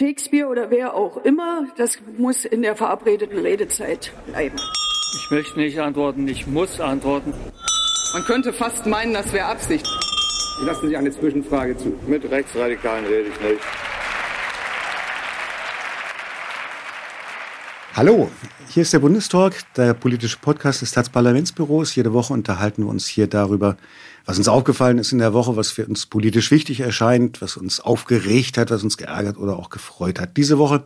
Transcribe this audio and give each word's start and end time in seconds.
Shakespeare 0.00 0.48
oder 0.48 0.70
wer 0.70 0.94
auch 0.94 1.18
immer, 1.24 1.66
das 1.76 1.98
muss 2.16 2.46
in 2.46 2.62
der 2.62 2.74
verabredeten 2.74 3.38
Redezeit 3.38 4.10
bleiben. 4.24 4.56
Ich 5.14 5.30
möchte 5.30 5.58
nicht 5.58 5.78
antworten, 5.78 6.26
ich 6.26 6.46
muss 6.46 6.80
antworten. 6.80 7.34
Man 8.14 8.24
könnte 8.24 8.54
fast 8.54 8.86
meinen, 8.86 9.12
das 9.12 9.30
wäre 9.34 9.44
Absicht. 9.44 9.86
Ich 10.58 10.66
lasse 10.66 10.86
sich 10.86 10.96
eine 10.96 11.10
Zwischenfrage 11.10 11.76
zu. 11.76 11.92
Mit 12.06 12.24
Rechtsradikalen 12.30 13.04
rede 13.04 13.28
ich 13.28 13.40
nicht. 13.42 13.60
Hallo, 18.00 18.30
hier 18.70 18.80
ist 18.80 18.94
der 18.94 19.00
Bundestalk, 19.00 19.56
der 19.76 19.92
politische 19.92 20.38
Podcast 20.38 20.80
des 20.80 20.88
Staatsparlamentsbüros. 20.88 21.94
Jede 21.94 22.14
Woche 22.14 22.32
unterhalten 22.32 22.84
wir 22.84 22.88
uns 22.88 23.06
hier 23.06 23.26
darüber, 23.26 23.76
was 24.24 24.38
uns 24.38 24.48
aufgefallen 24.48 24.96
ist 24.96 25.12
in 25.12 25.18
der 25.18 25.34
Woche, 25.34 25.54
was 25.54 25.70
für 25.70 25.84
uns 25.84 26.06
politisch 26.06 26.50
wichtig 26.50 26.80
erscheint, 26.80 27.42
was 27.42 27.58
uns 27.58 27.78
aufgeregt 27.78 28.56
hat, 28.56 28.70
was 28.70 28.82
uns 28.82 28.96
geärgert 28.96 29.36
oder 29.36 29.58
auch 29.58 29.68
gefreut 29.68 30.18
hat. 30.18 30.38
Diese 30.38 30.56
Woche 30.56 30.84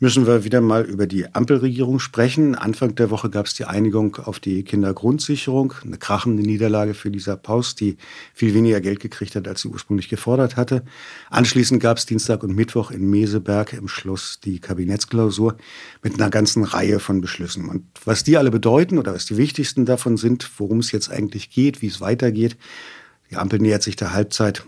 müssen 0.00 0.26
wir 0.26 0.44
wieder 0.44 0.60
mal 0.60 0.84
über 0.84 1.06
die 1.06 1.32
Ampelregierung 1.34 1.98
sprechen. 1.98 2.54
Anfang 2.54 2.94
der 2.94 3.10
Woche 3.10 3.30
gab 3.30 3.46
es 3.46 3.54
die 3.54 3.64
Einigung 3.64 4.16
auf 4.16 4.40
die 4.40 4.62
Kindergrundsicherung, 4.62 5.74
eine 5.84 5.98
krachende 5.98 6.42
Niederlage 6.42 6.94
für 6.94 7.08
Lisa 7.08 7.36
Paus, 7.36 7.74
die 7.74 7.96
viel 8.34 8.54
weniger 8.54 8.80
Geld 8.80 9.00
gekriegt 9.00 9.34
hat, 9.36 9.46
als 9.48 9.62
sie 9.62 9.68
ursprünglich 9.68 10.08
gefordert 10.08 10.56
hatte. 10.56 10.82
Anschließend 11.30 11.82
gab 11.82 11.98
es 11.98 12.06
Dienstag 12.06 12.42
und 12.42 12.54
Mittwoch 12.54 12.90
in 12.90 13.08
Meseberg 13.08 13.72
im 13.72 13.88
Schluss 13.88 14.40
die 14.44 14.58
Kabinettsklausur 14.58 15.56
mit 16.02 16.14
einer 16.14 16.30
ganzen 16.30 16.64
Reihe 16.64 16.98
von 17.00 17.20
Beschlüssen. 17.20 17.68
Und 17.68 17.84
was 18.04 18.24
die 18.24 18.36
alle 18.36 18.50
bedeuten 18.50 18.98
oder 18.98 19.14
was 19.14 19.26
die 19.26 19.36
wichtigsten 19.36 19.86
davon 19.86 20.16
sind, 20.16 20.50
worum 20.58 20.78
es 20.78 20.92
jetzt 20.92 21.10
eigentlich 21.10 21.50
geht, 21.50 21.82
wie 21.82 21.86
es 21.86 22.00
weitergeht, 22.00 22.56
die 23.30 23.36
Ampel 23.36 23.58
nähert 23.58 23.82
sich 23.82 23.96
der 23.96 24.12
Halbzeit 24.12 24.64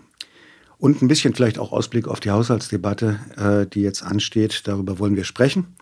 und 0.78 1.02
ein 1.02 1.08
bisschen 1.08 1.34
vielleicht 1.34 1.58
auch 1.58 1.72
Ausblick 1.72 2.08
auf 2.08 2.20
die 2.20 2.30
Haushaltsdebatte, 2.30 3.20
äh, 3.36 3.66
die 3.66 3.82
jetzt 3.82 4.02
ansteht. 4.02 4.62
Darüber 4.64 4.98
wollen 4.98 5.16
wir 5.16 5.24
sprechen. 5.24 5.76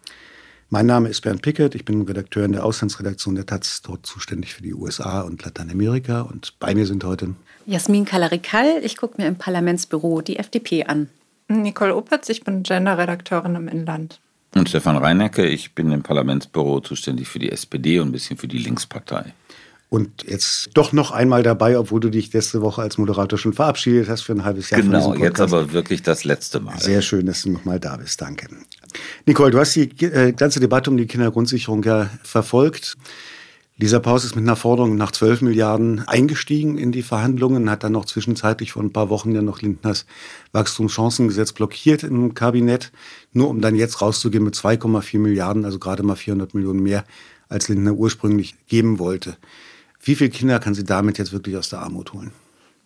Mein 0.71 0.87
Name 0.87 1.09
ist 1.09 1.21
Bernd 1.21 1.43
Pickett, 1.43 1.75
ich 1.75 1.85
bin 1.85 2.03
Redakteur 2.03 2.45
in 2.45 2.53
der 2.53 2.65
Auslandsredaktion 2.65 3.35
der 3.35 3.47
Taz, 3.47 3.83
dort 3.83 4.07
zuständig 4.07 4.55
für 4.55 4.63
die 4.63 4.75
USA 4.75 5.21
und 5.21 5.45
Lateinamerika. 5.45 6.23
Und 6.23 6.59
bei 6.59 6.75
mir 6.75 6.87
sind 6.87 7.05
heute 7.05 7.35
Jasmin 7.67 8.05
Kalarikal, 8.05 8.81
ich 8.83 8.97
gucke 8.97 9.21
mir 9.21 9.29
im 9.29 9.37
Parlamentsbüro 9.37 10.21
die 10.21 10.37
FDP 10.37 10.85
an. 10.85 11.11
Nicole 11.49 11.95
Opitz, 11.95 12.29
ich 12.29 12.43
bin 12.43 12.63
Gender-Redakteurin 12.63 13.55
im 13.55 13.69
Inland. 13.69 14.21
Und 14.55 14.69
Stefan 14.69 14.97
Reinecke, 14.97 15.47
ich 15.47 15.75
bin 15.75 15.93
im 15.93 16.03
Parlamentsbüro 16.03 16.81
zuständig 16.81 17.29
für 17.29 17.39
die 17.39 17.53
SPD 17.53 18.01
und 18.01 18.09
ein 18.09 18.13
bisschen 18.13 18.37
für 18.37 18.49
die 18.49 18.59
Linkspartei. 18.59 19.33
Und 19.89 20.25
jetzt 20.27 20.71
doch 20.75 20.93
noch 20.93 21.13
einmal 21.13 21.43
dabei, 21.43 21.79
obwohl 21.79 22.01
du 22.01 22.11
dich 22.11 22.33
letzte 22.33 22.63
Woche 22.63 22.83
als 22.83 22.99
Moderator 22.99 23.39
schon 23.39 23.53
verabschiedet 23.53 24.09
hast 24.09 24.23
für 24.23 24.33
ein 24.33 24.45
halbes 24.45 24.71
Jahr. 24.71 24.81
Genau, 24.81 25.15
jetzt 25.15 25.41
aber 25.41 25.73
wirklich 25.73 26.03
das 26.03 26.25
letzte 26.25 26.59
Mal. 26.59 26.81
Sehr 26.81 27.01
schön, 27.01 27.27
dass 27.27 27.43
du 27.43 27.51
noch 27.51 27.65
mal 27.65 27.79
da 27.79 27.97
bist. 27.97 28.21
Danke. 28.21 28.49
Nicole, 29.27 29.53
du 29.53 29.59
hast 29.59 29.75
die 29.77 29.91
äh, 30.05 30.33
ganze 30.33 30.59
Debatte 30.59 30.91
um 30.91 30.97
die 30.97 31.07
Kindergrundsicherung 31.07 31.83
ja 31.85 32.11
verfolgt. 32.23 32.97
Lisa 33.77 33.99
Paus 33.99 34.25
ist 34.25 34.37
mit 34.37 34.45
einer 34.45 34.55
Forderung 34.55 34.95
nach 34.95 35.11
12 35.11 35.43
Milliarden 35.43 36.07
eingestiegen 36.07 36.79
in 36.79 36.93
die 36.93 37.03
Verhandlungen, 37.03 37.69
hat 37.69 37.83
dann 37.83 37.91
noch 37.91 38.05
zwischenzeitlich 38.05 38.71
vor 38.71 38.83
ein 38.85 38.93
paar 38.93 39.11
Wochen 39.11 39.35
ja 39.35 39.43
noch 39.43 39.63
Lindners 39.63 40.07
Wachstumschancengesetz 40.53 41.53
blockiert 41.53 42.05
im 42.05 42.35
Kabinett, 42.35 42.93
nur 43.33 43.49
um 43.49 43.61
dann 43.61 43.75
jetzt 43.75 44.01
rauszugehen 44.01 44.45
mit 44.45 44.55
2,4 44.55 45.19
Milliarden, 45.19 45.65
also 45.65 45.81
gerade 45.81 46.05
mal 46.05 46.15
400 46.15 46.55
Millionen 46.55 46.85
mehr, 46.85 47.05
als 47.49 47.69
Lindner 47.69 47.95
ursprünglich 47.95 48.55
geben 48.69 49.01
wollte. 49.01 49.37
Wie 50.05 50.15
viele 50.15 50.31
Kinder 50.31 50.61
kann 50.61 50.75
sie 50.75 50.85
damit 50.85 51.19
jetzt 51.19 51.33
wirklich 51.33 51.57
aus 51.57 51.71
der 51.71 51.81
Armut 51.81 52.13
holen? 52.13 52.31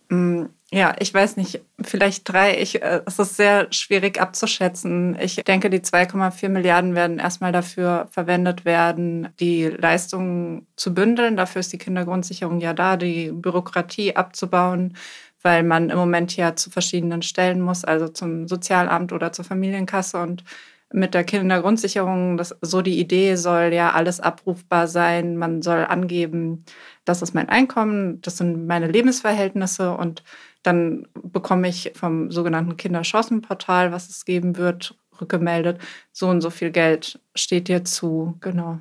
Mm, 0.09 0.45
ja, 0.71 0.95
ich 0.99 1.13
weiß 1.13 1.37
nicht, 1.37 1.61
vielleicht 1.81 2.31
drei. 2.31 2.59
Ich, 2.61 2.81
äh, 2.81 3.01
es 3.05 3.19
ist 3.19 3.35
sehr 3.35 3.67
schwierig 3.71 4.19
abzuschätzen. 4.19 5.17
Ich 5.19 5.35
denke, 5.35 5.69
die 5.69 5.79
2,4 5.79 6.49
Milliarden 6.49 6.95
werden 6.95 7.19
erstmal 7.19 7.51
dafür 7.51 8.07
verwendet 8.11 8.65
werden, 8.65 9.29
die 9.39 9.65
Leistungen 9.65 10.67
zu 10.75 10.93
bündeln. 10.93 11.37
Dafür 11.37 11.59
ist 11.59 11.73
die 11.73 11.77
Kindergrundsicherung 11.77 12.59
ja 12.59 12.73
da, 12.73 12.97
die 12.97 13.31
Bürokratie 13.31 14.15
abzubauen, 14.15 14.95
weil 15.41 15.63
man 15.63 15.89
im 15.89 15.97
Moment 15.97 16.35
ja 16.35 16.55
zu 16.55 16.69
verschiedenen 16.69 17.21
Stellen 17.21 17.61
muss, 17.61 17.83
also 17.83 18.07
zum 18.07 18.47
Sozialamt 18.47 19.11
oder 19.11 19.31
zur 19.31 19.45
Familienkasse 19.45 20.19
und 20.19 20.43
mit 20.91 21.13
der 21.13 21.23
Kindergrundsicherung, 21.23 22.37
das, 22.37 22.55
so 22.61 22.81
die 22.81 22.99
Idee 22.99 23.35
soll 23.35 23.73
ja 23.73 23.91
alles 23.91 24.19
abrufbar 24.19 24.87
sein. 24.87 25.37
Man 25.37 25.61
soll 25.61 25.85
angeben, 25.85 26.65
das 27.05 27.21
ist 27.21 27.33
mein 27.33 27.49
Einkommen, 27.49 28.21
das 28.21 28.37
sind 28.37 28.65
meine 28.67 28.87
Lebensverhältnisse 28.87 29.91
und 29.95 30.23
dann 30.63 31.07
bekomme 31.23 31.67
ich 31.69 31.91
vom 31.95 32.31
sogenannten 32.31 32.75
Kinderchancenportal, 32.77 33.91
was 33.91 34.09
es 34.09 34.25
geben 34.25 34.57
wird, 34.57 34.97
rückgemeldet, 35.21 35.79
so 36.11 36.27
und 36.27 36.41
so 36.41 36.49
viel 36.49 36.71
Geld 36.71 37.19
steht 37.35 37.67
dir 37.67 37.83
zu. 37.85 38.35
Genau. 38.41 38.79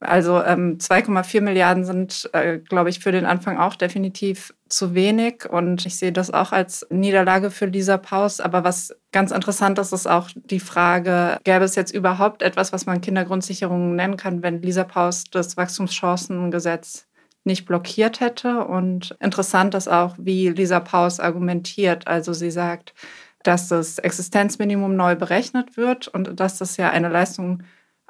Also 0.00 0.42
ähm, 0.44 0.78
2,4 0.78 1.40
Milliarden 1.40 1.84
sind, 1.84 2.30
äh, 2.32 2.58
glaube 2.58 2.88
ich, 2.88 3.00
für 3.00 3.10
den 3.10 3.26
Anfang 3.26 3.58
auch 3.58 3.74
definitiv 3.74 4.54
zu 4.68 4.94
wenig. 4.94 5.50
Und 5.50 5.86
ich 5.86 5.98
sehe 5.98 6.12
das 6.12 6.30
auch 6.30 6.52
als 6.52 6.86
Niederlage 6.90 7.50
für 7.50 7.66
Lisa 7.66 7.96
Paus. 7.96 8.40
Aber 8.40 8.62
was 8.62 8.94
ganz 9.10 9.32
interessant 9.32 9.78
ist, 9.80 9.92
ist 9.92 10.08
auch 10.08 10.30
die 10.34 10.60
Frage, 10.60 11.38
gäbe 11.42 11.64
es 11.64 11.74
jetzt 11.74 11.92
überhaupt 11.92 12.42
etwas, 12.42 12.72
was 12.72 12.86
man 12.86 13.00
Kindergrundsicherung 13.00 13.96
nennen 13.96 14.16
kann, 14.16 14.42
wenn 14.42 14.62
Lisa 14.62 14.84
Paus 14.84 15.24
das 15.32 15.56
Wachstumschancengesetz 15.56 17.06
nicht 17.42 17.66
blockiert 17.66 18.20
hätte. 18.20 18.64
Und 18.64 19.16
interessant 19.20 19.74
ist 19.74 19.88
auch, 19.88 20.14
wie 20.16 20.48
Lisa 20.50 20.78
Paus 20.78 21.18
argumentiert. 21.18 22.06
Also 22.06 22.32
sie 22.32 22.52
sagt, 22.52 22.94
dass 23.42 23.66
das 23.66 23.98
Existenzminimum 23.98 24.94
neu 24.94 25.16
berechnet 25.16 25.76
wird 25.76 26.06
und 26.06 26.38
dass 26.38 26.58
das 26.58 26.76
ja 26.76 26.90
eine 26.90 27.08
Leistung 27.08 27.64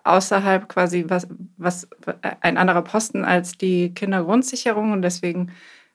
außerhalb 0.08 0.68
quasi 0.68 1.04
was, 1.08 1.28
was 1.56 1.88
ein 2.40 2.56
anderer 2.56 2.82
Posten 2.82 3.24
als 3.24 3.52
die 3.58 3.94
Kindergrundsicherung. 3.94 4.92
Und 4.92 5.02
deswegen 5.02 5.52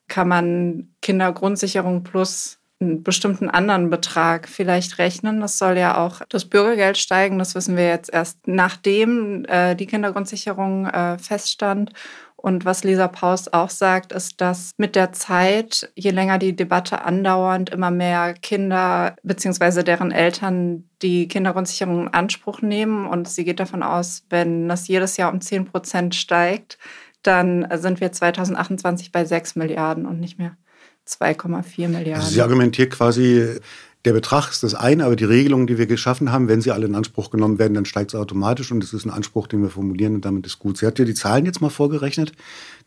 kann 0.07 0.27
man 0.27 0.93
Kindergrundsicherung 1.01 2.03
plus 2.03 2.59
einen 2.83 3.03
bestimmten 3.03 3.49
anderen 3.49 3.89
Betrag 3.89 4.47
vielleicht 4.47 4.97
rechnen. 4.97 5.41
Das 5.41 5.57
soll 5.57 5.77
ja 5.77 5.97
auch 5.97 6.21
das 6.29 6.45
Bürgergeld 6.45 6.97
steigen. 6.97 7.39
Das 7.39 7.55
wissen 7.55 7.77
wir 7.77 7.87
jetzt 7.87 8.13
erst, 8.13 8.47
nachdem 8.47 9.45
äh, 9.45 9.75
die 9.75 9.87
Kindergrundsicherung 9.87 10.87
äh, 10.87 11.17
feststand. 11.17 11.91
Und 12.35 12.65
was 12.65 12.83
Lisa 12.83 13.07
Paus 13.07 13.47
auch 13.53 13.69
sagt, 13.69 14.11
ist, 14.11 14.41
dass 14.41 14.71
mit 14.77 14.97
der 14.97 15.13
Zeit, 15.13 15.89
je 15.95 16.11
länger 16.11 16.37
die 16.39 16.53
Debatte 16.53 17.05
andauernd, 17.05 17.69
immer 17.69 17.89
mehr 17.89 18.33
Kinder 18.33 19.15
bzw. 19.23 19.83
deren 19.83 20.11
Eltern 20.11 20.89
die 21.01 21.29
Kindergrundsicherung 21.29 22.01
in 22.01 22.13
Anspruch 22.13 22.61
nehmen. 22.61 23.07
Und 23.07 23.29
sie 23.29 23.45
geht 23.45 23.61
davon 23.61 23.81
aus, 23.81 24.25
wenn 24.29 24.67
das 24.67 24.89
jedes 24.89 25.15
Jahr 25.15 25.31
um 25.31 25.39
10 25.39 25.65
Prozent 25.65 26.15
steigt, 26.15 26.77
dann 27.21 27.65
sind 27.75 28.01
wir 28.01 28.11
2028 28.11 29.13
bei 29.13 29.23
6 29.23 29.55
Milliarden 29.55 30.05
und 30.05 30.19
nicht 30.19 30.37
mehr 30.37 30.57
2,4 31.07 31.87
Milliarden. 31.87 32.15
Also 32.15 32.29
sie 32.29 32.41
argumentiert 32.41 32.91
quasi, 32.91 33.59
der 34.05 34.13
Betrag 34.13 34.49
ist 34.49 34.63
das 34.63 34.75
eine, 34.75 35.05
aber 35.05 35.15
die 35.15 35.23
Regelungen, 35.23 35.67
die 35.67 35.77
wir 35.77 35.87
geschaffen 35.87 36.31
haben, 36.31 36.47
wenn 36.47 36.61
sie 36.61 36.71
alle 36.71 36.85
in 36.85 36.95
Anspruch 36.95 37.29
genommen 37.29 37.59
werden, 37.59 37.73
dann 37.73 37.85
steigt 37.85 38.13
es 38.13 38.19
automatisch 38.19 38.71
und 38.71 38.83
es 38.83 38.93
ist 38.93 39.05
ein 39.05 39.11
Anspruch, 39.11 39.47
den 39.47 39.61
wir 39.61 39.69
formulieren 39.69 40.15
und 40.15 40.25
damit 40.25 40.45
ist 40.45 40.59
gut. 40.59 40.77
Sie 40.77 40.85
hat 40.85 40.99
ja 40.99 41.05
die 41.05 41.13
Zahlen 41.13 41.45
jetzt 41.45 41.61
mal 41.61 41.69
vorgerechnet, 41.69 42.33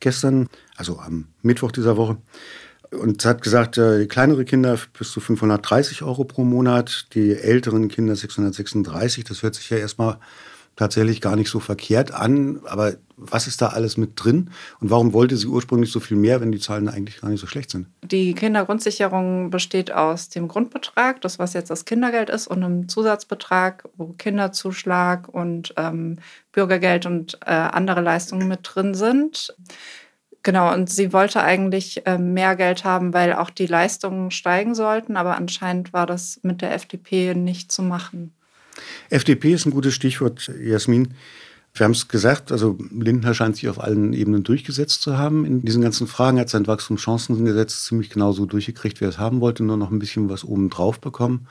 gestern, 0.01 0.49
also 0.77 0.99
am 0.99 1.29
Mittwoch 1.43 1.73
dieser 1.73 1.97
Woche, 1.97 2.19
und 2.91 3.25
hat 3.25 3.43
gesagt, 3.43 3.79
äh, 3.79 4.07
kleinere 4.07 4.45
Kinder 4.45 4.79
bis 4.99 5.11
zu 5.11 5.21
530 5.21 6.03
Euro 6.03 6.25
pro 6.25 6.45
Monat, 6.45 7.07
die 7.15 7.35
älteren 7.35 7.89
Kinder 7.89 8.15
636. 8.15 9.25
Das 9.25 9.43
hört 9.43 9.55
sich 9.55 9.71
ja 9.71 9.79
erstmal 9.79 10.19
tatsächlich 10.77 11.21
gar 11.21 11.37
nicht 11.37 11.51
so 11.51 11.59
verkehrt 11.59 12.13
an. 12.13 12.61
Aber 12.67 12.95
was 13.17 13.47
ist 13.47 13.63
da 13.63 13.69
alles 13.69 13.97
mit 13.97 14.13
drin? 14.23 14.51
Und 14.81 14.91
warum 14.91 15.13
wollte 15.13 15.37
sie 15.37 15.47
ursprünglich 15.47 15.91
so 15.91 16.01
viel 16.01 16.17
mehr, 16.17 16.41
wenn 16.41 16.53
die 16.53 16.61
Zahlen 16.61 16.89
eigentlich 16.89 17.21
gar 17.21 17.31
nicht 17.31 17.41
so 17.41 17.47
schlecht 17.47 17.71
sind? 17.71 17.87
Die 18.05 18.35
Kindergrundsicherung 18.35 19.51
besteht 19.51 19.91
aus 19.91 20.29
dem 20.29 20.49
Grundbetrag, 20.49 21.21
das 21.23 21.39
was 21.39 21.55
jetzt 21.55 21.71
das 21.71 21.87
Kindergeld 21.87 22.31
ist, 22.31 22.47
und 22.47 22.63
einem 22.63 22.89
Zusatzbetrag, 22.89 23.89
wo 23.97 24.15
Kinderzuschlag 24.19 25.29
und 25.29 25.75
ähm, 25.77 26.19
Bürgergeld 26.53 27.07
und 27.07 27.39
äh, 27.47 27.51
andere 27.51 28.03
Leistungen 28.03 28.47
mit 28.47 28.61
drin 28.63 28.95
sind. 28.95 29.55
Genau, 30.43 30.73
und 30.73 30.89
sie 30.89 31.13
wollte 31.13 31.43
eigentlich 31.43 32.07
äh, 32.07 32.19
mehr 32.19 32.55
Geld 32.55 32.85
haben, 32.85 33.13
weil 33.13 33.33
auch 33.33 33.51
die 33.51 33.67
Leistungen 33.67 34.31
steigen 34.31 34.77
sollten, 34.77 35.17
aber 35.17 35.37
anscheinend 35.37 35.93
war 35.93 36.07
das 36.07 36.39
mit 36.45 36.63
der 36.63 36.73
FDP 36.73 37.35
nicht 37.35 37.73
zu 37.73 37.83
machen. 37.83 38.36
FDP 39.11 39.53
ist 39.53 39.67
ein 39.67 39.71
gutes 39.71 39.95
Stichwort, 39.95 40.51
Jasmin. 40.63 41.15
Wir 41.75 41.85
haben 41.85 41.93
es 41.93 42.09
gesagt, 42.09 42.53
also 42.53 42.79
Lindner 42.91 43.35
scheint 43.35 43.57
sich 43.57 43.69
auf 43.69 43.83
allen 43.83 44.15
Ebenen 44.15 44.43
durchgesetzt 44.43 45.03
zu 45.03 45.19
haben. 45.19 45.45
In 45.45 45.63
diesen 45.63 45.83
ganzen 45.83 46.07
Fragen 46.07 46.41
hat 46.41 46.49
sein 46.49 46.67
Wachstumschancengesetz 46.67 47.85
ziemlich 47.85 48.09
genau 48.09 48.33
so 48.33 48.47
durchgekriegt, 48.47 49.01
wie 49.01 49.05
er 49.05 49.11
es 49.11 49.19
haben 49.19 49.43
wollte, 49.43 49.63
nur 49.63 49.77
noch 49.77 49.91
ein 49.91 49.99
bisschen 49.99 50.31
was 50.31 50.43
obendrauf 50.43 51.01
bekommen. 51.01 51.47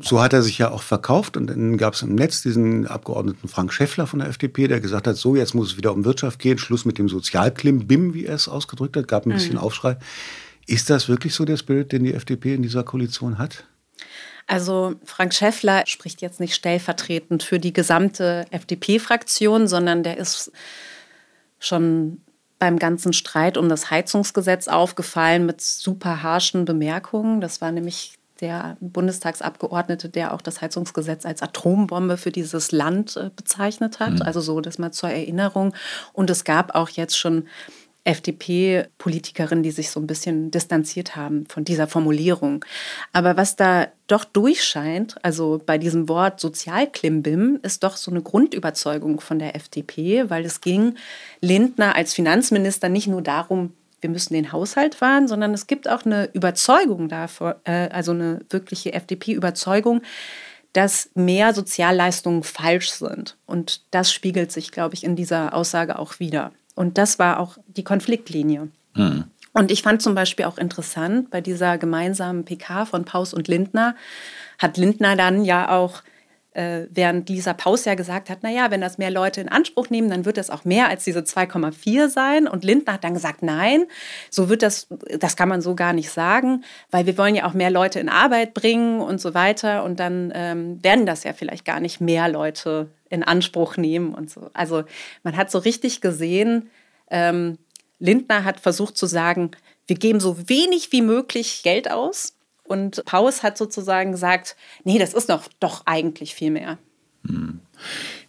So 0.00 0.20
hat 0.20 0.32
er 0.32 0.42
sich 0.42 0.58
ja 0.58 0.70
auch 0.70 0.82
verkauft 0.82 1.36
und 1.36 1.46
dann 1.46 1.78
gab 1.78 1.94
es 1.94 2.02
im 2.02 2.14
Netz 2.16 2.42
diesen 2.42 2.86
Abgeordneten 2.86 3.48
Frank 3.48 3.72
Schäffler 3.72 4.06
von 4.06 4.18
der 4.18 4.28
FDP, 4.28 4.66
der 4.66 4.80
gesagt 4.80 5.06
hat, 5.06 5.16
so 5.16 5.36
jetzt 5.36 5.54
muss 5.54 5.70
es 5.70 5.76
wieder 5.76 5.92
um 5.92 6.04
Wirtschaft 6.04 6.40
gehen, 6.40 6.58
Schluss 6.58 6.84
mit 6.84 6.98
dem 6.98 7.08
Sozialklimbim, 7.08 8.12
wie 8.12 8.26
er 8.26 8.34
es 8.34 8.48
ausgedrückt 8.48 8.96
hat, 8.96 9.08
gab 9.08 9.24
ein 9.24 9.32
bisschen 9.32 9.52
mhm. 9.52 9.60
Aufschrei. 9.60 9.96
Ist 10.66 10.90
das 10.90 11.08
wirklich 11.08 11.34
so 11.34 11.44
der 11.44 11.56
Spirit, 11.56 11.92
den 11.92 12.04
die 12.04 12.12
FDP 12.12 12.54
in 12.54 12.62
dieser 12.62 12.82
Koalition 12.82 13.38
hat? 13.38 13.64
Also 14.46 14.94
Frank 15.04 15.32
Schäffler 15.34 15.84
spricht 15.86 16.20
jetzt 16.20 16.40
nicht 16.40 16.54
stellvertretend 16.54 17.42
für 17.42 17.58
die 17.58 17.72
gesamte 17.72 18.44
FDP-Fraktion, 18.50 19.66
sondern 19.66 20.02
der 20.02 20.18
ist 20.18 20.52
schon 21.58 22.20
beim 22.58 22.78
ganzen 22.78 23.12
Streit 23.12 23.56
um 23.56 23.68
das 23.68 23.90
Heizungsgesetz 23.90 24.68
aufgefallen 24.68 25.46
mit 25.46 25.60
super 25.60 26.22
harschen 26.22 26.64
Bemerkungen. 26.64 27.40
Das 27.40 27.60
war 27.60 27.72
nämlich 27.72 28.14
der 28.40 28.76
Bundestagsabgeordnete, 28.80 30.08
der 30.08 30.34
auch 30.34 30.40
das 30.40 30.60
Heizungsgesetz 30.60 31.24
als 31.24 31.40
Atombombe 31.40 32.16
für 32.16 32.32
dieses 32.32 32.72
Land 32.72 33.16
äh, 33.16 33.30
bezeichnet 33.34 34.00
hat. 34.00 34.14
Mhm. 34.14 34.22
Also 34.22 34.40
so, 34.40 34.60
das 34.60 34.78
mal 34.78 34.92
zur 34.92 35.10
Erinnerung. 35.10 35.74
Und 36.12 36.30
es 36.30 36.44
gab 36.44 36.74
auch 36.74 36.88
jetzt 36.88 37.16
schon 37.16 37.46
FDP-Politikerinnen, 38.04 39.62
die 39.62 39.70
sich 39.70 39.90
so 39.90 39.98
ein 39.98 40.06
bisschen 40.06 40.50
distanziert 40.50 41.16
haben 41.16 41.46
von 41.48 41.64
dieser 41.64 41.86
Formulierung. 41.86 42.64
Aber 43.12 43.36
was 43.36 43.56
da 43.56 43.88
doch 44.06 44.24
durchscheint, 44.24 45.16
also 45.22 45.60
bei 45.64 45.78
diesem 45.78 46.08
Wort 46.08 46.38
Sozialklimbim, 46.38 47.60
ist 47.62 47.82
doch 47.82 47.96
so 47.96 48.10
eine 48.10 48.22
Grundüberzeugung 48.22 49.20
von 49.20 49.38
der 49.38 49.56
FDP, 49.56 50.28
weil 50.28 50.44
es 50.44 50.60
ging 50.60 50.96
Lindner 51.40 51.96
als 51.96 52.12
Finanzminister 52.12 52.88
nicht 52.88 53.06
nur 53.06 53.22
darum, 53.22 53.72
wir 54.02 54.10
müssen 54.10 54.34
den 54.34 54.52
Haushalt 54.52 55.00
wahren, 55.00 55.26
sondern 55.26 55.54
es 55.54 55.66
gibt 55.66 55.88
auch 55.88 56.04
eine 56.04 56.28
Überzeugung 56.34 57.08
davor, 57.08 57.56
äh, 57.64 57.88
also 57.88 58.12
eine 58.12 58.40
wirkliche 58.50 58.92
FDP-Überzeugung, 58.92 60.02
dass 60.74 61.08
mehr 61.14 61.54
Sozialleistungen 61.54 62.42
falsch 62.42 62.90
sind. 62.90 63.38
Und 63.46 63.80
das 63.92 64.12
spiegelt 64.12 64.52
sich, 64.52 64.72
glaube 64.72 64.94
ich, 64.94 65.04
in 65.04 65.16
dieser 65.16 65.54
Aussage 65.54 65.98
auch 65.98 66.18
wieder. 66.18 66.52
Und 66.74 66.98
das 66.98 67.18
war 67.18 67.40
auch 67.40 67.58
die 67.66 67.84
Konfliktlinie. 67.84 68.68
Mhm. 68.94 69.24
Und 69.52 69.70
ich 69.70 69.82
fand 69.82 70.02
zum 70.02 70.14
Beispiel 70.16 70.46
auch 70.46 70.58
interessant, 70.58 71.30
bei 71.30 71.40
dieser 71.40 71.78
gemeinsamen 71.78 72.44
PK 72.44 72.86
von 72.86 73.04
Paus 73.04 73.32
und 73.32 73.46
Lindner 73.46 73.94
hat 74.58 74.76
Lindner 74.76 75.14
dann 75.16 75.44
ja 75.44 75.70
auch, 75.70 76.02
äh, 76.54 76.86
während 76.90 77.28
Lisa 77.28 77.52
Paus 77.52 77.84
ja 77.84 77.94
gesagt 77.94 78.30
hat, 78.30 78.42
naja, 78.42 78.70
wenn 78.70 78.80
das 78.80 78.96
mehr 78.96 79.10
Leute 79.10 79.40
in 79.40 79.48
Anspruch 79.48 79.90
nehmen, 79.90 80.08
dann 80.08 80.24
wird 80.24 80.36
das 80.36 80.50
auch 80.50 80.64
mehr 80.64 80.88
als 80.88 81.04
diese 81.04 81.20
2,4 81.20 82.08
sein. 82.08 82.48
Und 82.48 82.64
Lindner 82.64 82.94
hat 82.94 83.04
dann 83.04 83.14
gesagt, 83.14 83.42
nein, 83.42 83.84
so 84.30 84.48
wird 84.48 84.62
das, 84.62 84.86
das 85.18 85.36
kann 85.36 85.48
man 85.48 85.60
so 85.60 85.74
gar 85.74 85.92
nicht 85.92 86.10
sagen, 86.10 86.64
weil 86.90 87.06
wir 87.06 87.18
wollen 87.18 87.34
ja 87.34 87.46
auch 87.46 87.54
mehr 87.54 87.70
Leute 87.70 88.00
in 88.00 88.08
Arbeit 88.08 88.54
bringen 88.54 89.00
und 89.00 89.20
so 89.20 89.34
weiter. 89.34 89.84
Und 89.84 90.00
dann 90.00 90.32
ähm, 90.34 90.82
werden 90.82 91.06
das 91.06 91.24
ja 91.24 91.32
vielleicht 91.32 91.64
gar 91.64 91.80
nicht 91.80 92.00
mehr 92.00 92.28
Leute 92.28 92.88
in 93.10 93.22
Anspruch 93.22 93.76
nehmen 93.76 94.14
und 94.14 94.30
so. 94.30 94.50
Also 94.54 94.84
man 95.22 95.36
hat 95.36 95.50
so 95.50 95.58
richtig 95.58 96.00
gesehen, 96.00 96.70
ähm, 97.10 97.58
Lindner 97.98 98.44
hat 98.44 98.60
versucht 98.60 98.96
zu 98.96 99.06
sagen, 99.06 99.52
wir 99.86 99.96
geben 99.96 100.20
so 100.20 100.48
wenig 100.48 100.92
wie 100.92 101.02
möglich 101.02 101.62
Geld 101.62 101.90
aus. 101.90 102.33
Und 102.64 103.04
Paus 103.04 103.42
hat 103.42 103.58
sozusagen 103.58 104.12
gesagt, 104.12 104.56
nee, 104.84 104.98
das 104.98 105.14
ist 105.14 105.28
doch, 105.28 105.48
doch 105.60 105.82
eigentlich 105.86 106.34
viel 106.34 106.50
mehr. 106.50 106.78
Hm. 107.26 107.60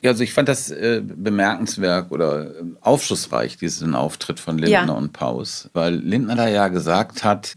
Ja, 0.01 0.11
also 0.11 0.23
ich 0.23 0.33
fand 0.33 0.49
das 0.49 0.71
äh, 0.71 1.01
bemerkenswert 1.03 2.11
oder 2.11 2.45
äh, 2.45 2.63
aufschlussreich, 2.81 3.57
diesen 3.57 3.95
Auftritt 3.95 4.39
von 4.39 4.57
Lindner 4.57 4.85
ja. 4.87 4.91
und 4.93 5.13
Paus, 5.13 5.69
weil 5.73 5.95
Lindner 5.95 6.35
da 6.35 6.47
ja 6.47 6.67
gesagt 6.67 7.23
hat, 7.23 7.55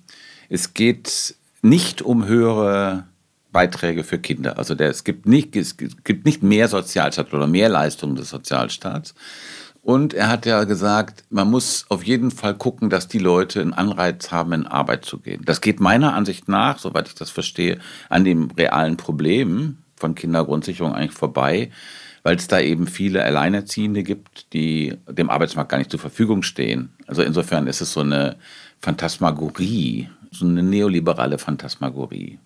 es 0.48 0.74
geht 0.74 1.34
nicht 1.62 2.02
um 2.02 2.26
höhere 2.26 3.06
Beiträge 3.52 4.04
für 4.04 4.18
Kinder. 4.18 4.58
Also 4.58 4.74
der, 4.74 4.90
es, 4.90 5.04
gibt 5.04 5.26
nicht, 5.26 5.56
es 5.56 5.76
gibt 5.76 6.24
nicht 6.24 6.42
mehr 6.42 6.68
Sozialstaat 6.68 7.32
oder 7.32 7.46
mehr 7.46 7.68
Leistungen 7.68 8.16
des 8.16 8.30
Sozialstaats. 8.30 9.14
Und 9.82 10.12
er 10.12 10.28
hat 10.28 10.44
ja 10.44 10.64
gesagt, 10.64 11.24
man 11.30 11.50
muss 11.50 11.86
auf 11.88 12.04
jeden 12.04 12.30
Fall 12.30 12.54
gucken, 12.54 12.90
dass 12.90 13.08
die 13.08 13.18
Leute 13.18 13.60
einen 13.60 13.72
Anreiz 13.72 14.30
haben, 14.30 14.52
in 14.52 14.66
Arbeit 14.66 15.04
zu 15.04 15.18
gehen. 15.18 15.42
Das 15.44 15.60
geht 15.60 15.80
meiner 15.80 16.14
Ansicht 16.14 16.48
nach, 16.48 16.78
soweit 16.78 17.08
ich 17.08 17.14
das 17.14 17.30
verstehe, 17.30 17.78
an 18.08 18.24
dem 18.24 18.50
realen 18.50 18.96
Problem 18.96 19.78
von 19.96 20.14
Kindergrundsicherung 20.14 20.94
eigentlich 20.94 21.16
vorbei, 21.16 21.70
weil 22.22 22.36
es 22.36 22.48
da 22.48 22.60
eben 22.60 22.86
viele 22.86 23.24
Alleinerziehende 23.24 24.02
gibt, 24.02 24.52
die 24.52 24.94
dem 25.08 25.30
Arbeitsmarkt 25.30 25.70
gar 25.70 25.78
nicht 25.78 25.90
zur 25.90 26.00
Verfügung 26.00 26.42
stehen. 26.42 26.90
Also 27.06 27.22
insofern 27.22 27.66
ist 27.66 27.80
es 27.80 27.92
so 27.92 28.00
eine 28.00 28.36
Phantasmagorie, 28.80 30.08
so 30.30 30.44
eine 30.44 30.62
neoliberale 30.62 31.38
Phantasmagorie. 31.38 32.38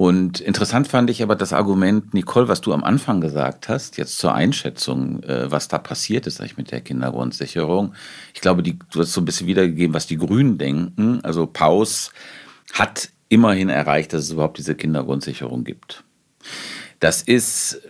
Und 0.00 0.40
interessant 0.40 0.88
fand 0.88 1.10
ich 1.10 1.22
aber 1.22 1.36
das 1.36 1.52
Argument, 1.52 2.14
Nicole, 2.14 2.48
was 2.48 2.62
du 2.62 2.72
am 2.72 2.84
Anfang 2.84 3.20
gesagt 3.20 3.68
hast, 3.68 3.98
jetzt 3.98 4.16
zur 4.16 4.32
Einschätzung, 4.34 5.22
äh, 5.24 5.50
was 5.50 5.68
da 5.68 5.76
passiert 5.76 6.26
ist 6.26 6.40
eigentlich 6.40 6.56
mit 6.56 6.70
der 6.70 6.80
Kindergrundsicherung. 6.80 7.92
Ich 8.32 8.40
glaube, 8.40 8.62
die, 8.62 8.78
du 8.90 9.00
hast 9.00 9.12
so 9.12 9.20
ein 9.20 9.26
bisschen 9.26 9.46
wiedergegeben, 9.46 9.92
was 9.92 10.06
die 10.06 10.16
Grünen 10.16 10.56
denken. 10.56 11.20
Also 11.22 11.46
Paus 11.46 12.12
hat 12.72 13.10
immerhin 13.28 13.68
erreicht, 13.68 14.14
dass 14.14 14.22
es 14.22 14.30
überhaupt 14.30 14.56
diese 14.56 14.74
Kindergrundsicherung 14.74 15.64
gibt. 15.64 16.02
Das 16.98 17.20
ist 17.20 17.89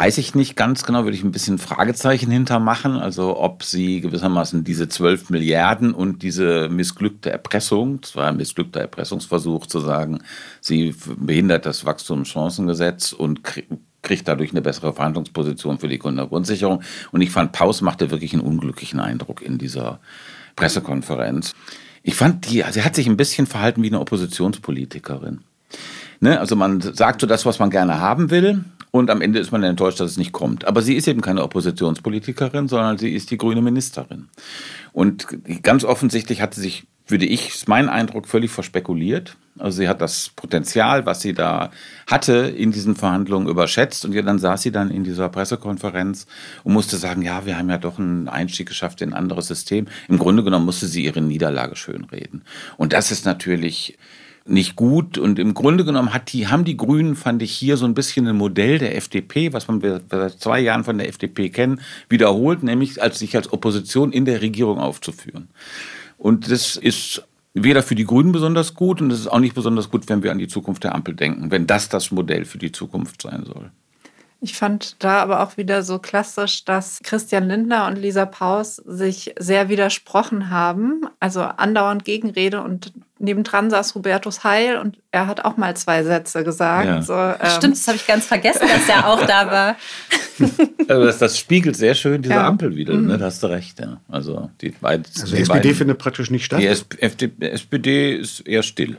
Weiß 0.00 0.18
ich 0.18 0.36
nicht 0.36 0.54
ganz 0.54 0.84
genau, 0.84 1.02
würde 1.02 1.16
ich 1.16 1.24
ein 1.24 1.32
bisschen 1.32 1.58
Fragezeichen 1.58 2.30
hintermachen. 2.30 2.98
Also 2.98 3.36
ob 3.36 3.64
sie 3.64 4.00
gewissermaßen 4.00 4.62
diese 4.62 4.88
12 4.88 5.30
Milliarden 5.30 5.92
und 5.92 6.22
diese 6.22 6.68
missglückte 6.68 7.32
Erpressung, 7.32 8.00
das 8.00 8.14
war 8.14 8.28
ein 8.28 8.36
missglückter 8.36 8.80
Erpressungsversuch 8.80 9.66
zu 9.66 9.80
sagen, 9.80 10.20
sie 10.60 10.94
behindert 11.16 11.66
das 11.66 11.84
Wachstumschancengesetz 11.84 13.12
und 13.12 13.42
kriegt 13.42 14.28
dadurch 14.28 14.52
eine 14.52 14.62
bessere 14.62 14.92
Verhandlungsposition 14.92 15.80
für 15.80 15.88
die 15.88 15.98
Kundengrundsicherung. 15.98 16.80
Und 17.10 17.20
ich 17.20 17.32
fand, 17.32 17.50
Paus 17.50 17.80
machte 17.80 18.12
wirklich 18.12 18.34
einen 18.34 18.42
unglücklichen 18.42 19.00
Eindruck 19.00 19.42
in 19.42 19.58
dieser 19.58 19.98
Pressekonferenz. 20.54 21.56
Ich 22.04 22.14
fand, 22.14 22.48
die, 22.48 22.62
sie 22.70 22.84
hat 22.84 22.94
sich 22.94 23.08
ein 23.08 23.16
bisschen 23.16 23.48
verhalten 23.48 23.82
wie 23.82 23.88
eine 23.88 23.98
Oppositionspolitikerin. 23.98 25.40
Ne? 26.20 26.38
Also 26.38 26.54
man 26.54 26.80
sagt 26.80 27.20
so 27.20 27.26
das, 27.26 27.44
was 27.46 27.58
man 27.58 27.70
gerne 27.70 27.98
haben 27.98 28.30
will 28.30 28.64
und 28.98 29.10
am 29.10 29.20
Ende 29.20 29.38
ist 29.38 29.52
man 29.52 29.62
enttäuscht, 29.62 30.00
dass 30.00 30.10
es 30.10 30.16
nicht 30.16 30.32
kommt. 30.32 30.66
Aber 30.66 30.82
sie 30.82 30.94
ist 30.94 31.08
eben 31.08 31.20
keine 31.20 31.42
Oppositionspolitikerin, 31.42 32.68
sondern 32.68 32.98
sie 32.98 33.12
ist 33.12 33.30
die 33.30 33.38
grüne 33.38 33.62
Ministerin. 33.62 34.28
Und 34.92 35.26
ganz 35.62 35.84
offensichtlich 35.84 36.42
hat 36.42 36.54
sie 36.54 36.60
sich, 36.60 36.86
würde 37.06 37.24
ich, 37.24 37.48
ist 37.48 37.68
mein 37.68 37.88
Eindruck, 37.88 38.26
völlig 38.26 38.50
verspekuliert. 38.50 39.36
Also 39.58 39.78
sie 39.78 39.88
hat 39.88 40.00
das 40.00 40.30
Potenzial, 40.36 41.06
was 41.06 41.20
sie 41.20 41.34
da 41.34 41.70
hatte, 42.06 42.34
in 42.34 42.70
diesen 42.70 42.94
Verhandlungen 42.94 43.48
überschätzt. 43.48 44.04
Und 44.04 44.14
dann 44.14 44.38
saß 44.38 44.62
sie 44.62 44.72
dann 44.72 44.90
in 44.90 45.04
dieser 45.04 45.28
Pressekonferenz 45.28 46.26
und 46.64 46.72
musste 46.72 46.96
sagen, 46.96 47.22
ja, 47.22 47.44
wir 47.46 47.58
haben 47.58 47.70
ja 47.70 47.78
doch 47.78 47.98
einen 47.98 48.28
Einstieg 48.28 48.68
geschafft 48.68 49.02
in 49.02 49.12
ein 49.12 49.18
anderes 49.18 49.48
System. 49.48 49.86
Im 50.08 50.18
Grunde 50.18 50.44
genommen 50.44 50.66
musste 50.66 50.86
sie 50.86 51.04
ihre 51.04 51.20
Niederlage 51.20 51.76
schönreden. 51.76 52.42
Und 52.76 52.92
das 52.92 53.10
ist 53.10 53.24
natürlich 53.24 53.98
nicht 54.48 54.76
gut. 54.76 55.18
Und 55.18 55.38
im 55.38 55.54
Grunde 55.54 55.84
genommen 55.84 56.12
hat 56.12 56.32
die, 56.32 56.48
haben 56.48 56.64
die 56.64 56.76
Grünen, 56.76 57.16
fand 57.16 57.42
ich, 57.42 57.52
hier 57.52 57.76
so 57.76 57.84
ein 57.84 57.94
bisschen 57.94 58.26
ein 58.26 58.36
Modell 58.36 58.78
der 58.78 58.96
FDP, 58.96 59.52
was 59.52 59.68
man 59.68 59.80
seit 59.80 60.40
zwei 60.40 60.60
Jahren 60.60 60.84
von 60.84 60.98
der 60.98 61.08
FDP 61.08 61.50
kennen, 61.50 61.80
wiederholt, 62.08 62.62
nämlich 62.62 63.02
als 63.02 63.18
sich 63.18 63.36
als 63.36 63.52
Opposition 63.52 64.12
in 64.12 64.24
der 64.24 64.42
Regierung 64.42 64.78
aufzuführen. 64.78 65.48
Und 66.16 66.50
das 66.50 66.76
ist 66.76 67.22
weder 67.54 67.82
für 67.82 67.94
die 67.94 68.04
Grünen 68.04 68.32
besonders 68.32 68.74
gut 68.74 69.00
und 69.00 69.10
es 69.10 69.20
ist 69.20 69.28
auch 69.28 69.40
nicht 69.40 69.54
besonders 69.54 69.90
gut, 69.90 70.08
wenn 70.08 70.22
wir 70.22 70.30
an 70.30 70.38
die 70.38 70.48
Zukunft 70.48 70.84
der 70.84 70.94
Ampel 70.94 71.14
denken, 71.14 71.50
wenn 71.50 71.66
das 71.66 71.88
das 71.88 72.10
Modell 72.10 72.44
für 72.44 72.58
die 72.58 72.72
Zukunft 72.72 73.22
sein 73.22 73.44
soll. 73.44 73.70
Ich 74.40 74.54
fand 74.54 75.02
da 75.02 75.20
aber 75.20 75.40
auch 75.42 75.56
wieder 75.56 75.82
so 75.82 75.98
klassisch, 75.98 76.64
dass 76.64 77.00
Christian 77.02 77.48
Lindner 77.48 77.86
und 77.88 77.96
Lisa 77.96 78.24
Paus 78.24 78.76
sich 78.76 79.34
sehr 79.36 79.68
widersprochen 79.68 80.48
haben. 80.50 81.02
Also 81.18 81.42
andauernd 81.42 82.04
Gegenrede 82.04 82.62
und 82.62 82.92
nebendran 83.18 83.68
saß 83.68 83.96
Hubertus 83.96 84.44
Heil 84.44 84.76
und 84.78 84.98
er 85.10 85.26
hat 85.26 85.44
auch 85.44 85.56
mal 85.56 85.76
zwei 85.76 86.04
Sätze 86.04 86.44
gesagt. 86.44 86.86
Ja. 86.86 87.02
So, 87.02 87.14
ähm 87.14 87.50
Stimmt, 87.56 87.76
das 87.76 87.88
habe 87.88 87.96
ich 87.96 88.06
ganz 88.06 88.26
vergessen, 88.26 88.68
dass 88.68 88.88
er 88.88 89.08
auch 89.08 89.26
da 89.26 89.50
war. 89.50 89.76
also 90.88 91.04
das, 91.04 91.18
das, 91.18 91.36
spiegelt 91.36 91.74
sehr 91.76 91.96
schön 91.96 92.22
diese 92.22 92.34
ja. 92.34 92.46
Ampel 92.46 92.76
wieder, 92.76 92.94
ne? 92.94 93.14
Mhm. 93.14 93.18
da 93.18 93.26
hast 93.26 93.42
du 93.42 93.48
recht. 93.48 93.80
Ja. 93.80 94.00
Also 94.08 94.50
die 94.60 94.70
beiden. 94.70 95.04
Also 95.20 95.34
die 95.34 95.42
SPD 95.42 95.58
beiden, 95.58 95.74
findet 95.74 95.98
praktisch 95.98 96.30
nicht 96.30 96.44
statt. 96.44 96.60
Die 96.60 96.66
SPD 96.66 98.14
ist 98.14 98.46
eher 98.46 98.62
still. 98.62 98.98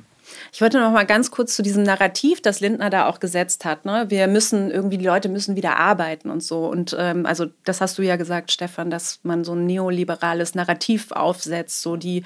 Ich 0.51 0.62
wollte 0.62 0.79
noch 0.79 0.91
mal 0.91 1.06
ganz 1.06 1.32
kurz 1.32 1.56
zu 1.56 1.62
diesem 1.62 1.84
Narrativ, 1.84 2.41
das 2.41 2.60
Lindner 2.60 2.89
da 2.89 3.08
auch 3.08 3.20
gesetzt 3.20 3.65
hat. 3.65 3.86
Ne? 3.86 4.06
Wir 4.10 4.27
müssen 4.27 4.72
irgendwie, 4.72 4.98
die 4.98 5.06
Leute 5.06 5.29
müssen 5.29 5.56
wieder 5.56 5.77
arbeiten 5.77 6.29
und 6.29 6.44
so. 6.44 6.65
Und 6.65 6.96
ähm, 6.98 7.25
also 7.25 7.46
das 7.65 7.82
hast 7.82 7.98
du 7.98 8.01
ja 8.01 8.15
gesagt, 8.15 8.51
Stefan, 8.51 8.89
dass 8.89 9.20
man 9.24 9.44
so 9.44 9.53
ein 9.53 9.65
neoliberales 9.65 10.56
Narrativ 10.56 11.12
aufsetzt. 11.12 11.82
So 11.82 11.96
die, 11.96 12.24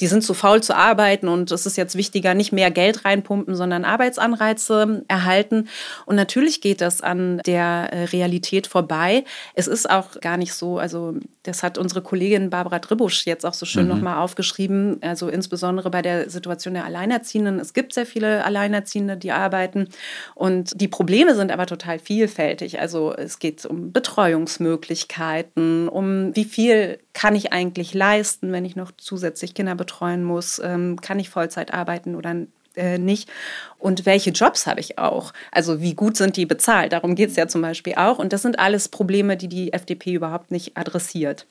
die 0.00 0.06
sind 0.06 0.22
zu 0.22 0.34
faul 0.34 0.62
zu 0.62 0.74
arbeiten 0.74 1.28
und 1.28 1.50
es 1.50 1.66
ist 1.66 1.76
jetzt 1.76 1.96
wichtiger, 1.96 2.34
nicht 2.34 2.52
mehr 2.52 2.70
Geld 2.70 3.04
reinpumpen, 3.04 3.54
sondern 3.54 3.84
Arbeitsanreize 3.84 5.04
erhalten. 5.08 5.68
Und 6.06 6.16
natürlich 6.16 6.60
geht 6.60 6.80
das 6.80 7.02
an 7.02 7.40
der 7.46 7.88
äh, 7.92 8.04
Realität 8.04 8.66
vorbei. 8.66 9.24
Es 9.54 9.66
ist 9.66 9.88
auch 9.88 10.20
gar 10.20 10.36
nicht 10.36 10.54
so, 10.54 10.78
also 10.78 11.14
das 11.42 11.62
hat 11.62 11.78
unsere 11.78 12.02
Kollegin 12.02 12.50
Barbara 12.50 12.78
Dribusch 12.78 13.26
jetzt 13.26 13.44
auch 13.44 13.54
so 13.54 13.66
schön 13.66 13.84
mhm. 13.84 13.90
nochmal 13.90 14.18
aufgeschrieben, 14.18 14.98
also 15.02 15.28
insbesondere 15.28 15.90
bei 15.90 16.02
der 16.02 16.30
Situation 16.30 16.74
der 16.74 16.84
Alleinerziehenden 16.84 17.60
es 17.66 17.74
gibt 17.74 17.92
sehr 17.92 18.06
viele 18.06 18.44
Alleinerziehende, 18.44 19.16
die 19.16 19.32
arbeiten. 19.32 19.88
Und 20.34 20.80
die 20.80 20.88
Probleme 20.88 21.34
sind 21.34 21.50
aber 21.50 21.66
total 21.66 21.98
vielfältig. 21.98 22.80
Also 22.80 23.12
es 23.12 23.40
geht 23.40 23.66
um 23.66 23.92
Betreuungsmöglichkeiten, 23.92 25.88
um 25.88 26.34
wie 26.36 26.44
viel 26.44 27.00
kann 27.12 27.34
ich 27.34 27.52
eigentlich 27.52 27.92
leisten, 27.92 28.52
wenn 28.52 28.64
ich 28.64 28.76
noch 28.76 28.92
zusätzlich 28.96 29.54
Kinder 29.54 29.74
betreuen 29.74 30.22
muss, 30.22 30.60
ähm, 30.62 31.00
kann 31.00 31.18
ich 31.18 31.28
Vollzeit 31.28 31.74
arbeiten 31.74 32.14
oder 32.14 32.46
äh, 32.76 32.98
nicht? 32.98 33.28
Und 33.78 34.06
welche 34.06 34.30
Jobs 34.30 34.66
habe 34.66 34.80
ich 34.80 34.98
auch? 34.98 35.32
Also 35.50 35.80
wie 35.80 35.94
gut 35.94 36.16
sind 36.16 36.36
die 36.36 36.46
bezahlt? 36.46 36.92
Darum 36.92 37.16
geht 37.16 37.30
es 37.30 37.36
ja 37.36 37.48
zum 37.48 37.62
Beispiel 37.62 37.94
auch. 37.96 38.18
Und 38.18 38.32
das 38.32 38.42
sind 38.42 38.58
alles 38.60 38.88
Probleme, 38.88 39.36
die 39.36 39.48
die 39.48 39.72
FDP 39.72 40.12
überhaupt 40.14 40.52
nicht 40.52 40.76
adressiert. 40.76 41.46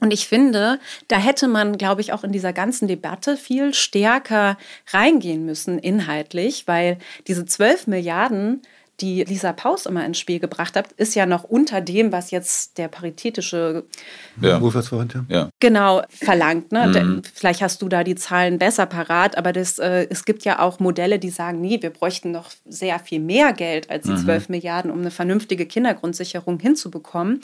Und 0.00 0.12
ich 0.12 0.28
finde, 0.28 0.78
da 1.08 1.16
hätte 1.16 1.48
man, 1.48 1.78
glaube 1.78 2.00
ich, 2.00 2.12
auch 2.12 2.24
in 2.24 2.32
dieser 2.32 2.52
ganzen 2.52 2.86
Debatte 2.88 3.36
viel 3.36 3.72
stärker 3.72 4.58
reingehen 4.92 5.46
müssen 5.46 5.78
inhaltlich, 5.78 6.64
weil 6.66 6.98
diese 7.26 7.46
12 7.46 7.86
Milliarden 7.86 8.62
die 9.00 9.24
Lisa 9.24 9.52
Paus 9.52 9.84
immer 9.86 10.04
ins 10.06 10.18
Spiel 10.18 10.38
gebracht 10.38 10.74
hat, 10.74 10.92
ist 10.92 11.14
ja 11.14 11.26
noch 11.26 11.44
unter 11.44 11.80
dem, 11.80 12.12
was 12.12 12.30
jetzt 12.30 12.78
der 12.78 12.88
paritätische 12.88 13.84
ja. 14.40 14.58
ja. 15.28 15.50
genau 15.60 16.02
verlangt. 16.08 16.72
Ne? 16.72 16.86
Mhm. 16.86 17.22
Vielleicht 17.34 17.60
hast 17.60 17.82
du 17.82 17.88
da 17.88 18.04
die 18.04 18.14
Zahlen 18.14 18.58
besser 18.58 18.86
parat, 18.86 19.36
aber 19.36 19.52
das, 19.52 19.78
äh, 19.78 20.06
es 20.08 20.24
gibt 20.24 20.44
ja 20.44 20.60
auch 20.60 20.80
Modelle, 20.80 21.18
die 21.18 21.30
sagen, 21.30 21.60
nee, 21.60 21.78
wir 21.80 21.90
bräuchten 21.90 22.30
noch 22.30 22.50
sehr 22.64 22.98
viel 22.98 23.20
mehr 23.20 23.52
Geld 23.52 23.90
als 23.90 24.04
die 24.04 24.12
mhm. 24.12 24.24
12 24.24 24.48
Milliarden, 24.48 24.90
um 24.90 25.00
eine 25.00 25.10
vernünftige 25.10 25.66
Kindergrundsicherung 25.66 26.58
hinzubekommen. 26.58 27.42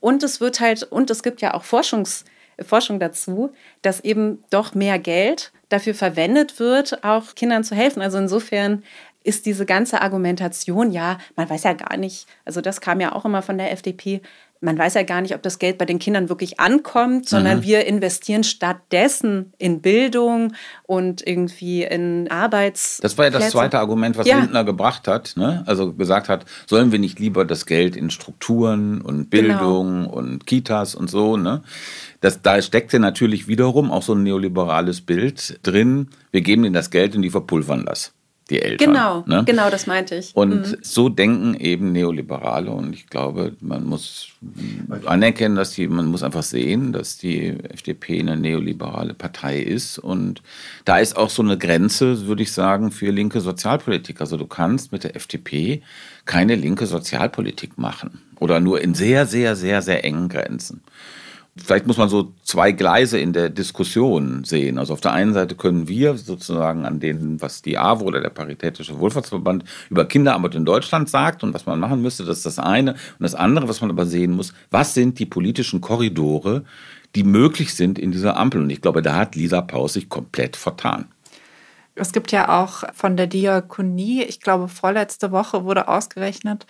Und 0.00 0.22
es 0.22 0.40
wird 0.40 0.58
halt, 0.60 0.82
und 0.82 1.10
es 1.10 1.22
gibt 1.22 1.40
ja 1.40 1.54
auch 1.54 1.64
Forschungs 1.64 2.24
Forschung 2.64 2.98
dazu, 2.98 3.52
dass 3.82 4.00
eben 4.00 4.42
doch 4.50 4.74
mehr 4.74 4.98
Geld 4.98 5.52
dafür 5.68 5.94
verwendet 5.94 6.58
wird, 6.58 7.04
auch 7.04 7.34
Kindern 7.34 7.62
zu 7.62 7.74
helfen. 7.74 8.02
Also 8.02 8.18
insofern 8.18 8.82
ist 9.28 9.44
diese 9.44 9.66
ganze 9.66 10.00
Argumentation, 10.00 10.90
ja, 10.90 11.18
man 11.36 11.48
weiß 11.50 11.64
ja 11.64 11.74
gar 11.74 11.98
nicht, 11.98 12.26
also 12.46 12.62
das 12.62 12.80
kam 12.80 12.98
ja 12.98 13.14
auch 13.14 13.26
immer 13.26 13.42
von 13.42 13.58
der 13.58 13.70
FDP, 13.72 14.22
man 14.60 14.78
weiß 14.78 14.94
ja 14.94 15.02
gar 15.02 15.20
nicht, 15.20 15.34
ob 15.34 15.42
das 15.42 15.58
Geld 15.58 15.76
bei 15.76 15.84
den 15.84 15.98
Kindern 15.98 16.30
wirklich 16.30 16.58
ankommt, 16.58 17.28
sondern 17.28 17.58
mhm. 17.58 17.62
wir 17.62 17.86
investieren 17.86 18.42
stattdessen 18.42 19.52
in 19.58 19.82
Bildung 19.82 20.54
und 20.84 21.24
irgendwie 21.24 21.84
in 21.84 22.28
Arbeits. 22.30 22.98
Das 23.02 23.18
war 23.18 23.26
ja 23.26 23.30
das 23.30 23.50
zweite 23.50 23.78
Argument, 23.78 24.16
was 24.16 24.26
ja. 24.26 24.38
Lindner 24.38 24.64
gebracht 24.64 25.06
hat. 25.06 25.34
Ne? 25.36 25.62
Also 25.66 25.92
gesagt 25.92 26.28
hat, 26.28 26.46
sollen 26.66 26.90
wir 26.90 26.98
nicht 26.98 27.20
lieber 27.20 27.44
das 27.44 27.66
Geld 27.66 27.96
in 27.96 28.10
Strukturen 28.10 29.00
und 29.02 29.30
Bildung 29.30 30.04
genau. 30.04 30.14
und 30.14 30.46
Kitas 30.46 30.94
und 30.94 31.08
so. 31.08 31.36
Ne? 31.36 31.62
Das, 32.20 32.42
da 32.42 32.60
steckte 32.60 32.98
natürlich 32.98 33.46
wiederum 33.46 33.92
auch 33.92 34.02
so 34.02 34.14
ein 34.14 34.22
neoliberales 34.22 35.02
Bild 35.02 35.60
drin. 35.62 36.08
Wir 36.32 36.40
geben 36.40 36.64
ihnen 36.64 36.74
das 36.74 36.90
Geld 36.90 37.14
und 37.14 37.22
die 37.22 37.30
verpulvern 37.30 37.84
das 37.84 38.14
die 38.50 38.62
Eltern. 38.62 38.92
Genau, 38.92 39.24
ne? 39.26 39.42
genau, 39.44 39.70
das 39.70 39.86
meinte 39.86 40.14
ich. 40.14 40.34
Und 40.34 40.70
mhm. 40.70 40.76
so 40.80 41.08
denken 41.08 41.54
eben 41.54 41.92
Neoliberale 41.92 42.70
und 42.70 42.94
ich 42.94 43.08
glaube, 43.08 43.54
man 43.60 43.84
muss 43.84 44.28
anerkennen, 45.04 45.56
dass 45.56 45.72
die, 45.72 45.86
man 45.88 46.06
muss 46.06 46.22
einfach 46.22 46.42
sehen, 46.42 46.92
dass 46.92 47.18
die 47.18 47.48
FDP 47.48 48.20
eine 48.20 48.36
neoliberale 48.36 49.14
Partei 49.14 49.60
ist 49.60 49.98
und 49.98 50.42
da 50.84 50.98
ist 50.98 51.16
auch 51.16 51.30
so 51.30 51.42
eine 51.42 51.58
Grenze, 51.58 52.26
würde 52.26 52.42
ich 52.42 52.52
sagen, 52.52 52.90
für 52.90 53.10
linke 53.10 53.40
Sozialpolitik. 53.40 54.20
Also 54.20 54.36
du 54.36 54.46
kannst 54.46 54.92
mit 54.92 55.04
der 55.04 55.16
FDP 55.16 55.82
keine 56.24 56.54
linke 56.54 56.86
Sozialpolitik 56.86 57.76
machen 57.78 58.20
oder 58.40 58.60
nur 58.60 58.80
in 58.80 58.94
sehr, 58.94 59.26
sehr, 59.26 59.56
sehr, 59.56 59.82
sehr 59.82 60.04
engen 60.04 60.28
Grenzen 60.28 60.82
vielleicht 61.64 61.86
muss 61.86 61.96
man 61.96 62.08
so 62.08 62.32
zwei 62.42 62.72
Gleise 62.72 63.18
in 63.18 63.32
der 63.32 63.50
Diskussion 63.50 64.44
sehen. 64.44 64.78
Also 64.78 64.92
auf 64.92 65.00
der 65.00 65.12
einen 65.12 65.34
Seite 65.34 65.54
können 65.54 65.88
wir 65.88 66.16
sozusagen 66.16 66.84
an 66.84 67.00
dem, 67.00 67.40
was 67.40 67.62
die 67.62 67.78
AWO 67.78 68.04
oder 68.04 68.20
der 68.20 68.30
Paritätische 68.30 68.98
Wohlfahrtsverband 68.98 69.64
über 69.90 70.04
Kinderarmut 70.04 70.54
in 70.54 70.64
Deutschland 70.64 71.08
sagt 71.08 71.42
und 71.42 71.54
was 71.54 71.66
man 71.66 71.80
machen 71.80 72.02
müsste, 72.02 72.24
das 72.24 72.38
ist 72.38 72.46
das 72.46 72.58
eine. 72.58 72.92
Und 72.92 73.20
das 73.20 73.34
andere, 73.34 73.68
was 73.68 73.80
man 73.80 73.90
aber 73.90 74.06
sehen 74.06 74.32
muss, 74.32 74.52
was 74.70 74.94
sind 74.94 75.18
die 75.18 75.26
politischen 75.26 75.80
Korridore, 75.80 76.64
die 77.14 77.24
möglich 77.24 77.74
sind 77.74 77.98
in 77.98 78.12
dieser 78.12 78.36
Ampel? 78.36 78.62
Und 78.62 78.70
ich 78.70 78.80
glaube, 78.80 79.02
da 79.02 79.16
hat 79.16 79.34
Lisa 79.34 79.60
Paus 79.60 79.94
sich 79.94 80.08
komplett 80.08 80.56
vertan. 80.56 81.06
Es 81.94 82.12
gibt 82.12 82.30
ja 82.30 82.62
auch 82.62 82.84
von 82.94 83.16
der 83.16 83.26
Diakonie, 83.26 84.22
ich 84.22 84.40
glaube, 84.40 84.68
vorletzte 84.68 85.32
Woche 85.32 85.64
wurde 85.64 85.88
ausgerechnet, 85.88 86.66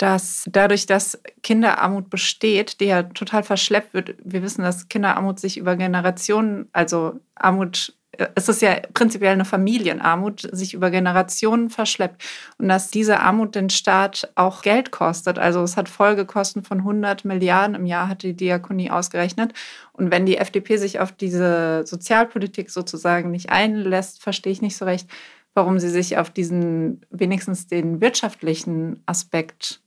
dass 0.00 0.48
dadurch, 0.50 0.86
dass 0.86 1.20
Kinderarmut 1.42 2.08
besteht, 2.08 2.80
die 2.80 2.86
ja 2.86 3.02
total 3.02 3.42
verschleppt 3.42 3.92
wird, 3.92 4.14
wir 4.24 4.42
wissen, 4.42 4.62
dass 4.62 4.88
Kinderarmut 4.88 5.38
sich 5.38 5.58
über 5.58 5.76
Generationen, 5.76 6.70
also 6.72 7.20
Armut, 7.34 7.94
es 8.34 8.48
ist 8.48 8.62
ja 8.62 8.76
prinzipiell 8.94 9.34
eine 9.34 9.44
Familienarmut, 9.44 10.48
sich 10.52 10.72
über 10.72 10.90
Generationen 10.90 11.68
verschleppt 11.68 12.24
und 12.56 12.68
dass 12.68 12.90
diese 12.90 13.20
Armut 13.20 13.54
den 13.54 13.68
Staat 13.68 14.32
auch 14.36 14.62
Geld 14.62 14.90
kostet. 14.90 15.38
Also 15.38 15.62
es 15.62 15.76
hat 15.76 15.90
Folgekosten 15.90 16.64
von 16.64 16.78
100 16.78 17.26
Milliarden 17.26 17.74
im 17.74 17.84
Jahr, 17.84 18.08
hat 18.08 18.22
die 18.22 18.34
Diakonie 18.34 18.90
ausgerechnet. 18.90 19.52
Und 19.92 20.10
wenn 20.10 20.24
die 20.24 20.38
FDP 20.38 20.78
sich 20.78 20.98
auf 20.98 21.12
diese 21.12 21.82
Sozialpolitik 21.84 22.70
sozusagen 22.70 23.30
nicht 23.30 23.50
einlässt, 23.50 24.22
verstehe 24.22 24.52
ich 24.52 24.62
nicht 24.62 24.78
so 24.78 24.86
recht, 24.86 25.10
warum 25.52 25.78
sie 25.78 25.90
sich 25.90 26.16
auf 26.16 26.30
diesen 26.30 27.04
wenigstens 27.10 27.66
den 27.66 28.00
wirtschaftlichen 28.00 29.02
Aspekt 29.04 29.82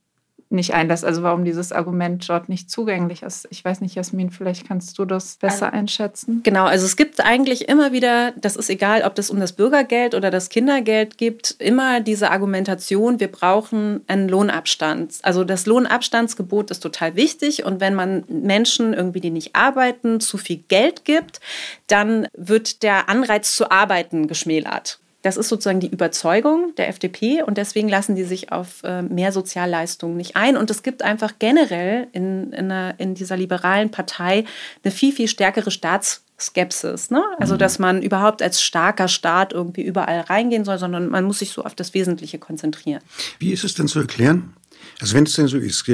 nicht 0.50 0.74
einlässt. 0.74 1.04
Also 1.04 1.22
warum 1.22 1.44
dieses 1.44 1.72
Argument 1.72 2.28
dort 2.28 2.48
nicht 2.48 2.70
zugänglich 2.70 3.22
ist. 3.22 3.46
Ich 3.50 3.64
weiß 3.64 3.80
nicht, 3.80 3.94
Jasmin, 3.94 4.30
vielleicht 4.30 4.66
kannst 4.66 4.98
du 4.98 5.04
das 5.04 5.36
besser 5.36 5.66
also, 5.66 5.78
einschätzen. 5.78 6.40
Genau, 6.42 6.64
also 6.64 6.86
es 6.86 6.96
gibt 6.96 7.24
eigentlich 7.24 7.68
immer 7.68 7.92
wieder, 7.92 8.32
das 8.36 8.56
ist 8.56 8.70
egal, 8.70 9.02
ob 9.02 9.14
das 9.14 9.30
um 9.30 9.40
das 9.40 9.52
Bürgergeld 9.52 10.14
oder 10.14 10.30
das 10.30 10.48
Kindergeld 10.48 11.18
gibt, 11.18 11.56
immer 11.58 12.00
diese 12.00 12.30
Argumentation, 12.30 13.20
wir 13.20 13.30
brauchen 13.30 14.02
einen 14.06 14.28
Lohnabstand. 14.28 15.18
Also 15.22 15.44
das 15.44 15.66
Lohnabstandsgebot 15.66 16.70
ist 16.70 16.80
total 16.80 17.16
wichtig 17.16 17.64
und 17.64 17.80
wenn 17.80 17.94
man 17.94 18.24
Menschen 18.28 18.94
irgendwie, 18.94 19.20
die 19.20 19.30
nicht 19.30 19.56
arbeiten, 19.56 20.20
zu 20.20 20.38
viel 20.38 20.62
Geld 20.68 21.04
gibt, 21.04 21.40
dann 21.86 22.28
wird 22.36 22.82
der 22.82 23.08
Anreiz 23.08 23.54
zu 23.54 23.70
arbeiten 23.70 24.26
geschmälert. 24.26 24.98
Das 25.24 25.38
ist 25.38 25.48
sozusagen 25.48 25.80
die 25.80 25.88
Überzeugung 25.88 26.74
der 26.76 26.88
FDP 26.88 27.42
und 27.42 27.56
deswegen 27.56 27.88
lassen 27.88 28.14
die 28.14 28.24
sich 28.24 28.52
auf 28.52 28.82
äh, 28.84 29.00
mehr 29.00 29.32
Sozialleistungen 29.32 30.18
nicht 30.18 30.36
ein. 30.36 30.58
Und 30.58 30.70
es 30.70 30.82
gibt 30.82 31.02
einfach 31.02 31.32
generell 31.38 32.08
in, 32.12 32.52
in, 32.52 32.70
einer, 32.70 32.94
in 32.98 33.14
dieser 33.14 33.38
liberalen 33.38 33.90
Partei 33.90 34.44
eine 34.84 34.92
viel, 34.92 35.14
viel 35.14 35.26
stärkere 35.26 35.70
Staatsskepsis. 35.70 37.10
Ne? 37.10 37.22
Also, 37.38 37.54
mhm. 37.54 37.58
dass 37.58 37.78
man 37.78 38.02
überhaupt 38.02 38.42
als 38.42 38.60
starker 38.60 39.08
Staat 39.08 39.54
irgendwie 39.54 39.82
überall 39.82 40.20
reingehen 40.20 40.66
soll, 40.66 40.76
sondern 40.76 41.08
man 41.08 41.24
muss 41.24 41.38
sich 41.38 41.52
so 41.52 41.64
auf 41.64 41.74
das 41.74 41.94
Wesentliche 41.94 42.38
konzentrieren. 42.38 43.00
Wie 43.38 43.50
ist 43.50 43.64
es 43.64 43.72
denn 43.72 43.88
zu 43.88 44.00
erklären, 44.00 44.52
also 45.00 45.14
wenn 45.14 45.24
es 45.24 45.34
denn 45.34 45.48
so 45.48 45.58
ist, 45.58 45.86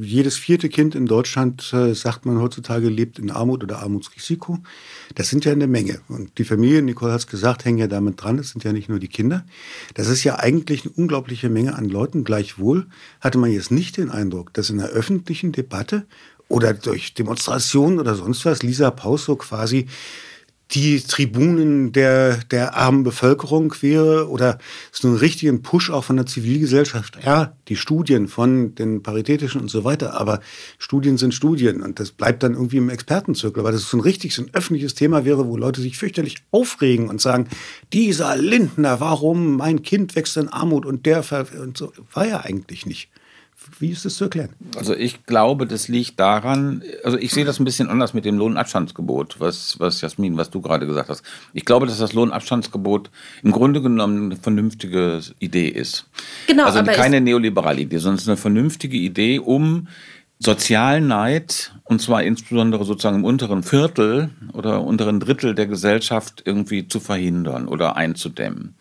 jedes 0.00 0.36
vierte 0.36 0.68
Kind 0.68 0.94
in 0.94 1.06
Deutschland, 1.06 1.72
äh, 1.72 1.94
sagt 1.94 2.24
man 2.24 2.40
heutzutage, 2.40 2.88
lebt 2.88 3.18
in 3.18 3.30
Armut 3.30 3.62
oder 3.62 3.80
Armutsrisiko. 3.80 4.58
Das 5.14 5.28
sind 5.28 5.44
ja 5.44 5.52
eine 5.52 5.66
Menge. 5.66 6.00
Und 6.08 6.38
die 6.38 6.44
Familien, 6.44 6.86
Nicole 6.86 7.12
hat 7.12 7.20
es 7.20 7.26
gesagt, 7.26 7.64
hängen 7.64 7.78
ja 7.78 7.86
damit 7.86 8.22
dran. 8.22 8.38
Das 8.38 8.50
sind 8.50 8.64
ja 8.64 8.72
nicht 8.72 8.88
nur 8.88 8.98
die 8.98 9.08
Kinder. 9.08 9.44
Das 9.94 10.08
ist 10.08 10.24
ja 10.24 10.38
eigentlich 10.38 10.84
eine 10.84 10.94
unglaubliche 10.94 11.50
Menge 11.50 11.74
an 11.74 11.88
Leuten. 11.88 12.24
Gleichwohl 12.24 12.86
hatte 13.20 13.38
man 13.38 13.50
jetzt 13.50 13.70
nicht 13.70 13.98
den 13.98 14.10
Eindruck, 14.10 14.54
dass 14.54 14.70
in 14.70 14.78
der 14.78 14.88
öffentlichen 14.88 15.52
Debatte 15.52 16.06
oder 16.48 16.74
durch 16.74 17.14
Demonstrationen 17.14 17.98
oder 18.00 18.14
sonst 18.14 18.44
was 18.44 18.62
Lisa 18.62 18.90
Paus 18.90 19.24
so 19.24 19.36
quasi 19.36 19.86
die 20.72 21.00
Tribunen 21.00 21.92
der, 21.92 22.36
der 22.50 22.76
armen 22.76 23.02
Bevölkerung 23.02 23.74
wäre 23.80 24.28
oder 24.28 24.58
so 24.92 25.08
einen 25.08 25.16
richtigen 25.16 25.62
Push 25.62 25.90
auch 25.90 26.04
von 26.04 26.16
der 26.16 26.26
Zivilgesellschaft. 26.26 27.18
Ja, 27.24 27.56
die 27.68 27.76
Studien 27.76 28.28
von 28.28 28.74
den 28.74 29.02
Paritätischen 29.02 29.60
und 29.60 29.68
so 29.68 29.84
weiter, 29.84 30.18
aber 30.18 30.40
Studien 30.78 31.18
sind 31.18 31.34
Studien 31.34 31.82
und 31.82 31.98
das 31.98 32.12
bleibt 32.12 32.42
dann 32.42 32.54
irgendwie 32.54 32.76
im 32.76 32.88
Expertenzirkel, 32.88 33.64
weil 33.64 33.72
das 33.72 33.88
so 33.88 33.96
ein 33.96 34.00
richtig 34.00 34.34
so 34.34 34.42
ein 34.42 34.50
öffentliches 34.52 34.94
Thema 34.94 35.24
wäre, 35.24 35.48
wo 35.48 35.56
Leute 35.56 35.80
sich 35.80 35.98
fürchterlich 35.98 36.36
aufregen 36.52 37.08
und 37.08 37.20
sagen, 37.20 37.48
dieser 37.92 38.36
Lindner, 38.36 39.00
warum 39.00 39.56
mein 39.56 39.82
Kind 39.82 40.14
wächst 40.14 40.36
in 40.36 40.48
Armut 40.48 40.86
und 40.86 41.06
der 41.06 41.24
und 41.60 41.76
so, 41.76 41.92
war 42.12 42.26
ja 42.26 42.40
eigentlich 42.40 42.86
nicht. 42.86 43.08
Wie 43.80 43.90
ist 43.90 44.04
das 44.04 44.16
zu 44.16 44.24
erklären? 44.24 44.50
Also 44.76 44.94
ich 44.94 45.24
glaube, 45.24 45.66
das 45.66 45.88
liegt 45.88 46.20
daran, 46.20 46.82
also 47.02 47.16
ich 47.16 47.32
sehe 47.32 47.46
das 47.46 47.58
ein 47.58 47.64
bisschen 47.64 47.88
anders 47.88 48.12
mit 48.12 48.26
dem 48.26 48.36
Lohnabstandsgebot, 48.36 49.40
was, 49.40 49.80
was 49.80 50.02
Jasmin, 50.02 50.36
was 50.36 50.50
du 50.50 50.60
gerade 50.60 50.86
gesagt 50.86 51.08
hast. 51.08 51.24
Ich 51.54 51.64
glaube, 51.64 51.86
dass 51.86 51.98
das 51.98 52.12
Lohnabstandsgebot 52.12 53.08
im 53.42 53.52
Grunde 53.52 53.80
genommen 53.80 54.26
eine 54.26 54.36
vernünftige 54.36 55.22
Idee 55.38 55.68
ist. 55.68 56.06
Genau. 56.46 56.64
Also 56.64 56.82
keine 56.82 57.22
neoliberale 57.22 57.80
Idee, 57.80 57.96
sondern 57.96 58.22
eine 58.26 58.36
vernünftige 58.36 58.98
Idee, 58.98 59.38
um 59.38 59.88
Sozialneid, 60.42 61.72
und 61.84 62.00
zwar 62.00 62.22
insbesondere 62.22 62.86
sozusagen 62.86 63.16
im 63.16 63.24
unteren 63.24 63.62
Viertel 63.62 64.30
oder 64.54 64.82
unteren 64.82 65.20
Drittel 65.20 65.54
der 65.54 65.66
Gesellschaft 65.66 66.42
irgendwie 66.46 66.88
zu 66.88 66.98
verhindern 66.98 67.68
oder 67.68 67.96
einzudämmen. 67.96 68.74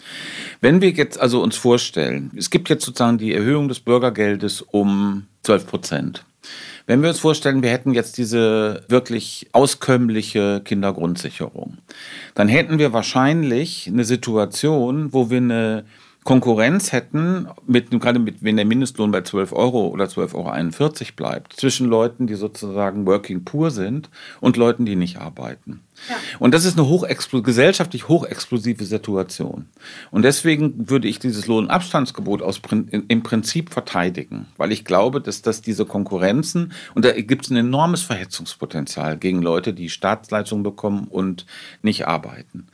Wenn 0.61 0.79
wir 0.79 0.91
jetzt 0.91 1.19
also 1.19 1.43
uns 1.43 1.57
vorstellen, 1.57 2.31
es 2.37 2.49
gibt 2.49 2.69
jetzt 2.69 2.85
sozusagen 2.85 3.17
die 3.17 3.33
Erhöhung 3.33 3.67
des 3.67 3.81
Bürgergeldes 3.81 4.61
um 4.61 5.25
12 5.43 5.67
Prozent. 5.67 6.25
Wenn 6.85 7.01
wir 7.01 7.09
uns 7.09 7.19
vorstellen, 7.19 7.61
wir 7.61 7.71
hätten 7.71 7.93
jetzt 7.93 8.17
diese 8.17 8.85
wirklich 8.87 9.49
auskömmliche 9.51 10.61
Kindergrundsicherung, 10.63 11.77
dann 12.35 12.47
hätten 12.47 12.79
wir 12.79 12.93
wahrscheinlich 12.93 13.87
eine 13.87 14.05
Situation, 14.05 15.11
wo 15.11 15.29
wir 15.29 15.37
eine 15.37 15.83
Konkurrenz 16.25 16.91
hätten, 16.91 17.47
mit, 17.65 17.91
gerade 17.91 18.19
mit, 18.19 18.43
wenn 18.43 18.57
der 18.57 18.65
Mindestlohn 18.65 19.09
bei 19.09 19.21
12 19.21 19.53
Euro 19.53 19.88
oder 19.88 20.05
12,41 20.05 20.35
Euro 20.35 21.11
bleibt, 21.15 21.53
zwischen 21.53 21.88
Leuten, 21.88 22.27
die 22.27 22.35
sozusagen 22.35 23.05
working 23.05 23.45
poor 23.45 23.71
sind 23.71 24.09
und 24.41 24.57
Leuten, 24.57 24.85
die 24.85 24.97
nicht 24.97 25.17
arbeiten. 25.17 25.79
Ja. 26.09 26.15
Und 26.39 26.53
das 26.53 26.65
ist 26.65 26.77
eine 26.77 26.88
hochexpl 26.88 27.41
gesellschaftlich 27.41 28.09
hochexplosive 28.09 28.83
Situation. 28.83 29.67
Und 30.11 30.23
deswegen 30.23 30.89
würde 30.89 31.07
ich 31.07 31.19
dieses 31.19 31.47
Lohnabstandsgebot 31.47 32.41
aus, 32.41 32.61
im 32.69 33.23
Prinzip 33.23 33.71
verteidigen, 33.71 34.47
weil 34.57 34.71
ich 34.71 34.85
glaube, 34.85 35.21
dass, 35.21 35.41
dass 35.41 35.61
diese 35.61 35.85
Konkurrenzen, 35.85 36.73
und 36.95 37.05
da 37.05 37.13
gibt 37.13 37.45
es 37.45 37.51
ein 37.51 37.57
enormes 37.57 38.01
Verhetzungspotenzial 38.01 39.17
gegen 39.17 39.41
Leute, 39.41 39.73
die 39.73 39.89
Staatsleistungen 39.89 40.63
bekommen 40.63 41.07
und 41.09 41.45
nicht 41.81 42.07
arbeiten. 42.07 42.67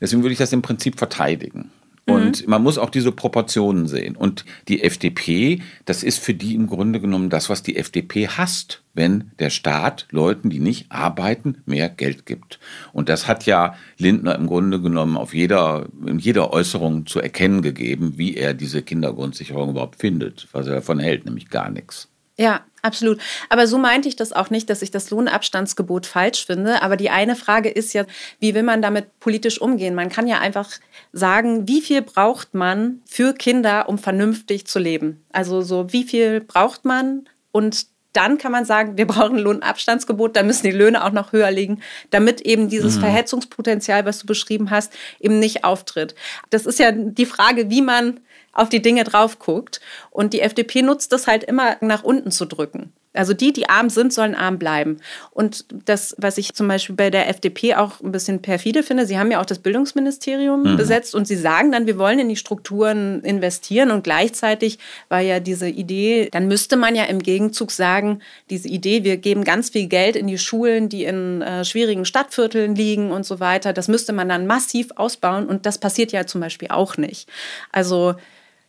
Deswegen 0.00 0.22
würde 0.22 0.32
ich 0.32 0.38
das 0.38 0.52
im 0.52 0.62
Prinzip 0.62 0.98
verteidigen. 0.98 1.70
Und 2.10 2.42
mhm. 2.42 2.50
man 2.50 2.62
muss 2.62 2.78
auch 2.78 2.90
diese 2.90 3.12
Proportionen 3.12 3.86
sehen. 3.86 4.16
Und 4.16 4.44
die 4.68 4.82
FDP, 4.82 5.62
das 5.84 6.02
ist 6.02 6.18
für 6.18 6.34
die 6.34 6.54
im 6.54 6.66
Grunde 6.66 7.00
genommen 7.00 7.30
das, 7.30 7.48
was 7.48 7.62
die 7.62 7.76
FDP 7.76 8.28
hasst, 8.28 8.82
wenn 8.94 9.30
der 9.38 9.50
Staat 9.50 10.06
Leuten, 10.10 10.50
die 10.50 10.58
nicht 10.58 10.90
arbeiten, 10.90 11.62
mehr 11.64 11.88
Geld 11.88 12.26
gibt. 12.26 12.58
Und 12.92 13.08
das 13.08 13.26
hat 13.26 13.46
ja 13.46 13.74
Lindner 13.98 14.34
im 14.34 14.46
Grunde 14.46 14.80
genommen 14.80 15.16
auf 15.16 15.34
jeder, 15.34 15.86
in 16.04 16.18
jeder 16.18 16.52
Äußerung 16.52 17.06
zu 17.06 17.20
erkennen 17.20 17.62
gegeben, 17.62 18.14
wie 18.16 18.36
er 18.36 18.54
diese 18.54 18.82
Kindergrundsicherung 18.82 19.70
überhaupt 19.70 20.00
findet, 20.00 20.48
was 20.52 20.66
er 20.66 20.74
davon 20.74 20.98
hält, 20.98 21.24
nämlich 21.24 21.48
gar 21.48 21.70
nichts. 21.70 22.09
Ja, 22.40 22.62
absolut. 22.80 23.20
Aber 23.50 23.66
so 23.66 23.76
meinte 23.76 24.08
ich 24.08 24.16
das 24.16 24.32
auch 24.32 24.48
nicht, 24.48 24.70
dass 24.70 24.80
ich 24.80 24.90
das 24.90 25.10
Lohnabstandsgebot 25.10 26.06
falsch 26.06 26.46
finde. 26.46 26.80
Aber 26.80 26.96
die 26.96 27.10
eine 27.10 27.36
Frage 27.36 27.68
ist 27.68 27.92
ja, 27.92 28.06
wie 28.38 28.54
will 28.54 28.62
man 28.62 28.80
damit 28.80 29.20
politisch 29.20 29.60
umgehen? 29.60 29.94
Man 29.94 30.08
kann 30.08 30.26
ja 30.26 30.38
einfach 30.38 30.70
sagen, 31.12 31.68
wie 31.68 31.82
viel 31.82 32.00
braucht 32.00 32.54
man 32.54 33.02
für 33.04 33.34
Kinder, 33.34 33.90
um 33.90 33.98
vernünftig 33.98 34.66
zu 34.66 34.78
leben? 34.78 35.22
Also 35.30 35.60
so, 35.60 35.92
wie 35.92 36.04
viel 36.04 36.40
braucht 36.40 36.86
man? 36.86 37.28
Und 37.52 37.88
dann 38.14 38.38
kann 38.38 38.52
man 38.52 38.64
sagen, 38.64 38.96
wir 38.96 39.06
brauchen 39.06 39.36
ein 39.36 39.42
Lohnabstandsgebot, 39.42 40.34
da 40.34 40.42
müssen 40.42 40.64
die 40.64 40.72
Löhne 40.72 41.04
auch 41.04 41.12
noch 41.12 41.32
höher 41.32 41.50
liegen, 41.50 41.82
damit 42.08 42.40
eben 42.40 42.70
dieses 42.70 42.96
mhm. 42.96 43.00
Verhetzungspotenzial, 43.00 44.06
was 44.06 44.20
du 44.20 44.26
beschrieben 44.26 44.70
hast, 44.70 44.94
eben 45.20 45.38
nicht 45.38 45.62
auftritt. 45.64 46.14
Das 46.48 46.64
ist 46.64 46.78
ja 46.78 46.90
die 46.90 47.26
Frage, 47.26 47.68
wie 47.68 47.82
man 47.82 48.20
auf 48.52 48.68
die 48.68 48.82
Dinge 48.82 49.04
drauf 49.04 49.38
guckt. 49.38 49.80
Und 50.10 50.32
die 50.32 50.40
FDP 50.40 50.82
nutzt 50.82 51.12
das 51.12 51.26
halt 51.26 51.44
immer 51.44 51.76
nach 51.80 52.02
unten 52.02 52.30
zu 52.30 52.44
drücken. 52.44 52.92
Also 53.12 53.34
die, 53.34 53.52
die 53.52 53.68
arm 53.68 53.90
sind, 53.90 54.12
sollen 54.12 54.36
arm 54.36 54.60
bleiben. 54.60 54.98
Und 55.32 55.64
das, 55.84 56.14
was 56.18 56.38
ich 56.38 56.54
zum 56.54 56.68
Beispiel 56.68 56.94
bei 56.94 57.10
der 57.10 57.28
FDP 57.28 57.74
auch 57.74 58.00
ein 58.00 58.12
bisschen 58.12 58.40
perfide 58.40 58.84
finde, 58.84 59.04
sie 59.04 59.18
haben 59.18 59.32
ja 59.32 59.40
auch 59.40 59.46
das 59.46 59.58
Bildungsministerium 59.58 60.62
mhm. 60.62 60.76
besetzt 60.76 61.16
und 61.16 61.26
sie 61.26 61.34
sagen 61.34 61.72
dann, 61.72 61.88
wir 61.88 61.98
wollen 61.98 62.20
in 62.20 62.28
die 62.28 62.36
Strukturen 62.36 63.20
investieren 63.22 63.90
und 63.90 64.04
gleichzeitig 64.04 64.78
war 65.08 65.18
ja 65.18 65.40
diese 65.40 65.68
Idee, 65.68 66.28
dann 66.30 66.46
müsste 66.46 66.76
man 66.76 66.94
ja 66.94 67.04
im 67.04 67.18
Gegenzug 67.18 67.72
sagen, 67.72 68.20
diese 68.48 68.68
Idee, 68.68 69.02
wir 69.02 69.16
geben 69.16 69.42
ganz 69.42 69.70
viel 69.70 69.88
Geld 69.88 70.14
in 70.14 70.28
die 70.28 70.38
Schulen, 70.38 70.88
die 70.88 71.02
in 71.02 71.42
äh, 71.42 71.64
schwierigen 71.64 72.04
Stadtvierteln 72.04 72.76
liegen 72.76 73.10
und 73.10 73.26
so 73.26 73.40
weiter, 73.40 73.72
das 73.72 73.88
müsste 73.88 74.12
man 74.12 74.28
dann 74.28 74.46
massiv 74.46 74.90
ausbauen 74.94 75.46
und 75.46 75.66
das 75.66 75.78
passiert 75.78 76.12
ja 76.12 76.26
zum 76.26 76.40
Beispiel 76.40 76.68
auch 76.68 76.96
nicht. 76.96 77.28
Also 77.72 78.14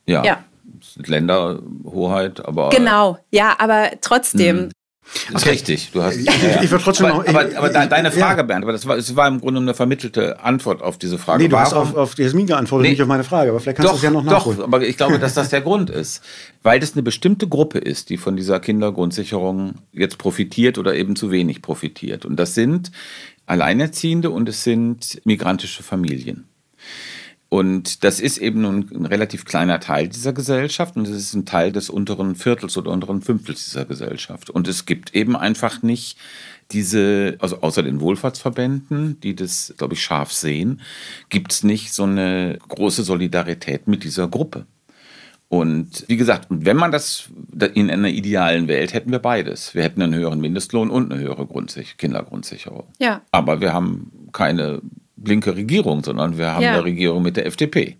ja. 0.06 0.24
ja. 0.24 0.44
Länderhoheit, 1.06 2.46
aber. 2.46 2.70
Genau, 2.70 3.18
ja, 3.32 3.56
aber 3.60 3.92
trotzdem. 4.02 4.58
Hm. 4.58 4.70
Ist 5.34 5.46
richtig, 5.46 5.92
du 5.92 6.02
hast. 6.02 6.16
Ich, 6.16 6.28
ich, 6.28 6.62
ich 6.64 6.72
würde 6.72 6.84
trotzdem 6.84 7.08
aber, 7.08 7.18
noch, 7.18 7.28
aber, 7.28 7.58
aber 7.58 7.70
de, 7.70 7.88
deine 7.90 8.12
Frage, 8.12 8.42
ja. 8.42 8.44
Bernd, 8.44 8.64
aber 8.64 8.72
das 8.72 8.86
war, 8.86 8.96
es 8.96 9.14
war 9.16 9.28
im 9.28 9.42
Grunde 9.42 9.60
eine 9.60 9.74
vermittelte 9.74 10.40
Antwort 10.40 10.82
auf 10.82 10.98
diese 10.98 11.18
Frage. 11.18 11.44
Nee, 11.44 11.50
du 11.50 11.56
Warum? 11.56 11.66
hast 11.66 11.74
auf, 11.74 11.96
auf 11.96 12.18
Jasmin 12.18 12.48
geantwortet, 12.48 12.84
nee. 12.84 12.92
nicht 12.92 13.02
auf 13.02 13.08
meine 13.08 13.26
Frage, 13.26 13.50
aber 13.50 13.60
vielleicht 13.60 13.78
kannst 13.78 13.92
du 13.92 13.98
es 13.98 14.04
ja 14.04 14.12
noch 14.12 14.24
nachholen. 14.24 14.60
Doch, 14.60 14.64
aber 14.66 14.84
ich 14.84 14.96
glaube, 14.96 15.20
dass 15.20 15.34
das 15.34 15.50
der 15.50 15.62
Grund 15.62 15.90
ist. 15.90 16.24
Weil 16.64 16.80
das 16.80 16.94
eine 16.94 17.04
bestimmte 17.04 17.48
Gruppe 17.48 17.80
ist, 17.80 18.10
die 18.10 18.18
von 18.18 18.38
dieser 18.38 18.60
Kindergrundsicherung 18.60 19.76
jetzt 19.92 20.18
profitiert 20.18 20.78
oder 20.78 20.96
eben 20.96 21.16
zu 21.16 21.32
wenig 21.32 21.62
profitiert. 21.62 22.26
Und 22.26 22.38
das 22.38 22.54
sind 22.54 22.92
Alleinerziehende 23.48 24.30
und 24.30 24.48
es 24.48 24.64
sind 24.64 25.20
migrantische 25.26 25.84
Familien. 25.84 26.48
Und 27.54 28.06
das 28.06 28.22
ist 28.22 28.38
eben 28.38 28.62
nun 28.62 28.88
ein 28.96 29.06
relativ 29.06 29.44
kleiner 29.44 29.82
Teil 29.82 30.08
dieser 30.08 30.32
Gesellschaft 30.32 30.96
und 30.96 31.06
es 31.06 31.18
ist 31.18 31.34
ein 31.34 31.46
Teil 31.46 31.74
des 31.74 31.90
unteren 31.90 32.36
Viertels 32.36 32.78
oder 32.78 32.92
unteren 32.92 33.22
Fünftels 33.22 33.66
dieser 33.66 33.84
Gesellschaft. 33.84 34.50
Und 34.50 34.70
es 34.70 34.86
gibt 34.86 35.14
eben 35.14 35.36
einfach 35.36 35.84
nicht 35.84 36.18
diese, 36.72 37.36
also 37.40 37.60
außer 37.60 37.84
den 37.84 38.00
Wohlfahrtsverbänden, 38.00 39.20
die 39.20 39.36
das, 39.36 39.74
glaube 39.78 39.96
ich, 39.96 40.02
scharf 40.02 40.32
sehen, 40.32 40.80
gibt 41.28 41.52
es 41.52 41.64
nicht 41.64 41.92
so 41.92 42.04
eine 42.04 42.58
große 42.70 43.04
Solidarität 43.04 43.86
mit 43.86 44.06
dieser 44.06 44.30
Gruppe. 44.30 44.66
Und 45.50 46.06
wie 46.08 46.16
gesagt, 46.16 46.48
wenn 46.50 46.78
man 46.78 46.94
das 46.94 47.32
in 47.74 47.92
einer 47.92 48.08
idealen 48.08 48.70
Welt 48.70 48.94
hätten 48.94 49.12
wir 49.12 49.20
beides. 49.20 49.76
Wir 49.76 49.84
hätten 49.84 50.02
einen 50.02 50.16
höheren 50.16 50.40
Mindestlohn 50.40 50.90
und 50.90 51.12
eine 51.12 51.22
höhere 51.22 51.46
Grundsich 51.46 51.98
Kindergrundsicherung. 51.98 52.86
Ja. 52.98 53.24
Aber 53.34 53.60
wir 53.60 53.74
haben 53.74 54.30
keine 54.32 54.82
linke 55.18 55.56
Regierung, 55.56 56.04
sondern 56.04 56.38
wir 56.38 56.54
haben 56.54 56.64
ja. 56.64 56.74
eine 56.74 56.84
Regierung 56.84 57.24
mit 57.24 57.38
der 57.38 57.46
FDP. 57.46 57.98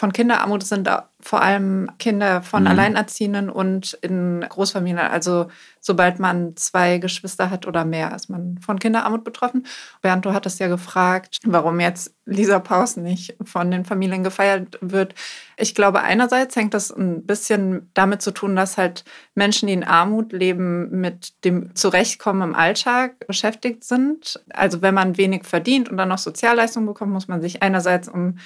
Von 0.00 0.14
Kinderarmut 0.14 0.62
sind 0.62 0.88
vor 1.20 1.42
allem 1.42 1.90
Kinder 1.98 2.40
von 2.40 2.62
mhm. 2.62 2.68
Alleinerziehenden 2.68 3.50
und 3.50 3.92
in 4.00 4.40
Großfamilien. 4.48 4.98
Also 4.98 5.48
sobald 5.78 6.18
man 6.18 6.56
zwei 6.56 6.96
Geschwister 6.96 7.50
hat 7.50 7.66
oder 7.66 7.84
mehr, 7.84 8.14
ist 8.14 8.30
man 8.30 8.56
von 8.64 8.78
Kinderarmut 8.78 9.24
betroffen. 9.24 9.66
Bernd, 10.00 10.24
du 10.24 10.32
hattest 10.32 10.58
ja 10.58 10.68
gefragt, 10.68 11.36
warum 11.44 11.80
jetzt 11.80 12.14
Lisa 12.24 12.60
Paus 12.60 12.96
nicht 12.96 13.36
von 13.44 13.70
den 13.70 13.84
Familien 13.84 14.24
gefeiert 14.24 14.78
wird. 14.80 15.14
Ich 15.58 15.74
glaube, 15.74 16.00
einerseits 16.00 16.56
hängt 16.56 16.72
das 16.72 16.90
ein 16.90 17.26
bisschen 17.26 17.90
damit 17.92 18.22
zu 18.22 18.30
tun, 18.30 18.56
dass 18.56 18.78
halt 18.78 19.04
Menschen, 19.34 19.66
die 19.66 19.74
in 19.74 19.84
Armut 19.84 20.32
leben, 20.32 20.98
mit 20.98 21.44
dem 21.44 21.74
Zurechtkommen 21.74 22.40
im 22.40 22.54
Alltag 22.54 23.26
beschäftigt 23.26 23.84
sind. 23.84 24.42
Also 24.48 24.80
wenn 24.80 24.94
man 24.94 25.18
wenig 25.18 25.44
verdient 25.44 25.90
und 25.90 25.98
dann 25.98 26.08
noch 26.08 26.16
Sozialleistungen 26.16 26.86
bekommt, 26.86 27.12
muss 27.12 27.28
man 27.28 27.42
sich 27.42 27.62
einerseits 27.62 28.08
um 28.08 28.38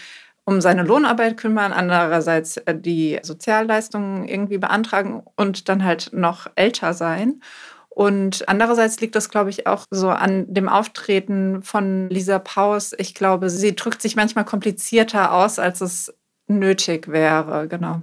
um 0.44 0.60
seine 0.60 0.82
Lohnarbeit 0.82 1.36
kümmern, 1.36 1.72
andererseits 1.72 2.58
äh, 2.58 2.74
die 2.74 3.18
Sozialleistungen 3.22 4.28
irgendwie 4.28 4.58
beantragen 4.58 5.22
und 5.36 5.68
dann 5.68 5.84
halt 5.84 6.10
noch 6.12 6.48
älter 6.54 6.92
sein. 6.92 7.40
Und 7.88 8.48
andererseits 8.48 9.00
liegt 9.00 9.14
das, 9.14 9.30
glaube 9.30 9.50
ich, 9.50 9.68
auch 9.68 9.84
so 9.90 10.10
an 10.10 10.52
dem 10.52 10.68
Auftreten 10.68 11.62
von 11.62 12.08
Lisa 12.10 12.40
Paus. 12.40 12.92
Ich 12.98 13.14
glaube, 13.14 13.50
sie 13.50 13.76
drückt 13.76 14.02
sich 14.02 14.16
manchmal 14.16 14.44
komplizierter 14.44 15.32
aus, 15.32 15.60
als 15.60 15.80
es 15.80 16.12
nötig 16.48 17.06
wäre. 17.08 17.68
Genau. 17.68 18.02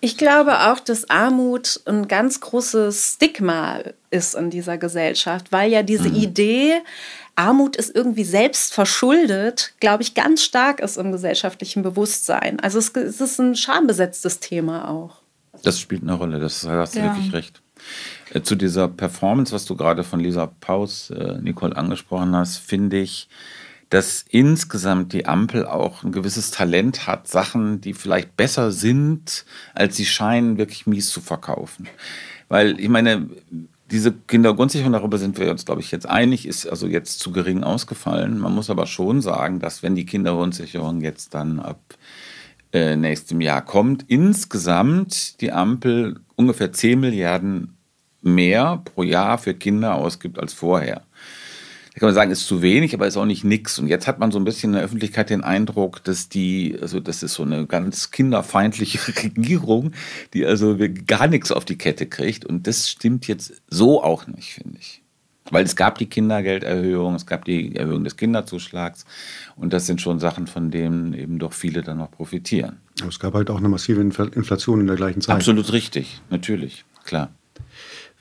Ich 0.00 0.16
glaube 0.16 0.70
auch, 0.70 0.80
dass 0.80 1.10
Armut 1.10 1.80
ein 1.86 2.08
ganz 2.08 2.40
großes 2.40 3.14
Stigma 3.14 3.80
ist 4.10 4.34
in 4.34 4.50
dieser 4.50 4.78
Gesellschaft, 4.78 5.52
weil 5.52 5.70
ja 5.70 5.82
diese 5.82 6.08
mhm. 6.08 6.16
Idee, 6.16 6.74
Armut 7.36 7.76
ist 7.76 7.94
irgendwie 7.94 8.24
selbst 8.24 8.74
verschuldet, 8.74 9.74
glaube 9.78 10.02
ich, 10.02 10.14
ganz 10.14 10.42
stark 10.42 10.80
ist 10.80 10.96
im 10.96 11.12
gesellschaftlichen 11.12 11.82
Bewusstsein. 11.82 12.58
Also 12.60 12.78
es, 12.78 12.90
es 12.90 13.20
ist 13.20 13.38
ein 13.38 13.54
schambesetztes 13.54 14.40
Thema 14.40 14.88
auch. 14.88 15.22
Das 15.62 15.78
spielt 15.78 16.02
eine 16.02 16.14
Rolle, 16.14 16.38
das 16.38 16.66
hast 16.66 16.96
du 16.96 17.00
ja. 17.00 17.14
wirklich 17.14 17.32
recht. 17.32 17.62
Äh, 18.32 18.42
zu 18.42 18.56
dieser 18.56 18.88
Performance, 18.88 19.52
was 19.52 19.64
du 19.66 19.76
gerade 19.76 20.02
von 20.02 20.20
Lisa 20.20 20.46
Paus, 20.46 21.10
äh, 21.10 21.38
Nicole, 21.40 21.76
angesprochen 21.76 22.34
hast, 22.34 22.56
finde 22.56 22.98
ich, 22.98 23.28
dass 23.90 24.24
insgesamt 24.28 25.12
die 25.12 25.26
Ampel 25.26 25.66
auch 25.66 26.02
ein 26.02 26.12
gewisses 26.12 26.50
Talent 26.50 27.06
hat, 27.06 27.28
Sachen, 27.28 27.80
die 27.80 27.94
vielleicht 27.94 28.36
besser 28.36 28.72
sind, 28.72 29.44
als 29.74 29.96
sie 29.96 30.06
scheinen, 30.06 30.58
wirklich 30.58 30.86
mies 30.86 31.10
zu 31.10 31.20
verkaufen. 31.20 31.86
Weil 32.48 32.80
ich 32.80 32.88
meine, 32.88 33.28
diese 33.90 34.12
Kindergrundsicherung, 34.12 34.92
darüber 34.92 35.18
sind 35.18 35.38
wir 35.38 35.50
uns, 35.50 35.64
glaube 35.64 35.80
ich, 35.80 35.90
jetzt 35.92 36.08
einig, 36.08 36.46
ist 36.46 36.66
also 36.66 36.86
jetzt 36.86 37.20
zu 37.20 37.30
gering 37.30 37.62
ausgefallen. 37.62 38.38
Man 38.38 38.54
muss 38.54 38.70
aber 38.70 38.86
schon 38.86 39.22
sagen, 39.22 39.60
dass 39.60 39.82
wenn 39.82 39.94
die 39.94 40.06
Kindergrundsicherung 40.06 41.00
jetzt 41.00 41.34
dann 41.34 41.60
ab 41.60 41.80
äh, 42.72 42.96
nächstem 42.96 43.40
Jahr 43.40 43.64
kommt, 43.64 44.04
insgesamt 44.08 45.40
die 45.40 45.52
Ampel 45.52 46.20
ungefähr 46.34 46.72
10 46.72 46.98
Milliarden 46.98 47.76
mehr 48.22 48.82
pro 48.84 49.04
Jahr 49.04 49.38
für 49.38 49.54
Kinder 49.54 49.94
ausgibt 49.94 50.38
als 50.38 50.52
vorher. 50.52 51.05
Da 51.96 52.00
kann 52.00 52.08
man 52.08 52.14
sagen, 52.14 52.30
ist 52.30 52.46
zu 52.46 52.60
wenig, 52.60 52.92
aber 52.92 53.06
ist 53.06 53.16
auch 53.16 53.24
nicht 53.24 53.42
nix. 53.42 53.78
Und 53.78 53.88
jetzt 53.88 54.06
hat 54.06 54.18
man 54.18 54.30
so 54.30 54.38
ein 54.38 54.44
bisschen 54.44 54.68
in 54.68 54.74
der 54.74 54.84
Öffentlichkeit 54.84 55.30
den 55.30 55.42
Eindruck, 55.42 56.04
dass 56.04 56.28
die, 56.28 56.76
also 56.78 57.00
das 57.00 57.22
ist 57.22 57.32
so 57.32 57.42
eine 57.42 57.66
ganz 57.66 58.10
kinderfeindliche 58.10 58.98
Regierung, 59.24 59.92
die 60.34 60.44
also 60.44 60.76
gar 61.06 61.26
nichts 61.26 61.52
auf 61.52 61.64
die 61.64 61.78
Kette 61.78 62.04
kriegt. 62.04 62.44
Und 62.44 62.66
das 62.66 62.90
stimmt 62.90 63.26
jetzt 63.28 63.62
so 63.70 64.04
auch 64.04 64.26
nicht, 64.26 64.52
finde 64.52 64.76
ich. 64.78 65.00
Weil 65.50 65.64
es 65.64 65.74
gab 65.74 65.96
die 65.96 66.04
Kindergelderhöhung, 66.04 67.14
es 67.14 67.24
gab 67.24 67.46
die 67.46 67.74
Erhöhung 67.76 68.04
des 68.04 68.18
Kinderzuschlags 68.18 69.06
und 69.54 69.72
das 69.72 69.86
sind 69.86 70.02
schon 70.02 70.18
Sachen, 70.18 70.48
von 70.48 70.70
denen 70.70 71.14
eben 71.14 71.38
doch 71.38 71.54
viele 71.54 71.80
dann 71.80 71.96
noch 71.96 72.10
profitieren. 72.10 72.76
Aber 73.00 73.08
es 73.08 73.18
gab 73.18 73.32
halt 73.32 73.48
auch 73.48 73.56
eine 73.56 73.70
massive 73.70 74.02
Inflation 74.02 74.80
in 74.80 74.86
der 74.86 74.96
gleichen 74.96 75.22
Zeit. 75.22 75.36
Absolut 75.36 75.72
richtig, 75.72 76.20
natürlich, 76.28 76.84
klar. 77.04 77.30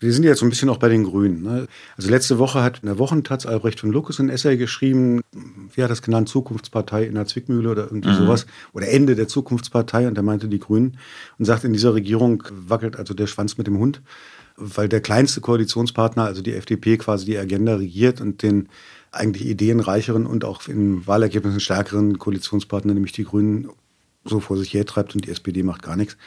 Wir 0.05 0.13
sind 0.13 0.23
jetzt 0.23 0.39
so 0.39 0.45
ein 0.45 0.49
bisschen 0.49 0.69
auch 0.69 0.77
bei 0.77 0.87
den 0.87 1.03
Grünen. 1.03 1.41
Ne? 1.41 1.67
Also 1.97 2.09
letzte 2.09 2.37
Woche 2.37 2.61
hat 2.61 2.79
in 2.79 2.85
der 2.85 2.99
Wochentaz 2.99 3.45
Albrecht 3.45 3.79
von 3.79 3.91
Lucas 3.91 4.19
ein 4.19 4.29
Essay 4.29 4.55
geschrieben, 4.55 5.21
wie 5.73 5.83
hat 5.83 5.89
das 5.89 6.01
genannt, 6.01 6.29
Zukunftspartei 6.29 7.05
in 7.05 7.15
der 7.15 7.25
Zwickmühle 7.25 7.69
oder 7.69 7.85
irgendwie 7.85 8.09
mhm. 8.09 8.15
sowas. 8.15 8.45
Oder 8.73 8.87
Ende 8.89 9.15
der 9.15 9.27
Zukunftspartei 9.27 10.07
und 10.07 10.15
er 10.15 10.23
meinte 10.23 10.47
die 10.47 10.59
Grünen 10.59 10.97
und 11.39 11.45
sagt, 11.45 11.63
in 11.63 11.73
dieser 11.73 11.93
Regierung 11.93 12.43
wackelt 12.51 12.97
also 12.97 13.13
der 13.13 13.27
Schwanz 13.27 13.57
mit 13.57 13.67
dem 13.67 13.79
Hund, 13.79 14.01
weil 14.57 14.87
der 14.87 15.01
kleinste 15.01 15.41
Koalitionspartner, 15.41 16.23
also 16.23 16.41
die 16.41 16.53
FDP, 16.53 16.97
quasi 16.97 17.25
die 17.25 17.37
Agenda 17.37 17.75
regiert 17.75 18.21
und 18.21 18.43
den 18.43 18.69
eigentlich 19.11 19.47
ideenreicheren 19.47 20.25
und 20.25 20.45
auch 20.45 20.67
in 20.67 21.07
Wahlergebnissen 21.07 21.59
stärkeren 21.59 22.19
Koalitionspartner, 22.19 22.93
nämlich 22.93 23.13
die 23.13 23.23
Grünen, 23.23 23.69
so 24.23 24.39
vor 24.39 24.57
sich 24.57 24.73
her 24.73 24.85
treibt 24.85 25.13
und 25.15 25.25
die 25.25 25.31
SPD 25.31 25.63
macht 25.63 25.83
gar 25.83 25.95
nichts. 25.95 26.17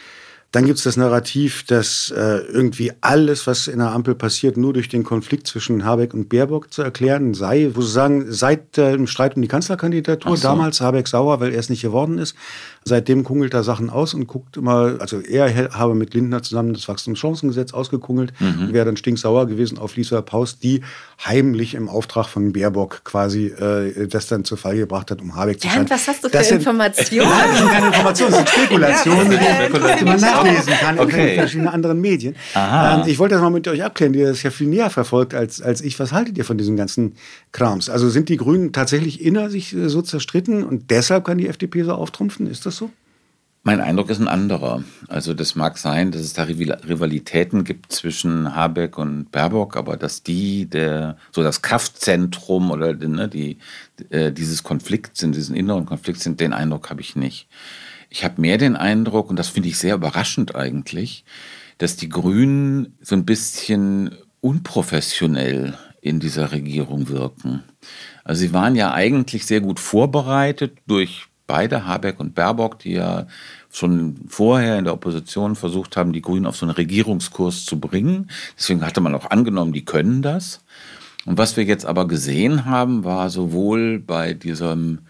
Dann 0.51 0.65
gibt 0.65 0.79
es 0.79 0.85
das 0.85 0.97
Narrativ, 0.97 1.65
dass 1.65 2.11
äh, 2.11 2.39
irgendwie 2.39 2.93
alles, 3.03 3.47
was 3.47 3.69
in 3.69 3.81
der 3.81 3.93
Ampel 3.93 4.15
passiert, 4.15 4.57
nur 4.57 4.73
durch 4.73 4.89
den 4.89 5.05
Konflikt 5.05 5.47
zwischen 5.47 5.85
Habeck 5.85 6.15
und 6.15 6.31
Baerbock 6.31 6.73
zu 6.73 6.81
erklären 6.81 7.35
sei, 7.35 7.71
wo 7.75 7.83
sie 7.83 7.93
sagen, 7.93 8.33
seit 8.33 8.79
äh, 8.79 8.93
dem 8.93 9.07
Streit 9.07 9.37
um 9.37 9.43
die 9.43 9.49
Kanzlerkandidatur, 9.49 10.39
so. 10.39 10.43
damals 10.43 10.81
Habeck 10.81 11.07
sauer, 11.07 11.41
weil 11.41 11.53
er 11.53 11.59
es 11.59 11.69
nicht 11.69 11.83
geworden 11.83 12.17
ist, 12.17 12.35
seitdem 12.89 13.25
kungelt 13.25 13.55
er 13.55 13.63
Sachen 13.63 13.91
aus 13.91 14.15
und 14.15 14.27
guckt 14.27 14.57
immer, 14.57 14.97
also 14.99 15.21
er 15.21 15.71
habe 15.75 15.95
mit 15.95 16.15
Lindner 16.15 16.43
zusammen 16.43 16.73
das 16.73 16.89
Wachstumschancengesetz 16.89 17.73
ausgekungelt 17.73 18.33
mhm. 18.41 18.73
wäre 18.73 18.87
dann 18.87 18.97
stinksauer 18.97 19.47
gewesen 19.47 19.79
auf 19.79 19.97
Lisa 19.97 20.21
Paus, 20.23 20.59
die 20.59 20.83
heimlich 21.25 21.75
im 21.75 21.89
Auftrag 21.89 22.27
von 22.27 22.53
Baerbock 22.53 23.03
quasi 23.05 23.47
äh, 23.47 24.07
das 24.07 24.27
dann 24.29 24.45
zur 24.45 24.59
Fall 24.59 24.77
gebracht 24.77 25.11
hat, 25.11 25.21
um 25.21 25.35
Habeck 25.35 25.61
zu 25.61 25.69
Bernd, 25.69 25.91
was 25.91 26.09
hast 26.09 26.25
du 26.25 26.29
für 26.29 26.37
das 26.37 26.51
Informationen? 26.51 27.29
Nein, 27.29 27.49
das 27.49 27.59
sind 27.59 27.71
keine 27.71 27.87
Informationen, 27.87 28.31
das 28.31 28.39
sind 28.39 28.49
Spekulationen, 28.59 29.33
ja, 29.33 29.97
die 29.97 30.05
man 30.05 30.21
nachlesen 30.21 30.73
kann 30.81 30.99
okay. 30.99 31.31
in 31.31 31.39
verschiedenen 31.39 31.69
anderen 31.69 32.01
Medien. 32.01 32.35
Ähm, 32.55 33.03
ich 33.07 33.19
wollte 33.19 33.35
das 33.35 33.43
mal 33.43 33.51
mit 33.51 33.67
euch 33.69 33.83
abklären, 33.83 34.13
die 34.13 34.23
das 34.23 34.43
ja 34.43 34.51
viel 34.51 34.69
näher 34.69 34.91
verfolgt 34.91 35.35
als, 35.35 35.61
als 35.61 35.81
ich. 35.81 35.99
Was 35.99 36.13
haltet 36.13 36.39
ihr 36.39 36.45
von 36.45 36.59
diesem 36.59 36.77
ganzen 36.77 37.17
Krams? 37.53 37.91
Also 37.91 38.09
sind 38.09 38.29
die 38.29 38.37
Grünen 38.37 38.73
tatsächlich 38.73 39.25
inner 39.25 39.51
sich 39.51 39.75
äh, 39.75 39.89
so 39.89 40.03
zerstritten 40.03 40.65
und 40.65 40.91
deshalb 40.91 41.25
kann 41.25 41.39
die 41.39 41.49
FDP 41.49 41.83
so 41.83 41.93
auftrumpfen? 41.93 42.47
Ist 42.47 42.67
das 42.67 42.77
so? 42.79 42.91
Mein 43.65 43.81
Eindruck 43.81 44.09
ist 44.09 44.21
ein 44.21 44.29
anderer. 44.29 44.83
Also 45.09 45.35
das 45.35 45.55
mag 45.55 45.77
sein, 45.77 46.11
dass 46.11 46.23
es 46.23 46.33
da 46.33 46.45
Rivalitäten 46.45 47.65
gibt 47.65 47.93
zwischen 47.93 48.55
Habeck 48.55 48.97
und 48.97 49.31
Baerbock, 49.31 49.77
aber 49.77 49.97
dass 49.97 50.23
die 50.23 50.65
der 50.67 51.19
so 51.33 51.43
das 51.43 51.61
Kraftzentrum 51.61 52.71
oder 52.71 52.95
ne, 52.95 53.29
die, 53.29 53.59
äh, 54.09 54.33
dieses 54.33 54.63
Konflikts 54.63 55.21
sind, 55.21 55.35
diesen 55.35 55.55
inneren 55.55 55.85
Konflikt 55.85 56.21
sind, 56.21 56.41
den 56.41 56.55
Eindruck 56.55 56.89
habe 56.89 57.03
ich 57.03 57.15
nicht. 57.15 57.49
Ich 58.09 58.25
habe 58.25 58.41
mehr 58.41 58.57
den 58.57 58.75
Eindruck, 58.75 59.29
und 59.29 59.39
das 59.39 59.49
finde 59.49 59.69
ich 59.69 59.77
sehr 59.77 59.97
überraschend 59.97 60.55
eigentlich, 60.55 61.27
dass 61.77 61.97
die 61.97 62.09
Grünen 62.09 62.97
so 63.03 63.17
ein 63.17 63.27
bisschen 63.27 64.15
unprofessionell 64.41 65.77
in 66.01 66.21
dieser 66.21 66.53
Regierung 66.53 67.09
wirken. 67.09 67.65
Also 68.25 68.41
sie 68.41 68.53
waren 68.55 68.77
ja 68.77 68.95
eigentlich 68.95 69.45
sehr 69.45 69.61
gut 69.61 69.79
vorbereitet 69.79 70.79
durch 70.87 71.27
beide, 71.49 71.87
Habeck 71.87 72.21
und 72.21 72.37
Baerbock, 72.37 72.79
die 72.79 72.93
ja 72.93 73.27
schon 73.73 74.21
vorher 74.29 74.79
in 74.79 74.85
der 74.85 74.95
Opposition 74.95 75.57
versucht 75.57 75.97
haben, 75.97 76.13
die 76.13 76.23
Grünen 76.23 76.47
auf 76.47 76.57
so 76.57 76.65
einen 76.65 76.75
Regierungskurs 76.75 77.65
zu 77.65 77.81
bringen. 77.81 78.31
Deswegen 78.57 78.87
hatte 78.87 79.01
man 79.01 79.17
auch 79.17 79.31
angenommen, 79.31 79.73
die 79.73 79.85
können 79.85 80.23
das. 80.23 80.61
Und 81.27 81.37
was 81.37 81.57
wir 81.57 81.65
jetzt 81.65 81.85
aber 81.85 82.07
gesehen 82.07 82.67
haben, 82.67 83.03
war 83.03 83.29
sowohl 83.29 83.99
bei 83.99 84.35
diesem 84.35 85.01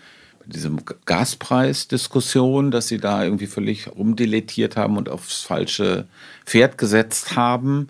diesem 0.49 0.81
Gaspreisdiskussion, 1.05 2.71
dass 2.71 2.89
sie 2.89 2.99
da 2.99 3.23
irgendwie 3.23 3.47
völlig 3.47 3.89
rumdilettiert 3.89 4.77
haben 4.77 4.97
und 4.97 5.09
aufs 5.09 5.43
falsche 5.43 6.07
Pferd 6.47 6.79
gesetzt 6.79 7.37
haben. 7.37 7.89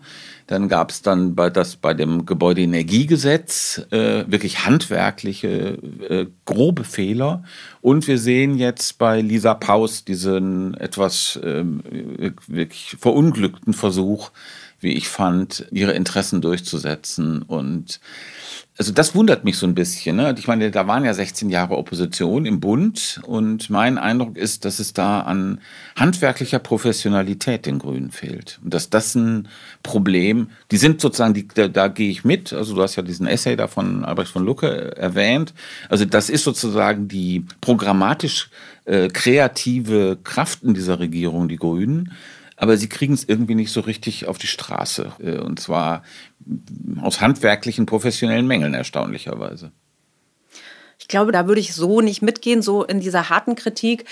Dann 0.49 0.69
gab 0.69 0.91
es 0.91 1.03
dann 1.03 1.35
bei, 1.35 1.51
das, 1.51 1.77
bei 1.77 1.95
dem 1.95 2.27
Gebäudeenergiegesetz 2.27 3.83
äh, 3.91 4.25
wirklich 4.27 4.65
handwerkliche, 4.65 5.79
äh, 6.09 6.27
grobe 6.47 6.85
Fehler. 6.85 7.45
Und 7.81 8.09
wir 8.09 8.19
sehen 8.19 8.57
jetzt 8.57 8.99
bei 8.99 9.21
Lisa 9.21 9.55
Paus 9.55 10.05
diesen 10.05 10.75
etwas 10.75 11.37
äh, 11.37 11.65
wirklich 12.47 12.97
verunglückten 12.99 13.75
Versuch, 13.75 14.31
wie 14.81 14.93
ich 14.93 15.09
fand, 15.09 15.67
ihre 15.73 15.93
Interessen 15.93 16.41
durchzusetzen. 16.41 17.43
Und 17.43 18.01
also 18.77 18.93
das 18.93 19.17
wundert 19.17 19.45
mich 19.45 19.59
so 19.59 19.67
ein 19.67 19.75
bisschen. 19.75 20.17
Ne? 20.17 20.33
Ich 20.39 20.47
meine, 20.47 20.71
da 20.71 20.87
waren 20.87 21.05
ja 21.05 21.13
16 21.13 21.51
Jahre 21.51 21.77
Opposition 21.77 22.47
im 22.47 22.61
Bund 22.61 23.21
und 23.27 23.71
mein 23.71 23.99
Eindruck 23.99 24.37
ist, 24.37 24.65
dass 24.65 24.79
es 24.79 24.93
da 24.93 25.21
an 25.23 25.61
handwerklicher 25.97 26.61
Professionalität 26.61 27.67
den 27.67 27.81
Grünen 27.81 28.13
fehlt. 28.13 28.61
Und 28.63 28.73
dass 28.73 28.89
das 28.89 29.17
ein 29.17 29.49
Problem, 29.83 30.51
die 30.71 30.77
sind 30.77 31.01
sozusagen, 31.01 31.35
die, 31.35 31.49
da, 31.49 31.67
da 31.67 31.89
gehe 31.89 32.11
ich 32.11 32.25
mit, 32.25 32.53
also 32.53 32.77
du 32.77 32.83
hast 32.83 32.95
ja 32.95 33.03
diesen 33.03 33.27
Essay 33.27 33.57
da 33.57 33.67
von 33.67 34.05
Albrecht 34.05 34.31
von 34.31 34.45
Lucke 34.45 34.97
erwähnt, 34.97 35.55
also 35.89 36.05
das 36.05 36.31
ist 36.31 36.45
sozusagen 36.45 37.09
die 37.09 37.45
programmatisch 37.61 38.49
äh, 38.85 39.09
kreative 39.09 40.19
Kraft 40.23 40.63
in 40.63 40.75
dieser 40.75 41.01
Regierung, 41.01 41.49
die 41.49 41.57
Grünen 41.57 42.13
aber 42.59 42.77
sie 42.77 42.89
kriegen 42.89 43.15
es 43.15 43.25
irgendwie 43.25 43.55
nicht 43.55 43.73
so 43.73 43.81
richtig 43.81 44.27
auf 44.27 44.37
die 44.37 44.49
Straße. 44.49 45.13
Äh, 45.21 45.39
und 45.39 45.61
zwar 45.61 46.03
aus 47.01 47.21
handwerklichen, 47.21 47.87
professionellen 47.87 48.47
Mängeln 48.47 48.75
erstaunlicherweise. 48.75 49.73
Ich 50.99 51.07
glaube, 51.07 51.31
da 51.31 51.47
würde 51.47 51.61
ich 51.61 51.75
so 51.75 52.01
nicht 52.01 52.23
mitgehen, 52.23 52.61
so 52.61 52.85
in 52.85 53.01
dieser 53.01 53.31
harten 53.31 53.55
Kritik, 53.55 54.05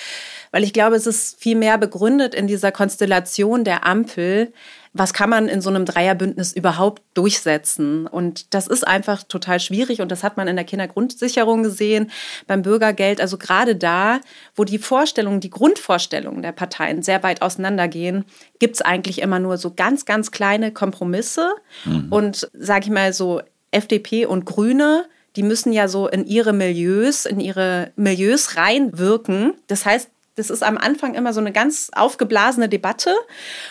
weil 0.53 0.63
ich 0.63 0.73
glaube, 0.73 0.95
es 0.95 1.07
ist 1.07 1.41
viel 1.41 1.57
mehr 1.57 1.79
begründet 1.79 2.35
in 2.35 2.47
dieser 2.47 2.71
Konstellation 2.71 3.65
der 3.65 3.85
Ampel, 3.85 4.53
was 4.99 5.13
kann 5.13 5.31
man 5.31 5.49
in 5.49 5.61
so 5.61 5.71
einem 5.71 5.85
Dreierbündnis 5.85 6.53
überhaupt 6.53 7.03
durchsetzen? 7.15 8.07
Und 8.07 8.55
das 8.55 8.67
ist 8.67 8.87
einfach 8.87 9.23
total 9.23 9.61
schwierig 9.61 10.01
und 10.01 10.11
das 10.11 10.23
hat 10.23 10.37
man 10.37 10.49
in 10.49 10.57
der 10.57 10.65
Kindergrundsicherung 10.65 11.63
gesehen, 11.63 12.11
beim 12.47 12.63
Bürgergeld. 12.63 13.21
Also 13.21 13.39
gerade 13.39 13.77
da, 13.77 14.21
wo 14.55 14.65
die 14.65 14.79
Vorstellungen, 14.79 15.41
die 15.41 15.51
Grundvorstellungen 15.51 16.43
der 16.43 16.53
Parteien 16.53 17.03
sehr 17.03 17.23
weit 17.23 17.43
auseinandergehen, 17.43 18.25
gibt 18.59 18.77
es 18.77 18.83
eigentlich 18.83 19.21
immer 19.21 19.39
nur 19.39 19.59
so 19.59 19.73
ganz, 19.75 20.05
ganz 20.05 20.31
kleine 20.31 20.73
Kompromisse. 20.73 21.55
Mhm. 21.85 22.07
Und 22.11 22.49
sage 22.53 22.87
ich 22.87 22.91
mal 22.91 23.13
so, 23.13 23.41
FDP 23.71 24.27
und 24.27 24.47
Grüne, 24.47 25.05
die 25.37 25.43
müssen 25.43 25.73
ja 25.73 25.87
so 25.87 26.09
in 26.09 26.27
ihre 26.27 26.53
Milieus, 26.53 27.27
in 27.27 27.41
ihre 27.41 27.93
Milieus 27.97 28.57
reinwirken. 28.57 29.55
Das 29.67 29.85
heißt, 29.85 30.11
das 30.37 30.51
ist 30.51 30.63
am 30.63 30.79
Anfang 30.79 31.15
immer 31.15 31.33
so 31.33 31.41
eine 31.41 31.53
ganz 31.53 31.91
aufgeblasene 31.95 32.69
Debatte 32.69 33.15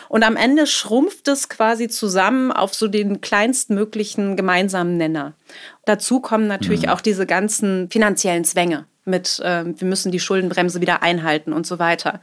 und 0.10 0.24
am 0.24 0.36
Ende 0.36 0.68
schrumpft 0.68 1.28
es 1.28 1.48
quasi 1.48 1.88
zusammen 1.88 2.52
auf 2.52 2.74
so 2.74 2.88
den 2.88 3.22
kleinstmöglichen 3.22 4.36
gemeinsamen 4.36 4.98
Nenner. 4.98 5.34
Dazu 5.86 6.20
kommen 6.20 6.48
natürlich 6.48 6.84
mhm. 6.84 6.90
auch 6.90 7.02
diese 7.02 7.26
ganzen 7.26 7.90
finanziellen 7.90 8.44
Zwänge 8.44 8.86
mit, 9.06 9.40
äh, 9.40 9.64
wir 9.66 9.88
müssen 9.88 10.12
die 10.12 10.20
Schuldenbremse 10.20 10.82
wieder 10.82 11.04
einhalten 11.04 11.54
und 11.54 11.68
so 11.68 11.78
weiter. 11.80 12.20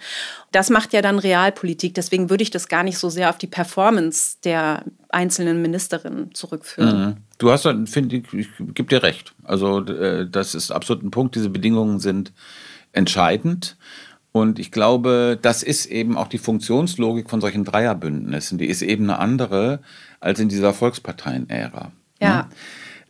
Das 0.51 0.69
macht 0.69 0.93
ja 0.93 1.01
dann 1.01 1.19
Realpolitik. 1.19 1.95
Deswegen 1.95 2.29
würde 2.29 2.43
ich 2.43 2.51
das 2.51 2.69
gar 2.69 2.83
nicht 2.83 2.99
so 2.99 3.09
sehr 3.09 3.31
auf 3.31 3.39
die 3.39 3.47
Performance 3.47 4.39
der 4.45 4.85
einzelnen 5.09 5.63
Ministerinnen 5.63 6.35
zurückführen. 6.35 7.01
Mhm. 7.01 7.17
Du 7.39 7.51
hast, 7.51 7.69
finde 7.87 8.17
ich, 8.17 8.35
ich 8.35 8.49
gebe 8.59 8.89
dir 8.89 9.03
recht. 9.03 9.33
Also 9.45 9.81
äh, 9.85 10.29
das 10.29 10.55
ist 10.55 10.73
absolut 10.73 11.05
ein 11.05 11.13
Punkt. 11.13 11.37
Diese 11.37 11.51
Bedingungen 11.51 12.01
sind 12.01 12.33
entscheidend. 12.93 13.77
Und 14.33 14.59
ich 14.59 14.71
glaube, 14.71 15.39
das 15.41 15.63
ist 15.63 15.87
eben 15.87 16.17
auch 16.17 16.29
die 16.29 16.39
Funktionslogik 16.39 17.29
von 17.29 17.43
solchen 17.43 17.65
Dreierbündnissen. 17.65 18.57
Die 18.57 18.67
ist 18.67 18.81
eben 18.81 19.05
eine 19.05 19.19
andere 19.19 19.81
als 20.21 20.41
in 20.41 20.49
dieser 20.49 20.73
Volksparteien-Ära. 20.73 21.93
Ja. 22.21 22.37
Ne? 22.37 22.49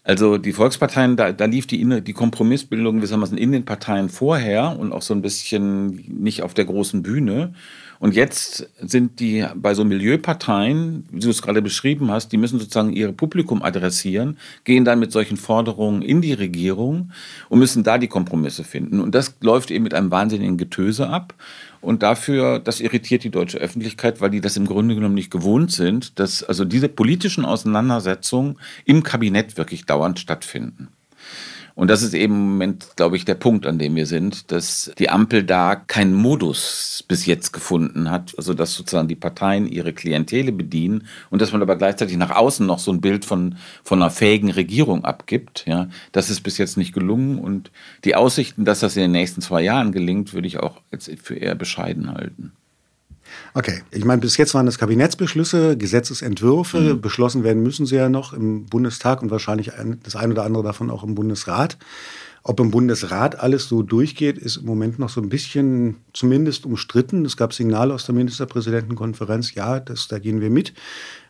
Also 0.05 0.37
die 0.37 0.53
Volksparteien, 0.53 1.17
da, 1.17 1.31
da 1.31 1.45
lief 1.45 1.69
die, 1.69 2.03
die 2.03 2.13
Kompromissbildung 2.13 2.97
gewissermaßen 2.97 3.39
in 3.39 3.53
den 3.53 3.65
Parteien 3.65 4.09
vorher 4.09 4.77
und 4.77 4.93
auch 4.93 5.03
so 5.03 5.15
ein 5.15 5.23
bisschen 5.23 6.05
nicht 6.09 6.43
auf 6.43 6.55
der 6.55 6.65
großen 6.65 7.03
Bühne. 7.03 7.55
Und 8.03 8.17
jetzt 8.17 8.69
sind 8.81 9.21
die 9.21 9.47
bei 9.55 9.75
so 9.75 9.85
Milieuparteien, 9.85 11.05
wie 11.13 11.21
du 11.21 11.31
es 11.31 11.41
gerade 11.41 11.63
beschrieben 11.63 12.11
hast, 12.11 12.33
die 12.33 12.37
müssen 12.37 12.59
sozusagen 12.59 12.93
ihr 12.93 13.13
Publikum 13.13 13.63
adressieren, 13.63 14.39
gehen 14.65 14.85
dann 14.85 14.99
mit 14.99 15.13
solchen 15.13 15.37
Forderungen 15.37 16.03
in 16.03 16.21
die 16.21 16.33
Regierung 16.33 17.13
und 17.49 17.61
müssen 17.61 17.85
da 17.85 17.99
die 17.99 18.09
Kompromisse 18.09 18.65
finden. 18.65 18.99
Und 18.99 19.15
das 19.15 19.37
läuft 19.41 19.71
eben 19.71 19.85
mit 19.85 19.95
einem 19.95 20.11
wahnsinnigen 20.11 20.57
Getöse 20.57 21.09
ab. 21.09 21.35
Und 21.81 22.03
dafür, 22.03 22.59
das 22.59 22.81
irritiert 22.81 23.23
die 23.23 23.31
deutsche 23.31 23.59
Öffentlichkeit, 23.59 24.21
weil 24.21 24.31
die 24.31 24.41
das 24.41 24.57
im 24.57 24.67
Grunde 24.67 24.97
genommen 24.97 25.15
nicht 25.15 25.31
gewohnt 25.31 25.71
sind, 25.71 26.19
dass 26.19 26.43
also 26.43 26.65
diese 26.65 26.89
politischen 26.89 27.45
Auseinandersetzungen 27.45 28.59
im 28.85 29.05
Kabinett 29.05 29.57
wirklich 29.57 29.87
dauernd 29.87 30.19
stattfinden. 30.19 30.89
Und 31.75 31.89
das 31.89 32.03
ist 32.03 32.15
eben 32.15 32.35
im 32.35 32.51
Moment, 32.53 32.89
glaube 32.97 33.17
ich, 33.17 33.25
der 33.25 33.35
Punkt, 33.35 33.67
an 33.67 33.79
dem 33.79 33.97
wir 33.97 34.07
sind, 34.07 34.53
dass 34.53 34.93
die 34.99 35.11
Ampel 35.11 35.45
da 35.45 35.75
keinen 35.75 36.15
Modus 36.15 37.05
bis 37.09 37.27
jetzt 37.27 37.53
gefunden 37.53 38.11
hat, 38.11 38.35
also 38.37 38.55
dass 38.55 38.75
sozusagen 38.75 39.09
die 39.09 39.17
Parteien 39.17 39.67
ihre 39.67 39.93
Klientele 39.93 40.53
bedienen 40.53 41.07
und 41.31 41.41
dass 41.41 41.53
man 41.53 41.63
aber 41.63 41.77
gleichzeitig 41.77 42.17
nach 42.17 42.31
außen 42.31 42.67
noch 42.67 42.79
so 42.79 42.93
ein 42.93 43.01
Bild 43.01 43.25
von, 43.25 43.57
von 43.83 44.03
einer 44.03 44.11
fähigen 44.11 44.51
Regierung 44.51 45.05
abgibt. 45.05 45.65
Ja, 45.67 45.89
das 46.13 46.31
ist 46.31 46.43
bis 46.43 46.59
jetzt 46.59 46.77
nicht 46.77 46.93
gelungen 46.93 47.39
und 47.39 47.71
die 48.05 48.15
Aussichten, 48.15 48.65
dass 48.65 48.81
das 48.81 48.97
in 48.97 49.03
den 49.03 49.13
nächsten 49.13 49.41
zwei 49.41 49.63
Jahren 49.63 49.93
gelingt, 49.93 50.35
würde 50.35 50.49
ich 50.49 50.59
auch 50.61 50.81
jetzt 50.91 51.11
für 51.23 51.35
eher 51.35 51.55
bescheiden 51.55 52.13
halten. 52.13 52.53
Okay, 53.55 53.83
ich 53.91 54.05
meine, 54.05 54.21
bis 54.21 54.37
jetzt 54.37 54.55
waren 54.55 54.67
das 54.67 54.79
Kabinettsbeschlüsse, 54.79 55.77
Gesetzesentwürfe, 55.77 56.95
mhm. 56.95 57.01
beschlossen 57.01 57.45
werden 57.45 57.63
müssen 57.63 57.87
sie 57.87 57.97
ja 57.97 58.09
noch 58.09 58.33
im 58.33 58.67
Bundestag 58.67 59.23
und 59.23 59.31
wahrscheinlich 59.31 59.73
das 60.03 60.17
ein 60.17 60.33
oder 60.33 60.45
andere 60.45 60.63
davon 60.63 60.91
auch 60.91 61.05
im 61.05 61.15
Bundesrat. 61.15 61.77
Ob 62.45 62.59
im 62.59 62.73
Bundesrat 62.73 63.39
alles 63.39 63.69
so 63.69 63.85
durchgeht, 63.85 64.37
ist 64.37 64.57
im 64.57 64.67
Moment 64.67 64.99
noch 64.99 65.11
so 65.11 65.21
ein 65.21 65.29
bisschen 65.29 65.99
zumindest 66.13 66.67
umstritten. 66.67 67.25
Es 67.25 67.37
gab 67.37 67.53
Signale 67.53 67.95
aus 67.95 68.05
der 68.05 68.17
Ministerpräsidentenkonferenz, 68.17 69.55
ja, 69.55 69.79
das, 69.79 70.09
da 70.09 70.19
gehen 70.19 70.41
wir 70.41 70.51
mit. 70.51 70.73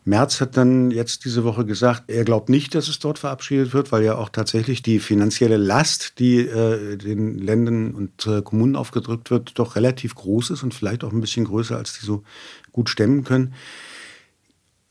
Merz 0.07 0.41
hat 0.41 0.57
dann 0.57 0.91
jetzt 0.91 1.27
diese 1.27 1.45
Woche 1.45 1.67
gesagt, 1.67 2.05
er 2.09 2.25
glaubt 2.25 2.49
nicht, 2.49 2.75
dass 2.75 2.89
es 2.89 2.99
dort 2.99 3.19
verabschiedet 3.19 3.75
wird, 3.75 3.93
weil 3.93 4.03
ja 4.03 4.17
auch 4.17 4.31
tatsächlich 4.31 4.83
die 4.83 5.01
finanzielle 5.01 5.59
Last, 5.59 6.19
die 6.19 6.39
äh, 6.39 6.97
den 6.97 7.39
Ländern 7.39 7.95
und 7.95 8.27
äh, 8.27 8.41
Kommunen 8.41 8.75
aufgedrückt 8.75 9.31
wird, 9.31 9.59
doch 9.59 9.77
relativ 9.77 10.15
groß 10.15 10.51
ist 10.51 10.63
und 10.63 10.73
vielleicht 10.73 11.05
auch 11.05 11.13
ein 11.13 11.21
bisschen 11.21 11.45
größer, 11.45 11.77
als 11.77 11.99
die 12.01 12.07
so 12.07 12.25
gut 12.73 12.89
stemmen 12.89 13.23
können. 13.23 13.53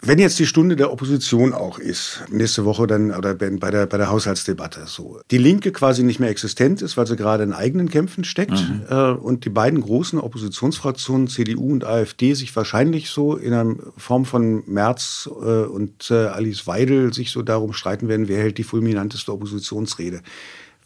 Wenn 0.04 0.18
jetzt 0.18 0.40
die 0.40 0.48
Stunde 0.48 0.76
der 0.76 0.92
Opposition 0.92 1.54
auch 1.54 1.78
ist, 1.78 2.24
nächste 2.28 2.66
Woche 2.66 2.88
dann 2.88 3.12
oder 3.12 3.36
bei 3.36 3.70
der, 3.70 3.86
bei 3.86 3.98
der 3.98 4.10
Haushaltsdebatte 4.10 4.88
so, 4.88 5.22
die 5.30 5.38
Linke 5.38 5.72
quasi 5.72 6.02
nicht 6.02 6.20
mehr 6.20 6.32
existent 6.32 6.82
ist, 6.82 6.98
weil 6.98 7.06
sie 7.06 7.16
gerade 7.16 7.44
in 7.44 7.54
eigenen 7.54 7.88
Kämpfen 7.88 8.24
steckt 8.24 8.68
mhm. 8.68 8.82
äh, 8.90 9.12
und 9.12 9.46
die 9.46 9.52
beiden 9.52 9.80
großen 9.80 10.20
Oppositionsfraktionen 10.20 11.28
CDU 11.28 11.72
und 11.72 11.86
AfD 11.86 12.34
sich 12.34 12.56
wahrscheinlich 12.56 13.12
so 13.12 13.36
in 13.36 13.54
einer 13.54 13.76
Form 13.96 14.26
von 14.26 14.64
Merz 14.66 15.30
äh, 15.32 15.66
und 15.66 16.10
äh, 16.10 16.26
Alice 16.26 16.66
Weidel 16.66 17.14
sich 17.14 17.30
so 17.30 17.44
darum 17.44 17.72
streiten 17.72 18.08
werden, 18.08 18.28
wer 18.28 18.42
hält 18.42 18.58
die 18.58 18.64
fulminanteste 18.64 19.32
Oppositionsrede. 19.32 20.22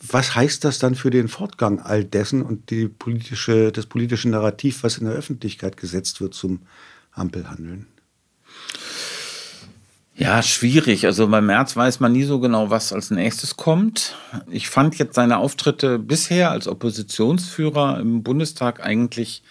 Was 0.06 0.36
heißt 0.36 0.66
das 0.66 0.78
dann 0.78 0.94
für 0.94 1.10
den 1.10 1.30
Fortgang 1.30 1.80
all 1.80 2.04
dessen 2.04 2.42
und 2.42 2.70
die 2.70 2.90
politische, 2.90 3.72
das 3.72 3.86
politische 3.86 4.28
Narrativ, 4.28 4.84
was 4.84 4.98
in 4.98 5.06
der 5.06 5.16
Öffentlichkeit 5.16 5.78
gesetzt 5.78 6.20
wird 6.20 6.34
zum 6.34 6.64
Ampelhandeln? 7.14 7.88
Ja, 10.18 10.42
schwierig. 10.42 11.06
Also 11.06 11.28
beim 11.28 11.48
März 11.48 11.76
weiß 11.76 12.00
man 12.00 12.14
nie 12.14 12.24
so 12.24 12.40
genau, 12.40 12.70
was 12.70 12.94
als 12.94 13.12
nächstes 13.12 13.58
kommt. 13.58 14.16
Ich 14.50 14.70
fand 14.70 14.98
jetzt 14.98 15.16
seine 15.16 15.38
Auftritte 15.38 16.00
bisher 16.00 16.52
als 16.52 16.70
Oppositionsführer 16.70 18.00
im 18.00 18.24
Bundestag 18.24 18.82
eigentlich 18.82 19.44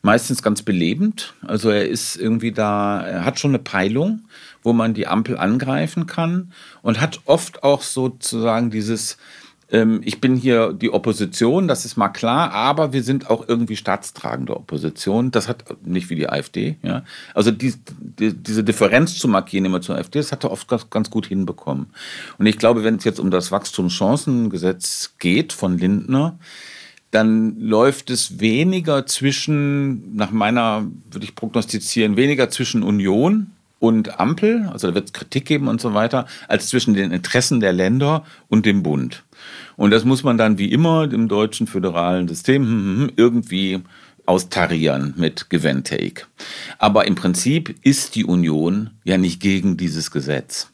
meistens 0.00 0.42
ganz 0.42 0.62
belebend. 0.62 1.34
Also 1.46 1.68
er 1.68 1.86
ist 1.86 2.16
irgendwie 2.16 2.52
da, 2.52 3.02
er 3.02 3.24
hat 3.26 3.38
schon 3.38 3.50
eine 3.50 3.58
Peilung, 3.58 4.22
wo 4.62 4.72
man 4.72 4.94
die 4.94 5.06
Ampel 5.06 5.36
angreifen 5.36 6.06
kann 6.06 6.50
und 6.80 6.98
hat 6.98 7.20
oft 7.26 7.62
auch 7.62 7.82
sozusagen 7.82 8.70
dieses 8.70 9.18
ich 9.68 10.20
bin 10.20 10.36
hier 10.36 10.72
die 10.72 10.92
Opposition, 10.92 11.66
das 11.66 11.84
ist 11.84 11.96
mal 11.96 12.10
klar, 12.10 12.52
aber 12.52 12.92
wir 12.92 13.02
sind 13.02 13.28
auch 13.28 13.48
irgendwie 13.48 13.74
staatstragende 13.74 14.56
Opposition. 14.56 15.32
Das 15.32 15.48
hat 15.48 15.64
nicht 15.84 16.08
wie 16.08 16.14
die 16.14 16.28
AfD, 16.28 16.76
ja. 16.84 17.02
Also 17.34 17.50
die, 17.50 17.74
die, 17.98 18.32
diese 18.32 18.62
Differenz 18.62 19.18
zu 19.18 19.26
markieren 19.26 19.64
immer 19.64 19.80
zur 19.80 19.96
AfD, 19.96 20.20
das 20.20 20.30
hat 20.30 20.44
er 20.44 20.52
oft 20.52 20.68
ganz, 20.68 20.88
ganz 20.88 21.10
gut 21.10 21.26
hinbekommen. 21.26 21.86
Und 22.38 22.46
ich 22.46 22.58
glaube, 22.58 22.84
wenn 22.84 22.96
es 22.96 23.04
jetzt 23.04 23.18
um 23.18 23.32
das 23.32 23.50
Wachstumschancengesetz 23.50 25.14
geht 25.18 25.52
von 25.52 25.78
Lindner, 25.78 26.38
dann 27.10 27.58
läuft 27.58 28.10
es 28.10 28.38
weniger 28.38 29.04
zwischen, 29.06 30.14
nach 30.14 30.30
meiner, 30.30 30.86
würde 31.10 31.24
ich 31.24 31.34
prognostizieren, 31.34 32.16
weniger 32.16 32.50
zwischen 32.50 32.84
Union 32.84 33.50
und 33.78 34.18
Ampel, 34.18 34.68
also 34.72 34.88
da 34.88 34.94
wird 34.94 35.06
es 35.06 35.12
Kritik 35.12 35.46
geben 35.46 35.68
und 35.68 35.80
so 35.80 35.94
weiter, 35.94 36.26
als 36.48 36.68
zwischen 36.68 36.94
den 36.94 37.12
Interessen 37.12 37.60
der 37.60 37.72
Länder 37.72 38.24
und 38.48 38.66
dem 38.66 38.82
Bund. 38.82 39.24
Und 39.76 39.90
das 39.90 40.04
muss 40.04 40.24
man 40.24 40.38
dann 40.38 40.58
wie 40.58 40.72
immer 40.72 41.10
im 41.12 41.28
deutschen 41.28 41.66
föderalen 41.66 42.28
System 42.28 42.62
hm, 42.62 42.70
hm, 42.70 43.00
hm, 43.00 43.12
irgendwie 43.16 43.80
austarieren 44.24 45.14
mit 45.16 45.50
Give 45.50 45.68
and 45.70 45.86
Take. 45.86 46.24
Aber 46.78 47.06
im 47.06 47.14
Prinzip 47.14 47.76
ist 47.82 48.14
die 48.14 48.24
Union 48.24 48.90
ja 49.04 49.18
nicht 49.18 49.40
gegen 49.40 49.76
dieses 49.76 50.10
Gesetz 50.10 50.70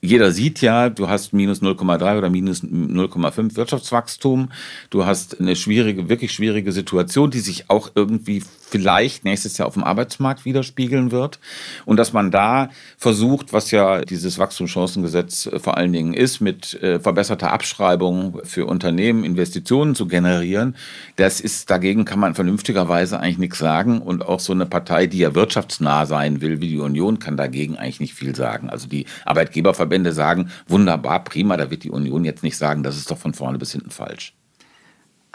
jeder 0.00 0.32
sieht 0.32 0.60
ja, 0.60 0.88
du 0.88 1.08
hast 1.08 1.32
minus 1.32 1.62
0,3 1.62 2.18
oder 2.18 2.30
minus 2.30 2.62
0,5 2.62 3.56
Wirtschaftswachstum. 3.56 4.50
Du 4.90 5.04
hast 5.04 5.40
eine 5.40 5.56
schwierige, 5.56 6.08
wirklich 6.08 6.32
schwierige 6.32 6.72
Situation, 6.72 7.30
die 7.30 7.40
sich 7.40 7.70
auch 7.70 7.90
irgendwie 7.94 8.42
vielleicht 8.68 9.24
nächstes 9.24 9.58
Jahr 9.58 9.68
auf 9.68 9.74
dem 9.74 9.84
Arbeitsmarkt 9.84 10.44
widerspiegeln 10.44 11.10
wird. 11.10 11.38
Und 11.84 11.96
dass 11.96 12.12
man 12.12 12.30
da 12.30 12.70
versucht, 12.96 13.52
was 13.52 13.70
ja 13.70 14.02
dieses 14.02 14.38
Wachstumschancengesetz 14.38 15.46
äh, 15.46 15.58
vor 15.58 15.76
allen 15.76 15.92
Dingen 15.92 16.14
ist, 16.14 16.40
mit 16.40 16.74
äh, 16.82 17.00
verbesserter 17.00 17.52
Abschreibung 17.52 18.40
für 18.44 18.66
Unternehmen 18.66 19.24
Investitionen 19.24 19.94
zu 19.94 20.06
generieren, 20.06 20.76
das 21.16 21.40
ist, 21.40 21.70
dagegen 21.70 22.04
kann 22.04 22.18
man 22.18 22.34
vernünftigerweise 22.34 23.18
eigentlich 23.18 23.38
nichts 23.38 23.58
sagen. 23.58 24.00
Und 24.00 24.24
auch 24.24 24.40
so 24.40 24.52
eine 24.52 24.66
Partei, 24.66 25.06
die 25.06 25.18
ja 25.18 25.34
wirtschaftsnah 25.34 26.06
sein 26.06 26.40
will, 26.40 26.60
wie 26.60 26.68
die 26.68 26.78
Union, 26.78 27.18
kann 27.18 27.36
dagegen 27.36 27.76
eigentlich 27.76 28.00
nicht 28.00 28.14
viel 28.14 28.34
sagen. 28.34 28.70
Also 28.70 28.88
die 28.88 29.06
Arbeitgeberverbände 29.24 29.86
Verbände 29.86 30.12
sagen, 30.12 30.50
wunderbar, 30.68 31.24
prima, 31.24 31.56
da 31.56 31.70
wird 31.70 31.84
die 31.84 31.90
Union 31.90 32.24
jetzt 32.24 32.42
nicht 32.42 32.56
sagen, 32.56 32.82
das 32.82 32.96
ist 32.96 33.10
doch 33.10 33.18
von 33.18 33.34
vorne 33.34 33.58
bis 33.58 33.72
hinten 33.72 33.90
falsch. 33.90 34.34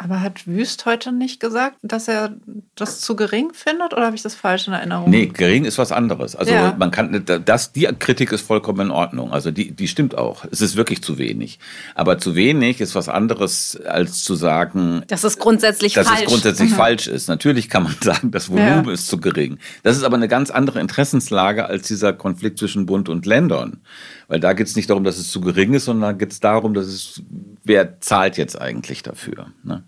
Aber 0.04 0.20
hat 0.22 0.48
Wüst 0.48 0.88
heute 0.88 1.12
nicht 1.12 1.40
gesagt, 1.40 1.78
dass 1.84 2.08
er 2.08 2.36
das 2.74 3.02
zu 3.02 3.16
gering 3.16 3.54
findet 3.54 3.94
oder 3.94 4.08
habe 4.08 4.16
ich 4.16 4.24
das 4.24 4.34
falsch 4.34 4.68
in 4.68 4.74
Erinnerung? 4.74 5.12
Nee, 5.12 5.28
gering 5.28 5.64
ist 5.64 5.78
was 5.78 5.92
anderes. 5.92 6.36
Also 6.36 6.52
ja. 6.52 6.76
man 6.76 6.90
kann 6.90 7.24
das 7.46 7.72
die 7.72 7.88
Kritik 8.00 8.32
ist 8.32 8.42
vollkommen 8.42 8.88
in 8.88 8.92
Ordnung. 8.92 9.32
Also 9.32 9.52
die 9.52 9.72
die 9.72 9.88
stimmt 9.88 10.18
auch. 10.18 10.44
Es 10.50 10.60
ist 10.60 10.76
wirklich 10.76 11.04
zu 11.04 11.20
wenig. 11.20 11.60
Aber 11.94 12.18
zu 12.18 12.34
wenig 12.34 12.82
ist 12.82 12.96
was 12.96 13.10
anderes 13.10 13.80
als 13.86 14.24
zu 14.24 14.34
sagen, 14.34 15.04
dass 15.06 15.24
es 15.24 15.38
grundsätzlich 15.38 15.94
dass 15.94 16.08
falsch. 16.08 16.22
es 16.22 16.28
grundsätzlich 16.28 16.72
mhm. 16.72 16.76
falsch 16.76 17.08
ist. 17.08 17.28
Natürlich 17.28 17.70
kann 17.70 17.84
man 17.84 17.96
sagen, 18.02 18.32
das 18.32 18.50
Volumen 18.50 18.86
ja. 18.86 18.92
ist 18.94 19.08
zu 19.08 19.20
gering. 19.20 19.60
Das 19.84 19.98
ist 19.98 20.04
aber 20.04 20.16
eine 20.16 20.28
ganz 20.28 20.50
andere 20.50 20.80
Interessenslage 20.80 21.68
als 21.68 21.88
dieser 21.88 22.12
Konflikt 22.12 22.58
zwischen 22.58 22.88
Bund 22.88 23.08
und 23.08 23.28
Ländern. 23.28 23.82
Weil 24.28 24.40
da 24.40 24.54
geht 24.54 24.66
es 24.66 24.76
nicht 24.76 24.90
darum, 24.90 25.04
dass 25.04 25.20
es 25.20 25.30
zu 25.30 25.42
gering 25.42 25.76
ist, 25.76 25.86
sondern 25.86 26.18
geht 26.18 26.32
es 26.32 26.40
darum, 26.40 26.74
dass 26.74 26.88
es 26.88 27.22
wer 27.64 28.02
zahlt 28.02 28.38
jetzt 28.38 28.60
eigentlich 28.60 29.04
dafür. 29.04 29.52
Ne? 29.64 29.84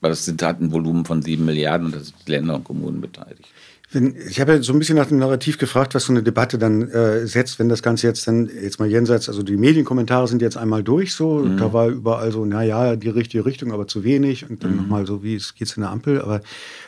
Weil 0.00 0.10
das 0.10 0.24
sind 0.24 0.42
halt 0.42 0.60
ein 0.60 0.72
Volumen 0.72 1.04
von 1.04 1.22
sieben 1.22 1.44
Milliarden 1.44 1.86
und 1.86 1.94
da 1.94 2.00
sind 2.00 2.28
Länder 2.28 2.56
und 2.56 2.64
Kommunen 2.64 3.00
beteiligt. 3.00 3.44
Wenn, 3.90 4.14
ich 4.28 4.38
habe 4.38 4.52
ja 4.52 4.62
so 4.62 4.74
ein 4.74 4.78
bisschen 4.78 4.96
nach 4.96 5.06
dem 5.06 5.18
Narrativ 5.18 5.56
gefragt, 5.56 5.94
was 5.94 6.04
so 6.04 6.12
eine 6.12 6.22
Debatte 6.22 6.58
dann 6.58 6.90
äh, 6.90 7.26
setzt, 7.26 7.58
wenn 7.58 7.70
das 7.70 7.82
Ganze 7.82 8.06
jetzt 8.06 8.28
dann, 8.28 8.50
jetzt 8.62 8.78
mal 8.78 8.88
jenseits, 8.88 9.30
also 9.30 9.42
die 9.42 9.56
Medienkommentare 9.56 10.28
sind 10.28 10.42
jetzt 10.42 10.58
einmal 10.58 10.82
durch 10.82 11.14
so, 11.14 11.38
mhm. 11.38 11.56
da 11.56 11.72
war 11.72 11.88
überall 11.88 12.30
so, 12.30 12.44
naja, 12.44 12.96
die 12.96 13.08
richtige 13.08 13.46
Richtung, 13.46 13.72
aber 13.72 13.86
zu 13.86 14.04
wenig 14.04 14.48
und 14.48 14.62
dann 14.62 14.72
mhm. 14.72 14.76
nochmal 14.76 15.06
so, 15.06 15.22
wie 15.22 15.36
es 15.36 15.54
geht 15.54 15.74
in 15.74 15.80
der 15.80 15.90
Ampel, 15.90 16.20
aber, 16.20 16.42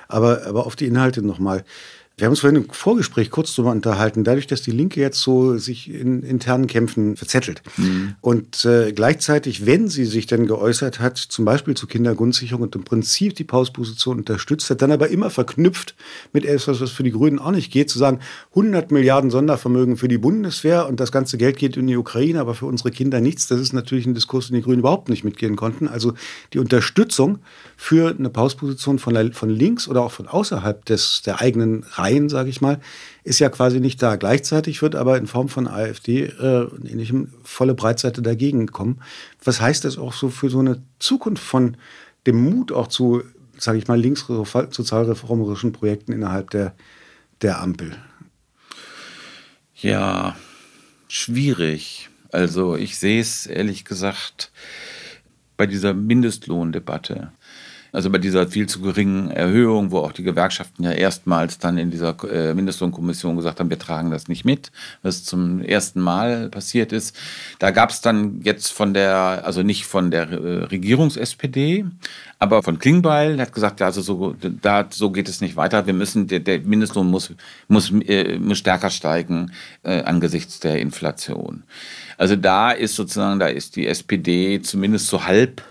aber, 0.09 0.47
aber 0.47 0.67
auf 0.67 0.77
die 0.77 0.87
Inhalte 0.87 1.23
nochmal. 1.23 1.65
Wir 2.21 2.27
haben 2.27 2.33
uns 2.33 2.41
vorhin 2.41 2.63
im 2.63 2.71
Vorgespräch 2.71 3.31
kurz 3.31 3.55
darüber 3.55 3.73
unterhalten, 3.73 4.25
dadurch, 4.25 4.47
dass 4.47 4.61
die 4.61 4.73
Linke 4.73 5.01
jetzt 5.01 5.21
so 5.21 5.57
sich 5.57 5.91
in 5.91 6.23
internen 6.23 6.67
Kämpfen 6.67 7.17
verzettelt 7.17 7.63
mhm. 7.79 8.15
und 8.21 8.67
äh, 8.67 8.93
gleichzeitig, 8.93 9.65
wenn 9.65 9.89
sie 9.89 10.05
sich 10.05 10.27
denn 10.27 10.47
geäußert 10.47 11.01
hat, 11.01 11.17
zum 11.17 11.47
Beispiel 11.47 11.75
zur 11.75 11.89
Kindergrundsicherung 11.89 12.63
und 12.65 12.75
im 12.77 12.85
Prinzip 12.85 13.37
die 13.37 13.45
Pausposition 13.45 14.19
unterstützt 14.19 14.69
hat, 14.69 14.83
dann 14.83 14.93
aber 14.93 15.09
immer 15.09 15.31
verknüpft 15.31 15.95
mit 16.35 16.45
etwas, 16.45 16.83
was 16.83 16.91
für 16.91 17.05
die 17.05 17.11
Grünen 17.11 17.39
auch 17.39 17.53
nicht 17.53 17.73
geht, 17.73 17.89
zu 17.89 17.99
sagen, 17.99 18.21
100 18.51 18.91
Milliarden 18.91 19.31
Sondervermögen 19.31 19.97
für 19.97 20.09
die 20.09 20.19
Bundeswehr 20.19 20.87
und 20.89 21.01
das 21.01 21.13
ganze 21.13 21.39
Geld 21.39 21.57
geht 21.57 21.79
in 21.79 21.87
die 21.87 21.97
Ukraine, 21.97 22.41
aber 22.41 22.55
für 22.55 22.67
unsere 22.67 22.91
Kinder 22.91 23.23
nichts. 23.23 23.47
Das 23.47 23.61
ist 23.61 23.73
natürlich 23.73 24.05
ein 24.05 24.15
Diskurs, 24.15 24.49
den 24.49 24.57
die 24.57 24.63
Grünen 24.63 24.81
überhaupt 24.81 25.09
nicht 25.09 25.25
mitgehen 25.25 25.57
konnten. 25.57 25.89
Also 25.89 26.13
die 26.53 26.59
Unterstützung 26.59 27.39
für 27.79 28.15
eine 28.15 28.29
Pausposition 28.29 28.99
von, 28.99 29.33
von 29.33 29.49
links 29.49 29.89
oder 29.89 30.03
auch 30.03 30.13
von 30.13 30.29
außerhalb 30.29 30.85
des, 30.85 31.23
der 31.25 31.41
eigenen 31.41 31.87
Reihen, 32.11 32.29
sage 32.29 32.51
ich 32.51 32.61
mal, 32.61 32.81
ist 33.25 33.39
ja 33.39 33.49
quasi 33.49 33.81
nicht 33.81 34.03
da. 34.03 34.17
Gleichzeitig 34.17 34.83
wird 34.83 34.95
aber 34.95 35.17
in 35.19 35.27
Form 35.27 35.49
von 35.49 35.69
AfD 35.69 36.25
äh, 36.25 36.65
und 36.65 36.91
ähnlichem 36.91 37.33
volle 37.43 37.75
Breitseite 37.75 38.23
dagegen 38.23 38.67
kommen. 38.67 39.01
Was 39.45 39.61
heißt 39.61 39.85
das 39.85 39.99
auch 39.99 40.13
so 40.13 40.29
für 40.31 40.51
so 40.51 40.59
eine 40.59 40.83
Zukunft 40.99 41.43
von 41.43 41.77
dem 42.27 42.43
Mut 42.43 42.73
auch 42.73 42.89
zu, 42.89 43.23
sage 43.59 43.79
ich 43.79 43.89
mal, 43.89 43.99
linkssozialreformerischen 43.99 45.73
Projekten 45.73 46.13
innerhalb 46.13 46.51
der, 46.51 46.75
der 47.43 47.61
Ampel? 47.61 47.97
Ja, 49.75 50.37
schwierig. 51.09 52.11
Also 52.33 52.77
ich 52.77 52.99
sehe 52.99 53.21
es 53.21 53.47
ehrlich 53.47 53.85
gesagt 53.85 54.53
bei 55.57 55.67
dieser 55.67 55.95
Mindestlohndebatte. 55.95 57.33
Also 57.93 58.11
bei 58.11 58.19
dieser 58.19 58.47
viel 58.47 58.69
zu 58.69 58.81
geringen 58.81 59.31
Erhöhung, 59.31 59.91
wo 59.91 59.99
auch 59.99 60.13
die 60.13 60.23
Gewerkschaften 60.23 60.85
ja 60.85 60.93
erstmals 60.93 61.59
dann 61.59 61.79
in 61.79 61.91
dieser 61.91 62.17
äh, 62.31 62.55
Mindestlohnkommission 62.55 63.37
gesagt 63.37 63.61
haben, 63.61 63.71
wir 63.71 63.79
tragen 63.79 64.11
das 64.11 64.29
nicht 64.29 64.45
mit, 64.45 64.71
was 65.03 65.25
zum 65.25 65.61
ersten 65.61 66.01
Mal 66.01 66.49
passiert 66.49 66.93
ist. 66.93 67.17
Da 67.59 67.71
gab 67.71 67.91
es 67.91 68.01
dann 68.01 68.41
jetzt 68.43 68.73
von 68.73 68.95
der, 68.95 69.43
also 69.45 69.63
nicht 69.63 69.87
von 69.87 70.11
der 70.11 70.31
äh, 70.31 70.65
Regierungs-SPD, 70.65 71.85
aber 72.39 72.63
von 72.63 72.79
Klingbeil, 72.79 73.37
der 73.37 73.47
hat 73.47 73.53
gesagt, 73.53 73.81
ja, 73.81 73.87
also 73.87 74.01
so, 74.01 74.35
da, 74.63 74.87
so 74.91 75.11
geht 75.11 75.29
es 75.29 75.41
nicht 75.41 75.57
weiter. 75.57 75.87
Wir 75.87 75.93
müssen, 75.93 76.27
der, 76.27 76.41
der 76.41 76.61
Mindestlohn 76.61 77.11
muss, 77.11 77.33
muss, 77.69 77.93
äh, 77.93 78.39
muss 78.39 78.59
stärker 78.59 78.91
steigen 78.91 79.53
äh, 79.83 80.03
angesichts 80.03 80.61
der 80.61 80.81
Inflation. 80.81 81.65
Also 82.17 82.37
da 82.37 82.71
ist 82.71 82.97
sozusagen, 82.97 83.41
da 83.41 83.47
ist 83.47 83.77
die 83.77 83.87
SPD 83.87 84.61
zumindest 84.63 85.09
so 85.09 85.25
halb 85.25 85.63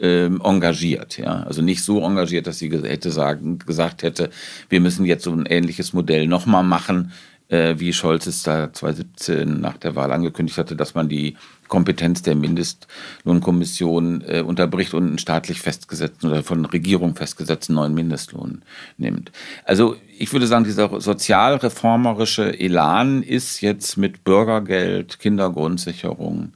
ähm, 0.00 0.40
engagiert. 0.44 1.18
Ja? 1.18 1.42
Also 1.42 1.62
nicht 1.62 1.82
so 1.82 2.02
engagiert, 2.02 2.46
dass 2.46 2.58
sie 2.58 2.70
hätte 2.70 3.10
sagen, 3.10 3.58
gesagt 3.58 4.02
hätte, 4.02 4.30
wir 4.68 4.80
müssen 4.80 5.04
jetzt 5.04 5.24
so 5.24 5.32
ein 5.32 5.46
ähnliches 5.46 5.92
Modell 5.92 6.26
nochmal 6.26 6.64
machen, 6.64 7.12
äh, 7.48 7.76
wie 7.78 7.92
Scholz 7.92 8.26
es 8.26 8.42
da 8.42 8.72
2017 8.72 9.60
nach 9.60 9.76
der 9.78 9.96
Wahl 9.96 10.12
angekündigt 10.12 10.58
hatte, 10.58 10.76
dass 10.76 10.94
man 10.94 11.08
die 11.08 11.36
Kompetenz 11.68 12.22
der 12.22 12.34
Mindestlohnkommission 12.34 14.22
äh, 14.26 14.40
unterbricht 14.42 14.94
und 14.94 15.06
einen 15.06 15.18
staatlich 15.18 15.60
festgesetzten 15.60 16.30
oder 16.30 16.42
von 16.42 16.64
Regierung 16.64 17.14
festgesetzten 17.14 17.74
neuen 17.74 17.94
Mindestlohn 17.94 18.62
nimmt. 18.96 19.32
Also 19.64 19.96
ich 20.18 20.32
würde 20.32 20.46
sagen, 20.46 20.64
dieser 20.64 21.00
sozialreformerische 21.00 22.58
Elan 22.58 23.22
ist 23.22 23.60
jetzt 23.60 23.96
mit 23.96 24.24
Bürgergeld, 24.24 25.18
Kindergrundsicherung, 25.18 26.52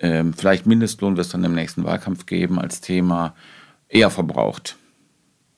ähm, 0.00 0.32
vielleicht 0.32 0.66
Mindestlohn 0.66 1.16
wird 1.16 1.26
es 1.26 1.32
dann 1.32 1.44
im 1.44 1.54
nächsten 1.54 1.84
Wahlkampf 1.84 2.26
geben 2.26 2.58
als 2.58 2.80
Thema, 2.80 3.34
eher 3.88 4.10
verbraucht. 4.10 4.76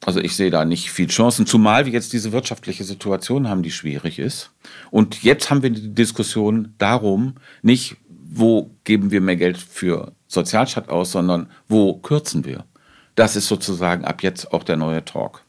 Also 0.05 0.21
ich 0.21 0.35
sehe 0.35 0.51
da 0.51 0.65
nicht 0.65 0.91
viel 0.91 1.09
Chancen, 1.09 1.47
zumal 1.47 1.85
wir 1.85 1.93
jetzt 1.93 2.13
diese 2.13 2.33
wirtschaftliche 2.33 2.85
Situation 2.85 3.49
haben, 3.49 3.63
die 3.63 3.71
schwierig 3.71 4.19
ist. 4.19 4.51
Und 4.91 5.23
jetzt 5.23 5.51
haben 5.51 5.63
wir 5.63 5.71
die 5.71 5.95
Diskussion 5.95 6.75
darum, 6.79 7.35
nicht, 7.61 7.97
wo 8.09 8.71
geben 8.85 9.11
wir 9.11 9.21
mehr 9.21 9.37
Geld 9.37 9.59
für 9.59 10.13
Sozialstaat 10.27 10.89
aus, 10.89 11.13
sondern 11.13 11.49
wo 11.69 11.95
kürzen 11.95 12.45
wir. 12.45 12.65
Das 13.15 13.37
ist 13.37 13.49
sozusagen 13.49 14.05
ab 14.05 14.23
jetzt 14.23 14.55
auch 14.55 14.63
der 14.63 14.77
neue 14.77 15.05
Talk. 15.05 15.43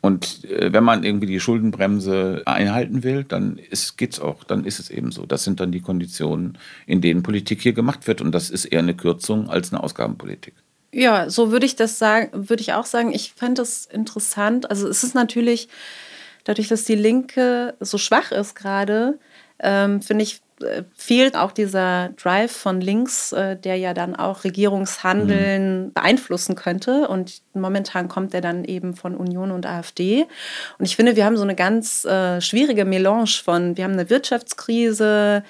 Und 0.00 0.44
äh, 0.44 0.72
wenn 0.72 0.84
man 0.84 1.04
irgendwie 1.04 1.26
die 1.26 1.40
Schuldenbremse 1.40 2.42
einhalten 2.46 3.02
will, 3.02 3.24
dann 3.24 3.60
geht 3.96 4.12
es 4.12 4.20
auch, 4.20 4.44
dann 4.44 4.64
ist 4.64 4.78
es 4.78 4.90
eben 4.90 5.10
so. 5.10 5.26
Das 5.26 5.44
sind 5.44 5.60
dann 5.60 5.72
die 5.72 5.80
Konditionen, 5.80 6.58
in 6.86 7.00
denen 7.00 7.22
Politik 7.22 7.60
hier 7.62 7.72
gemacht 7.72 8.06
wird. 8.06 8.20
Und 8.20 8.32
das 8.32 8.50
ist 8.50 8.64
eher 8.64 8.78
eine 8.80 8.94
Kürzung 8.94 9.50
als 9.50 9.72
eine 9.72 9.82
Ausgabenpolitik. 9.82 10.54
Ja, 10.92 11.28
so 11.28 11.50
würde 11.50 11.66
ich 11.66 11.76
das 11.76 11.98
sagen, 11.98 12.48
würde 12.48 12.62
ich 12.62 12.72
auch 12.72 12.86
sagen. 12.86 13.12
Ich 13.12 13.32
fände 13.32 13.62
es 13.62 13.86
interessant. 13.86 14.70
Also 14.70 14.88
es 14.88 15.04
ist 15.04 15.14
natürlich, 15.14 15.68
dadurch, 16.44 16.68
dass 16.68 16.84
die 16.84 16.94
Linke 16.94 17.74
so 17.80 17.98
schwach 17.98 18.32
ist 18.32 18.54
gerade, 18.54 19.18
ähm, 19.58 20.00
finde 20.00 20.22
ich, 20.22 20.40
fehlt 20.94 21.36
auch 21.36 21.52
dieser 21.52 22.10
Drive 22.10 22.52
von 22.52 22.80
links, 22.80 23.32
äh, 23.32 23.56
der 23.56 23.76
ja 23.76 23.94
dann 23.94 24.16
auch 24.16 24.44
Regierungshandeln 24.44 25.86
mhm. 25.86 25.92
beeinflussen 25.92 26.54
könnte. 26.54 27.08
Und 27.08 27.42
momentan 27.54 28.08
kommt 28.08 28.34
er 28.34 28.40
dann 28.40 28.64
eben 28.64 28.94
von 28.94 29.16
Union 29.16 29.50
und 29.50 29.66
AfD. 29.66 30.26
Und 30.78 30.84
ich 30.84 30.96
finde, 30.96 31.16
wir 31.16 31.24
haben 31.24 31.36
so 31.36 31.42
eine 31.42 31.54
ganz 31.54 32.04
äh, 32.04 32.40
schwierige 32.40 32.84
Melange 32.84 33.40
von, 33.44 33.76
wir 33.76 33.84
haben 33.84 33.92
eine 33.92 34.10
Wirtschaftskrise, 34.10 35.42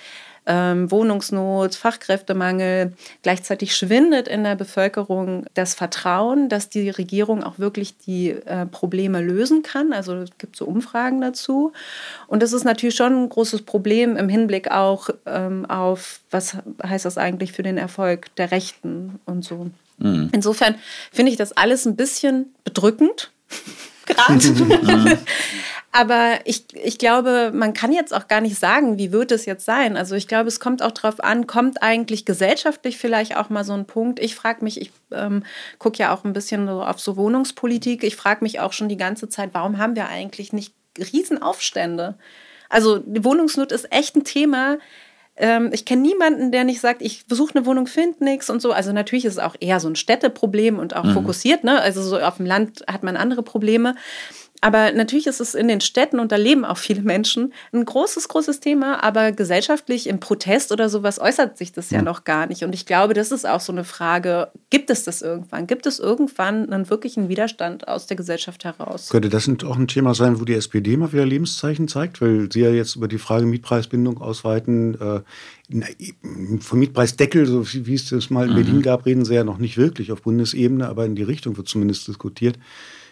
ähm, 0.49 0.91
Wohnungsnot, 0.91 1.75
Fachkräftemangel. 1.75 2.95
Gleichzeitig 3.23 3.77
schwindet 3.77 4.27
in 4.27 4.43
der 4.43 4.57
Bevölkerung 4.57 5.45
das 5.55 5.75
Vertrauen, 5.75 6.49
dass 6.49 6.71
die 6.71 6.89
Regierung 6.89 7.45
auch 7.45 7.59
wirklich 7.59 7.99
die 7.99 8.31
äh, 8.31 8.65
Probleme 8.67 9.21
lösen 9.21 9.63
kann. 9.63 9.93
Also 9.93 10.15
es 10.15 10.31
gibt 10.39 10.57
so 10.57 10.65
Umfragen 10.65 11.21
dazu. 11.21 11.73
Und 12.27 12.43
das 12.43 12.55
ist 12.55 12.65
natürlich 12.65 12.97
schon 12.97 13.25
ein 13.25 13.29
großes 13.29 13.63
Problem 13.63 14.17
im 14.17 14.31
Hinblick 14.31 14.71
auch 14.71 15.11
ähm, 15.27 15.67
auf, 15.67 16.21
was 16.31 16.57
heißt 16.83 17.05
das 17.05 17.19
eigentlich 17.19 17.53
für 17.53 17.63
den 17.63 17.77
Erfolg 17.77 18.35
der 18.37 18.51
Rechten 18.51 19.21
und 19.27 19.45
so. 19.45 19.71
Mhm. 19.99 20.31
Insofern 20.33 20.77
finde 21.13 21.31
ich 21.31 21.37
das 21.37 21.53
alles 21.53 21.85
ein 21.85 21.95
bisschen 21.95 22.55
bedrückend. 22.65 23.31
Gerade. 24.07 25.19
Aber 25.91 26.41
ich, 26.45 26.67
ich 26.75 26.99
glaube, 26.99 27.51
man 27.55 27.73
kann 27.73 27.93
jetzt 27.93 28.13
auch 28.15 28.29
gar 28.29 28.43
nicht 28.43 28.59
sagen, 28.59 28.99
wie 28.99 29.11
wird 29.11 29.33
es 29.33 29.47
jetzt 29.47 29.65
sein. 29.65 29.97
Also 29.97 30.17
ich 30.17 30.29
glaube, 30.29 30.49
es 30.49 30.61
kommt 30.61 30.83
auch 30.83 30.93
darauf 30.93 31.21
an, 31.21 31.47
kommt 31.47 31.83
eigentlich 31.83 32.27
gesellschaftlich 32.27 32.99
vielleicht 32.99 33.37
auch 33.37 33.49
mal 33.49 33.65
so 33.65 33.73
ein 33.73 33.87
Punkt. 33.87 34.21
Ich 34.21 34.35
frage 34.35 34.63
mich, 34.63 34.81
ich 34.81 34.93
ähm, 35.13 35.45
gucke 35.79 35.99
ja 35.99 36.15
auch 36.15 36.25
ein 36.25 36.35
bisschen 36.35 36.67
so 36.67 36.83
auf 36.83 37.01
so 37.01 37.17
Wohnungspolitik. 37.17 38.05
Ich 38.05 38.17
frage 38.17 38.45
mich 38.45 38.61
auch 38.61 38.75
schon 38.75 38.91
die 38.91 38.99
ganze 38.99 39.29
Zeit, 39.31 39.51
warum 39.53 39.79
haben 39.79 39.97
wir 39.97 40.09
eigentlich 40.09 40.53
nicht 40.53 40.75
Riesenaufstände? 40.99 42.19
Also 42.69 42.99
die 42.99 43.25
Wohnungsnot 43.25 43.73
ist 43.73 43.91
echt 43.91 44.15
ein 44.15 44.25
Thema. 44.25 44.79
Ähm, 45.37 45.71
ich 45.73 45.85
kenne 45.85 46.03
niemanden, 46.03 46.53
der 46.53 46.65
nicht 46.65 46.81
sagt, 46.81 47.01
ich 47.01 47.27
besuche 47.27 47.55
eine 47.55 47.65
Wohnung, 47.65 47.87
finde 47.87 48.25
nichts 48.25 48.51
und 48.51 48.61
so. 48.61 48.73
Also 48.73 48.93
natürlich 48.93 49.25
ist 49.25 49.35
es 49.35 49.39
auch 49.39 49.55
eher 49.59 49.81
so 49.81 49.89
ein 49.89 49.97
Städteproblem 49.97 50.79
und 50.79 50.97
auch 50.97 51.05
mhm. 51.05 51.13
fokussiert. 51.13 51.65
Ne? 51.65 51.81
Also 51.81 52.03
so 52.03 52.19
auf 52.19 52.39
dem 52.39 52.47
Land 52.47 52.85
hat 52.89 53.05
man 53.05 53.17
andere 53.17 53.43
Probleme. 53.43 53.95
Aber 54.61 54.93
natürlich 54.93 55.27
ist 55.27 55.41
es 55.41 55.55
in 55.55 55.69
den 55.69 55.81
Städten, 55.81 56.19
und 56.19 56.33
da 56.33 56.37
leben 56.37 56.65
auch 56.65 56.79
viele 56.79 57.03
Menschen, 57.03 57.53
ein 57.73 57.85
großes, 57.85 58.29
großes 58.29 58.61
Thema. 58.61 59.03
Aber 59.03 59.33
gesellschaftlich 59.33 60.09
im 60.09 60.21
Protest 60.21 60.73
oder 60.73 60.89
sowas 60.89 61.21
äußert 61.21 61.57
sich 61.57 61.73
das 61.73 61.91
ja, 61.91 61.99
ja 61.99 62.03
noch 62.03 62.25
gar 62.25 62.47
nicht. 62.47 62.65
Und 62.65 62.75
ich 62.75 62.87
glaube, 62.87 63.15
das 63.15 63.31
ist 63.31 63.47
auch 63.47 63.61
so 63.61 63.73
eine 63.73 63.85
Frage, 63.85 64.49
gibt 64.71 64.91
es 64.91 65.05
das 65.05 65.23
irgendwann? 65.23 65.67
Gibt 65.67 65.87
es 65.87 65.99
irgendwann 65.99 66.73
einen 66.73 66.91
wirklichen 66.91 67.29
Widerstand 67.29 67.87
aus 67.87 68.07
der 68.07 68.17
Gesellschaft 68.17 68.65
heraus? 68.65 69.09
Könnte 69.11 69.29
das 69.29 69.49
auch 69.65 69.77
ein 69.77 69.89
Thema 69.89 70.15
sein, 70.15 70.41
wo 70.41 70.45
die 70.45 70.55
SPD 70.55 70.97
mal 70.97 71.13
wieder 71.13 71.27
Lebenszeichen 71.27 71.89
zeigt? 71.89 72.21
Weil 72.21 72.51
Sie 72.53 72.61
ja 72.61 72.71
jetzt 72.71 72.97
über 72.97 73.09
die 73.09 73.19
Frage 73.19 73.47
Mietpreisbindung 73.47 74.21
ausweiten. 74.21 75.01
Äh, 75.01 75.21
vom 76.61 76.79
Mietpreisdeckel, 76.79 77.45
so 77.45 77.67
wie 77.71 77.95
es 77.95 78.09
das 78.09 78.31
mal 78.31 78.47
in 78.47 78.53
mhm. 78.53 78.57
Berlin 78.57 78.83
gab, 78.83 79.05
reden 79.05 79.27
Sie 79.27 79.35
ja 79.35 79.45
noch 79.45 79.59
nicht 79.59 79.77
wirklich 79.77 80.13
auf 80.13 80.23
Bundesebene, 80.23 80.89
aber 80.89 81.05
in 81.05 81.15
die 81.15 81.23
Richtung 81.23 81.59
wird 81.59 81.69
zumindest 81.69 82.09
diskutiert. 82.09 82.59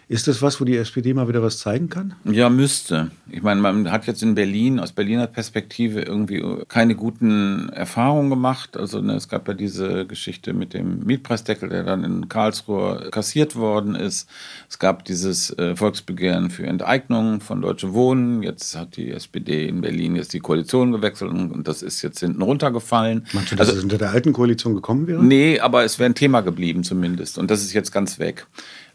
Ist 0.09 0.29
das 0.29 0.41
was, 0.41 0.61
wo 0.61 0.63
die 0.63 0.77
SPD 0.77 1.13
mal 1.13 1.27
wieder 1.27 1.43
was 1.43 1.59
zeigen 1.59 1.89
kann? 1.89 2.15
Ja, 2.23 2.49
müsste. 2.49 3.11
Ich 3.29 3.41
meine, 3.41 3.59
man 3.59 3.91
hat 3.91 4.07
jetzt 4.07 4.23
in 4.23 4.35
Berlin 4.35 4.79
aus 4.79 4.93
Berliner 4.93 5.27
Perspektive 5.27 6.01
irgendwie 6.01 6.41
keine 6.69 6.95
guten 6.95 7.67
Erfahrungen 7.69 8.29
gemacht. 8.29 8.77
Also 8.77 9.01
ne, 9.01 9.15
es 9.15 9.27
gab 9.27 9.49
ja 9.49 9.53
diese 9.53 10.05
Geschichte 10.05 10.53
mit 10.53 10.73
dem 10.73 11.03
Mietpreisdeckel, 11.03 11.67
der 11.67 11.83
dann 11.83 12.05
in 12.05 12.29
Karlsruhe 12.29 13.09
kassiert 13.11 13.57
worden 13.57 13.95
ist. 13.95 14.29
Es 14.69 14.79
gab 14.79 15.03
dieses 15.03 15.49
äh, 15.57 15.75
Volksbegehren 15.75 16.51
für 16.51 16.65
Enteignung 16.65 17.41
von 17.41 17.61
Deutsche 17.61 17.93
Wohnen. 17.93 18.43
Jetzt 18.43 18.77
hat 18.77 18.95
die 18.95 19.11
SPD 19.11 19.67
in 19.67 19.81
Berlin 19.81 20.15
jetzt 20.15 20.31
die 20.31 20.39
Koalition 20.39 20.93
gewechselt 20.93 21.31
und, 21.31 21.51
und 21.51 21.67
das 21.67 21.81
ist 21.83 22.01
jetzt 22.01 22.21
hinten 22.21 22.41
runtergefallen. 22.41 23.27
Meinst 23.33 23.51
du, 23.51 23.57
dass 23.57 23.67
also, 23.67 23.79
es 23.79 23.83
unter 23.83 23.97
der 23.97 24.11
alten 24.11 24.31
Koalition 24.31 24.73
gekommen 24.73 25.05
wäre? 25.05 25.21
Nee, 25.21 25.59
aber 25.59 25.83
es 25.83 25.99
wäre 25.99 26.09
ein 26.09 26.15
Thema 26.15 26.39
geblieben 26.39 26.85
zumindest. 26.85 27.37
Und 27.37 27.51
das 27.51 27.61
ist 27.61 27.73
jetzt 27.73 27.91
ganz 27.91 28.19
weg. 28.19 28.47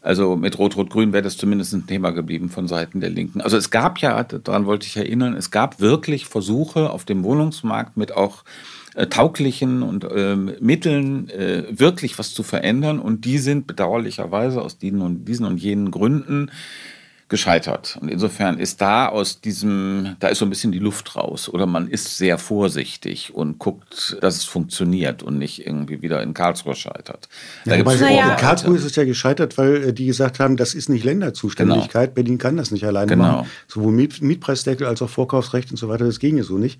Also 0.03 0.35
mit 0.35 0.59
Rot-Rot-Grün 0.59 1.13
wäre 1.13 1.23
das 1.23 1.37
zumindest 1.37 1.73
ein 1.73 1.87
Thema 1.87 2.11
geblieben 2.11 2.49
von 2.49 2.67
Seiten 2.67 2.99
der 2.99 3.09
Linken. 3.09 3.39
Also 3.39 3.55
es 3.55 3.69
gab 3.69 3.99
ja, 3.99 4.21
daran 4.23 4.65
wollte 4.65 4.85
ich 4.85 4.97
erinnern, 4.97 5.33
es 5.33 5.49
gab 5.49 5.79
wirklich 5.79 6.25
Versuche 6.25 6.89
auf 6.89 7.05
dem 7.05 7.23
Wohnungsmarkt 7.23 7.95
mit 7.95 8.11
auch 8.11 8.43
äh, 8.95 9.07
tauglichen 9.07 9.81
und 9.81 10.03
äh, 10.03 10.35
Mitteln 10.35 11.29
äh, 11.29 11.63
wirklich 11.69 12.19
was 12.19 12.33
zu 12.33 12.43
verändern. 12.43 12.99
Und 12.99 13.23
die 13.23 13.37
sind 13.37 13.65
bedauerlicherweise 13.65 14.61
aus 14.61 14.77
diesen 14.77 15.01
und, 15.01 15.25
diesen 15.25 15.45
und 15.45 15.57
jenen 15.57 15.89
Gründen 15.89 16.51
gescheitert. 17.33 17.97
Und 17.99 18.09
insofern 18.09 18.59
ist 18.59 18.79
da 18.79 19.07
aus 19.07 19.41
diesem, 19.41 20.17
da 20.19 20.27
ist 20.27 20.37
so 20.37 20.45
ein 20.45 20.51
bisschen 20.51 20.71
die 20.71 20.77
Luft 20.77 21.15
raus. 21.15 21.49
Oder 21.49 21.65
man 21.65 21.87
ist 21.87 22.15
sehr 22.19 22.37
vorsichtig 22.37 23.33
und 23.33 23.57
guckt, 23.57 24.17
dass 24.21 24.35
es 24.35 24.45
funktioniert 24.45 25.23
und 25.23 25.39
nicht 25.39 25.65
irgendwie 25.65 26.03
wieder 26.03 26.21
in 26.21 26.35
Karlsruhe 26.35 26.75
scheitert. 26.75 27.29
Ja, 27.65 27.75
da 27.75 27.91
ja. 27.91 28.33
In 28.33 28.37
Karlsruhe 28.37 28.75
ist 28.75 28.83
es 28.83 28.95
ja 28.95 29.03
gescheitert, 29.03 29.57
weil 29.57 29.83
äh, 29.83 29.93
die 29.93 30.05
gesagt 30.05 30.39
haben, 30.39 30.57
das 30.57 30.75
ist 30.75 30.89
nicht 30.89 31.05
Länderzuständigkeit. 31.05 32.09
Genau. 32.09 32.13
Berlin 32.13 32.37
kann 32.37 32.55
das 32.55 32.69
nicht 32.69 32.85
alleine 32.85 33.07
genau. 33.07 33.23
machen. 33.23 33.47
Sowohl 33.67 33.93
Miet 33.93 34.21
Mietpreisdeckel 34.21 34.85
als 34.85 35.01
auch 35.01 35.09
Vorkaufsrecht 35.09 35.71
und 35.71 35.77
so 35.77 35.89
weiter, 35.89 36.05
das 36.05 36.19
ginge 36.19 36.43
so 36.43 36.59
nicht. 36.59 36.79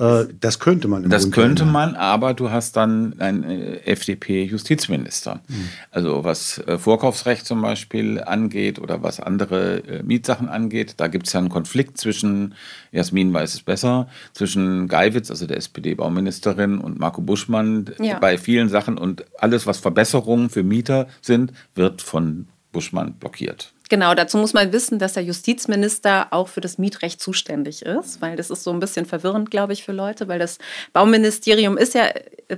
Äh, 0.00 0.28
das 0.40 0.58
könnte 0.58 0.88
man. 0.88 1.08
das 1.10 1.24
Bund 1.24 1.34
könnte 1.34 1.64
man, 1.66 1.94
aber 1.94 2.32
du 2.32 2.50
hast 2.50 2.76
dann 2.76 3.20
einen 3.20 3.44
äh, 3.44 3.76
FDP-Justizminister. 3.84 5.40
Mhm. 5.46 5.68
Also 5.90 6.24
was 6.24 6.58
äh, 6.66 6.78
Vorkaufsrecht 6.78 7.44
zum 7.44 7.60
Beispiel 7.60 8.20
angeht 8.20 8.78
oder 8.78 9.02
was 9.02 9.20
andere 9.20 9.82
Mietsachen 10.02 10.48
angeht, 10.48 10.94
da 10.96 11.08
gibt 11.08 11.26
es 11.26 11.34
ja 11.34 11.40
einen 11.40 11.50
Konflikt 11.50 11.98
zwischen, 11.98 12.54
Jasmin 12.92 13.32
weiß 13.32 13.54
es 13.54 13.62
besser, 13.62 14.08
zwischen 14.32 14.88
Geiwitz, 14.88 15.30
also 15.30 15.46
der 15.46 15.58
SPD-Bauministerin, 15.58 16.78
und 16.78 16.98
Marco 16.98 17.20
Buschmann 17.20 17.90
ja. 18.00 18.18
bei 18.18 18.38
vielen 18.38 18.70
Sachen. 18.70 18.96
Und 18.96 19.24
alles, 19.38 19.66
was 19.66 19.78
Verbesserungen 19.78 20.48
für 20.48 20.62
Mieter 20.62 21.08
sind, 21.20 21.52
wird 21.74 22.00
von 22.00 22.46
Buschmann 22.72 23.14
blockiert. 23.14 23.74
Genau, 23.90 24.14
dazu 24.14 24.38
muss 24.38 24.52
man 24.52 24.72
wissen, 24.72 25.00
dass 25.00 25.14
der 25.14 25.24
Justizminister 25.24 26.28
auch 26.30 26.46
für 26.46 26.60
das 26.60 26.78
Mietrecht 26.78 27.20
zuständig 27.20 27.82
ist, 27.82 28.22
weil 28.22 28.36
das 28.36 28.48
ist 28.48 28.62
so 28.62 28.70
ein 28.70 28.78
bisschen 28.78 29.04
verwirrend, 29.04 29.50
glaube 29.50 29.72
ich, 29.72 29.82
für 29.82 29.90
Leute, 29.90 30.28
weil 30.28 30.38
das 30.38 30.58
Bauministerium 30.92 31.76
ist 31.76 31.94
ja, 31.94 32.04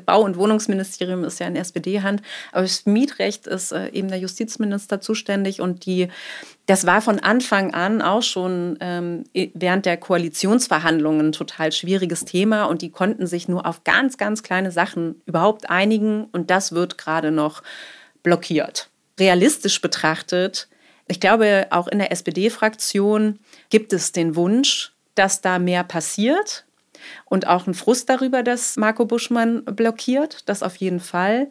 Bau- 0.04 0.20
und 0.20 0.36
Wohnungsministerium 0.36 1.24
ist 1.24 1.40
ja 1.40 1.46
in 1.46 1.56
SPD-Hand, 1.56 2.20
aber 2.52 2.62
das 2.62 2.84
Mietrecht 2.84 3.46
ist 3.46 3.72
äh, 3.72 3.88
eben 3.92 4.08
der 4.08 4.18
Justizminister 4.18 5.00
zuständig 5.00 5.62
und 5.62 5.86
die, 5.86 6.08
das 6.66 6.84
war 6.84 7.00
von 7.00 7.18
Anfang 7.18 7.72
an 7.72 8.02
auch 8.02 8.22
schon 8.22 8.76
ähm, 8.80 9.24
während 9.54 9.86
der 9.86 9.96
Koalitionsverhandlungen 9.96 11.28
ein 11.28 11.32
total 11.32 11.72
schwieriges 11.72 12.26
Thema 12.26 12.64
und 12.64 12.82
die 12.82 12.90
konnten 12.90 13.26
sich 13.26 13.48
nur 13.48 13.64
auf 13.64 13.84
ganz, 13.84 14.18
ganz 14.18 14.42
kleine 14.42 14.70
Sachen 14.70 15.22
überhaupt 15.24 15.70
einigen 15.70 16.26
und 16.32 16.50
das 16.50 16.72
wird 16.72 16.98
gerade 16.98 17.30
noch 17.30 17.62
blockiert. 18.22 18.90
Realistisch 19.18 19.80
betrachtet 19.80 20.68
ich 21.08 21.20
glaube, 21.20 21.66
auch 21.70 21.88
in 21.88 21.98
der 21.98 22.12
SPD-Fraktion 22.12 23.38
gibt 23.70 23.92
es 23.92 24.12
den 24.12 24.36
Wunsch, 24.36 24.92
dass 25.14 25.40
da 25.40 25.58
mehr 25.58 25.84
passiert 25.84 26.64
und 27.24 27.46
auch 27.46 27.66
ein 27.66 27.74
Frust 27.74 28.08
darüber, 28.08 28.42
dass 28.42 28.76
Marco 28.76 29.04
Buschmann 29.04 29.64
blockiert, 29.64 30.48
das 30.48 30.62
auf 30.62 30.76
jeden 30.76 31.00
Fall. 31.00 31.50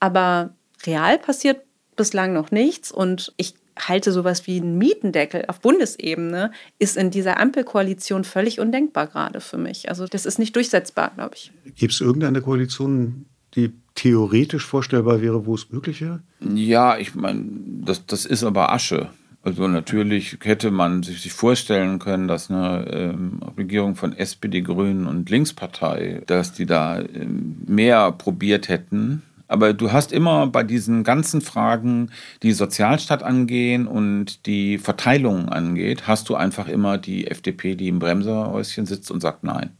Aber 0.00 0.54
real 0.86 1.18
passiert 1.18 1.62
bislang 1.96 2.32
noch 2.32 2.50
nichts 2.50 2.90
und 2.90 3.32
ich 3.36 3.54
halte 3.78 4.12
sowas 4.12 4.46
wie 4.46 4.60
einen 4.60 4.78
Mietendeckel 4.78 5.44
auf 5.48 5.60
Bundesebene 5.60 6.52
ist 6.78 6.96
in 6.96 7.10
dieser 7.10 7.40
Ampelkoalition 7.40 8.24
völlig 8.24 8.60
undenkbar 8.60 9.08
gerade 9.08 9.40
für 9.40 9.58
mich. 9.58 9.88
Also 9.88 10.06
das 10.06 10.26
ist 10.26 10.38
nicht 10.38 10.54
durchsetzbar, 10.54 11.12
glaube 11.16 11.34
ich. 11.34 11.52
Gibt 11.74 11.92
es 11.92 12.00
irgendeine 12.00 12.40
Koalition, 12.40 13.26
die 13.54 13.72
theoretisch 13.94 14.66
vorstellbar 14.66 15.22
wäre, 15.22 15.46
wo 15.46 15.54
es 15.54 15.70
möglich 15.70 16.00
wäre? 16.00 16.20
Ja, 16.40 16.96
ich 16.98 17.14
meine, 17.14 17.44
das, 17.84 18.06
das 18.06 18.26
ist 18.26 18.44
aber 18.44 18.72
Asche. 18.72 19.10
Also 19.42 19.68
natürlich 19.68 20.38
hätte 20.42 20.70
man 20.70 21.02
sich 21.02 21.30
vorstellen 21.32 21.98
können, 21.98 22.28
dass 22.28 22.50
eine 22.50 22.86
ähm, 22.90 23.40
Regierung 23.58 23.94
von 23.94 24.16
SPD, 24.16 24.62
Grünen 24.62 25.06
und 25.06 25.28
Linkspartei, 25.28 26.22
dass 26.26 26.54
die 26.54 26.64
da 26.64 27.00
ähm, 27.00 27.56
mehr 27.66 28.10
probiert 28.12 28.68
hätten. 28.68 29.22
Aber 29.46 29.74
du 29.74 29.92
hast 29.92 30.12
immer 30.12 30.46
bei 30.46 30.62
diesen 30.62 31.04
ganzen 31.04 31.42
Fragen, 31.42 32.10
die 32.42 32.52
Sozialstaat 32.52 33.22
angehen 33.22 33.86
und 33.86 34.46
die 34.46 34.78
Verteilung 34.78 35.50
angeht, 35.50 36.06
hast 36.06 36.30
du 36.30 36.34
einfach 36.36 36.66
immer 36.66 36.96
die 36.96 37.26
FDP, 37.26 37.74
die 37.74 37.88
im 37.88 37.98
Bremserhäuschen 37.98 38.86
sitzt 38.86 39.10
und 39.10 39.20
sagt 39.20 39.44
Nein. 39.44 39.70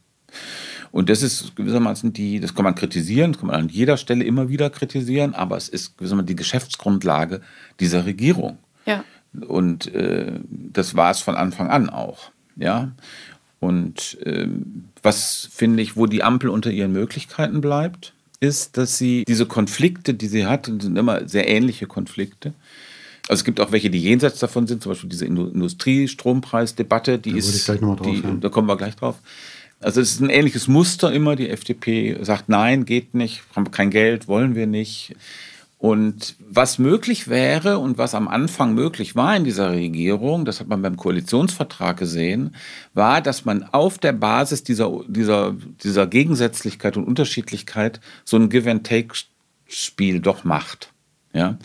Und 0.95 1.11
das 1.11 1.25
ist 1.25 1.57
gewissermaßen 1.57 2.13
die, 2.13 2.39
das 2.39 2.55
kann 2.55 2.63
man 2.63 2.77
kritisieren, 2.77 3.33
das 3.33 3.41
kann 3.41 3.49
man 3.49 3.57
an 3.57 3.69
jeder 3.69 3.97
Stelle 3.97 4.23
immer 4.23 4.49
wieder 4.49 4.71
kritisieren, 4.71 5.35
aber 5.35 5.57
es 5.57 5.69
ist 5.69 5.99
gewissermaßen 5.99 6.29
die 6.29 6.37
Geschäftsgrundlage 6.37 7.41
dieser 7.81 8.07
Regierung. 8.07 8.59
Ja. 8.87 9.03
Und 9.49 9.93
äh, 9.93 10.31
das 10.49 10.95
war 10.95 11.11
es 11.11 11.19
von 11.19 11.35
Anfang 11.35 11.69
an 11.69 11.91
auch. 11.91 12.31
Ja. 12.55 12.93
Und 13.59 14.19
äh, 14.23 14.47
was 15.03 15.49
finde 15.51 15.83
ich, 15.83 15.97
wo 15.97 16.07
die 16.07 16.23
Ampel 16.23 16.49
unter 16.49 16.71
ihren 16.71 16.93
Möglichkeiten 16.93 17.61
bleibt, 17.61 18.13
ist, 18.39 18.77
dass 18.77 18.97
sie 18.97 19.25
diese 19.27 19.47
Konflikte, 19.47 20.15
die 20.15 20.29
sie 20.29 20.47
hat, 20.47 20.67
sind 20.67 20.97
immer 20.97 21.29
sehr 21.29 21.49
ähnliche 21.49 21.89
Konflikte. 21.89 22.55
Also 23.27 23.41
es 23.41 23.45
gibt 23.45 23.59
auch 23.59 23.73
welche, 23.73 23.91
die 23.91 24.01
jenseits 24.01 24.39
davon 24.39 24.69
sind, 24.69 24.81
zum 24.81 24.93
Beispiel 24.93 25.11
diese 25.11 25.27
Industriestrompreisdebatte, 25.27 27.19
die 27.19 27.33
da 27.33 27.37
ist, 27.39 27.69
drauf, 27.69 28.01
die, 28.03 28.23
da 28.41 28.49
kommen 28.49 28.69
wir 28.69 28.77
gleich 28.77 28.95
drauf. 28.95 29.17
Also 29.85 30.01
es 30.01 30.13
ist 30.13 30.21
ein 30.21 30.31
ähnliches 30.31 30.67
Muster 30.67 31.13
immer. 31.13 31.37
Die 31.37 31.51
FDP 31.51 32.17
sagt, 32.23 32.49
nein, 32.49 32.87
geht 32.87 33.15
nicht, 33.15 33.43
haben 33.55 33.71
kein 33.71 33.91
Geld, 33.91 34.29
wollen 34.29 34.55
wir 34.55 34.67
nicht. 34.67 35.15
Und 35.77 36.37
was 36.39 36.79
möglich 36.79 37.29
wäre 37.29 37.79
und 37.79 37.99
was 37.99 38.15
am 38.15 38.27
Anfang 38.27 38.73
möglich 38.73 39.15
war 39.17 39.37
in 39.37 39.45
dieser 39.45 39.73
Regierung, 39.73 40.47
das 40.47 40.61
hat 40.61 40.69
man 40.69 40.81
beim 40.81 40.97
Koalitionsvertrag 40.97 41.99
gesehen, 41.99 42.57
war, 42.95 43.21
dass 43.21 43.45
man 43.45 43.65
auf 43.65 43.99
der 43.99 44.13
Basis 44.13 44.63
dieser, 44.63 44.91
dieser, 45.07 45.55
dieser 45.83 46.07
Gegensätzlichkeit 46.07 46.97
und 46.97 47.05
Unterschiedlichkeit 47.05 48.01
so 48.25 48.39
ein 48.39 48.49
Give-and-Take-Spiel 48.49 50.21
doch 50.21 50.45
macht. 50.45 50.91
Ja. 51.35 51.59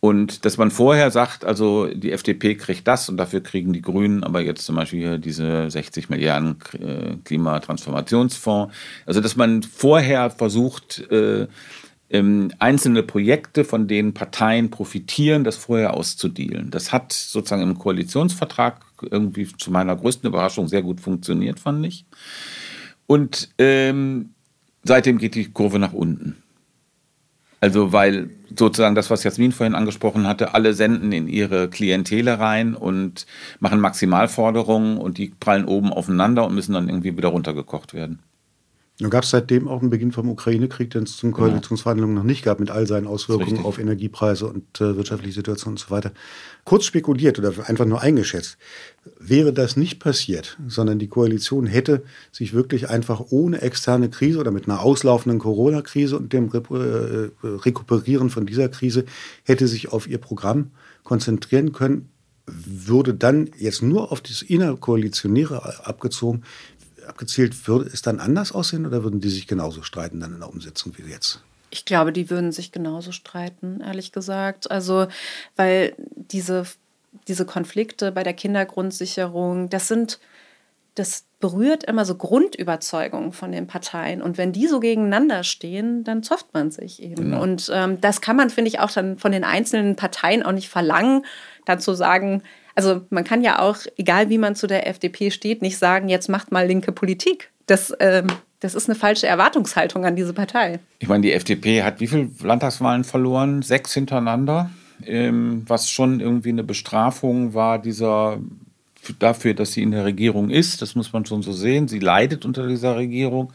Und 0.00 0.44
dass 0.44 0.58
man 0.58 0.70
vorher 0.70 1.10
sagt, 1.10 1.44
also 1.44 1.86
die 1.86 2.12
FDP 2.12 2.54
kriegt 2.54 2.86
das 2.86 3.08
und 3.08 3.16
dafür 3.16 3.40
kriegen 3.40 3.72
die 3.72 3.82
Grünen 3.82 4.22
aber 4.22 4.40
jetzt 4.40 4.64
zum 4.64 4.76
Beispiel 4.76 5.00
hier 5.00 5.18
diese 5.18 5.68
60 5.70 6.08
Milliarden 6.08 6.56
äh, 6.80 7.16
Klimatransformationsfonds. 7.24 8.72
Also 9.06 9.20
dass 9.20 9.34
man 9.34 9.64
vorher 9.64 10.30
versucht, 10.30 11.10
äh, 11.10 11.48
ähm, 12.10 12.52
einzelne 12.58 13.02
Projekte, 13.02 13.64
von 13.64 13.86
denen 13.86 14.14
Parteien 14.14 14.70
profitieren, 14.70 15.44
das 15.44 15.56
vorher 15.56 15.94
auszudealen. 15.94 16.70
Das 16.70 16.92
hat 16.92 17.12
sozusagen 17.12 17.62
im 17.62 17.78
Koalitionsvertrag 17.78 18.80
irgendwie 19.10 19.48
zu 19.58 19.70
meiner 19.70 19.94
größten 19.94 20.28
Überraschung 20.28 20.68
sehr 20.68 20.82
gut 20.82 21.00
funktioniert, 21.00 21.60
fand 21.60 21.84
ich. 21.84 22.06
Und 23.06 23.50
ähm, 23.58 24.30
seitdem 24.84 25.18
geht 25.18 25.34
die 25.34 25.50
Kurve 25.50 25.78
nach 25.78 25.92
unten. 25.92 26.36
Also 27.60 27.92
weil 27.92 28.30
sozusagen 28.56 28.94
das, 28.94 29.10
was 29.10 29.24
Jasmin 29.24 29.52
vorhin 29.52 29.74
angesprochen 29.74 30.26
hatte, 30.26 30.54
alle 30.54 30.74
senden 30.74 31.12
in 31.12 31.28
ihre 31.28 31.68
Klientele 31.68 32.38
rein 32.38 32.74
und 32.74 33.26
machen 33.58 33.80
Maximalforderungen 33.80 34.98
und 34.98 35.18
die 35.18 35.28
prallen 35.40 35.64
oben 35.64 35.92
aufeinander 35.92 36.46
und 36.46 36.54
müssen 36.54 36.72
dann 36.74 36.88
irgendwie 36.88 37.16
wieder 37.16 37.28
runtergekocht 37.28 37.94
werden. 37.94 38.20
Nun 39.00 39.10
gab 39.10 39.22
es 39.22 39.30
seitdem 39.30 39.68
auch 39.68 39.80
einen 39.80 39.90
Beginn 39.90 40.10
vom 40.10 40.28
Ukraine-Krieg, 40.28 40.90
den 40.90 41.04
es 41.04 41.16
zum 41.16 41.30
genau. 41.30 41.46
Koalitionsverhandlungen 41.46 42.16
noch 42.16 42.24
nicht 42.24 42.44
gab, 42.44 42.58
mit 42.58 42.70
all 42.70 42.84
seinen 42.88 43.06
Auswirkungen 43.06 43.64
auf 43.64 43.78
Energiepreise 43.78 44.48
und 44.48 44.80
äh, 44.80 44.96
wirtschaftliche 44.96 45.34
Situation 45.34 45.74
und 45.74 45.78
so 45.78 45.90
weiter. 45.90 46.10
Kurz 46.64 46.84
spekuliert 46.84 47.38
oder 47.38 47.52
einfach 47.68 47.84
nur 47.84 48.00
eingeschätzt, 48.00 48.58
wäre 49.20 49.52
das 49.52 49.76
nicht 49.76 50.00
passiert, 50.00 50.58
sondern 50.66 50.98
die 50.98 51.06
Koalition 51.06 51.66
hätte 51.66 52.02
sich 52.32 52.54
wirklich 52.54 52.90
einfach 52.90 53.26
ohne 53.30 53.62
externe 53.62 54.10
Krise 54.10 54.40
oder 54.40 54.50
mit 54.50 54.68
einer 54.68 54.80
auslaufenden 54.80 55.38
Corona-Krise 55.38 56.16
und 56.16 56.32
dem 56.32 56.48
Re 56.48 57.30
äh, 57.40 57.46
Rekuperieren 57.46 58.30
von 58.30 58.46
dieser 58.46 58.68
Krise, 58.68 59.04
hätte 59.44 59.68
sich 59.68 59.92
auf 59.92 60.08
ihr 60.08 60.18
Programm 60.18 60.72
konzentrieren 61.04 61.70
können, 61.70 62.10
würde 62.46 63.14
dann 63.14 63.50
jetzt 63.58 63.82
nur 63.82 64.10
auf 64.10 64.20
das 64.20 64.42
innerkoalitionäre 64.42 65.86
abgezogen, 65.86 66.42
abgezielt, 67.08 67.68
würde 67.68 67.90
es 67.92 68.02
dann 68.02 68.20
anders 68.20 68.52
aussehen 68.52 68.86
oder 68.86 69.02
würden 69.02 69.20
die 69.20 69.30
sich 69.30 69.46
genauso 69.46 69.82
streiten 69.82 70.20
dann 70.20 70.34
in 70.34 70.40
der 70.40 70.48
Umsetzung 70.48 70.92
wie 70.96 71.10
jetzt? 71.10 71.42
Ich 71.70 71.84
glaube, 71.84 72.12
die 72.12 72.30
würden 72.30 72.52
sich 72.52 72.72
genauso 72.72 73.12
streiten, 73.12 73.80
ehrlich 73.80 74.12
gesagt. 74.12 74.70
Also, 74.70 75.08
weil 75.56 75.94
diese, 76.14 76.64
diese 77.26 77.44
Konflikte 77.44 78.10
bei 78.12 78.22
der 78.22 78.32
Kindergrundsicherung, 78.32 79.68
das 79.68 79.88
sind, 79.88 80.18
das 80.94 81.24
berührt 81.40 81.84
immer 81.84 82.04
so 82.04 82.16
Grundüberzeugungen 82.16 83.32
von 83.32 83.52
den 83.52 83.66
Parteien. 83.66 84.22
Und 84.22 84.38
wenn 84.38 84.52
die 84.52 84.66
so 84.66 84.80
gegeneinander 84.80 85.44
stehen, 85.44 86.04
dann 86.04 86.22
zofft 86.22 86.52
man 86.52 86.70
sich 86.70 87.02
eben. 87.02 87.16
Genau. 87.16 87.42
Und 87.42 87.70
ähm, 87.72 88.00
das 88.00 88.20
kann 88.20 88.36
man, 88.36 88.50
finde 88.50 88.68
ich, 88.68 88.80
auch 88.80 88.90
dann 88.90 89.18
von 89.18 89.30
den 89.30 89.44
einzelnen 89.44 89.94
Parteien 89.94 90.42
auch 90.42 90.52
nicht 90.52 90.68
verlangen, 90.68 91.24
dann 91.64 91.80
zu 91.80 91.94
sagen, 91.94 92.42
also 92.78 93.00
man 93.10 93.24
kann 93.24 93.42
ja 93.42 93.58
auch, 93.58 93.78
egal 93.96 94.30
wie 94.30 94.38
man 94.38 94.54
zu 94.54 94.68
der 94.68 94.86
FDP 94.86 95.32
steht, 95.32 95.62
nicht 95.62 95.78
sagen, 95.78 96.08
jetzt 96.08 96.28
macht 96.28 96.52
mal 96.52 96.64
linke 96.64 96.92
Politik. 96.92 97.50
Das, 97.66 97.92
ähm, 97.98 98.28
das 98.60 98.76
ist 98.76 98.88
eine 98.88 98.94
falsche 98.94 99.26
Erwartungshaltung 99.26 100.04
an 100.04 100.14
diese 100.14 100.32
Partei. 100.32 100.78
Ich 101.00 101.08
meine, 101.08 101.22
die 101.22 101.32
FDP 101.32 101.82
hat 101.82 101.98
wie 101.98 102.06
viele 102.06 102.30
Landtagswahlen 102.40 103.02
verloren? 103.02 103.62
Sechs 103.62 103.94
hintereinander, 103.94 104.70
ähm, 105.04 105.64
was 105.66 105.90
schon 105.90 106.20
irgendwie 106.20 106.50
eine 106.50 106.62
Bestrafung 106.62 107.52
war 107.52 107.80
dieser 107.80 108.38
dafür, 109.18 109.54
dass 109.54 109.72
sie 109.72 109.82
in 109.82 109.90
der 109.90 110.04
Regierung 110.04 110.48
ist. 110.48 110.80
Das 110.80 110.94
muss 110.94 111.12
man 111.12 111.26
schon 111.26 111.42
so 111.42 111.50
sehen. 111.50 111.88
Sie 111.88 111.98
leidet 111.98 112.44
unter 112.44 112.68
dieser 112.68 112.94
Regierung. 112.94 113.52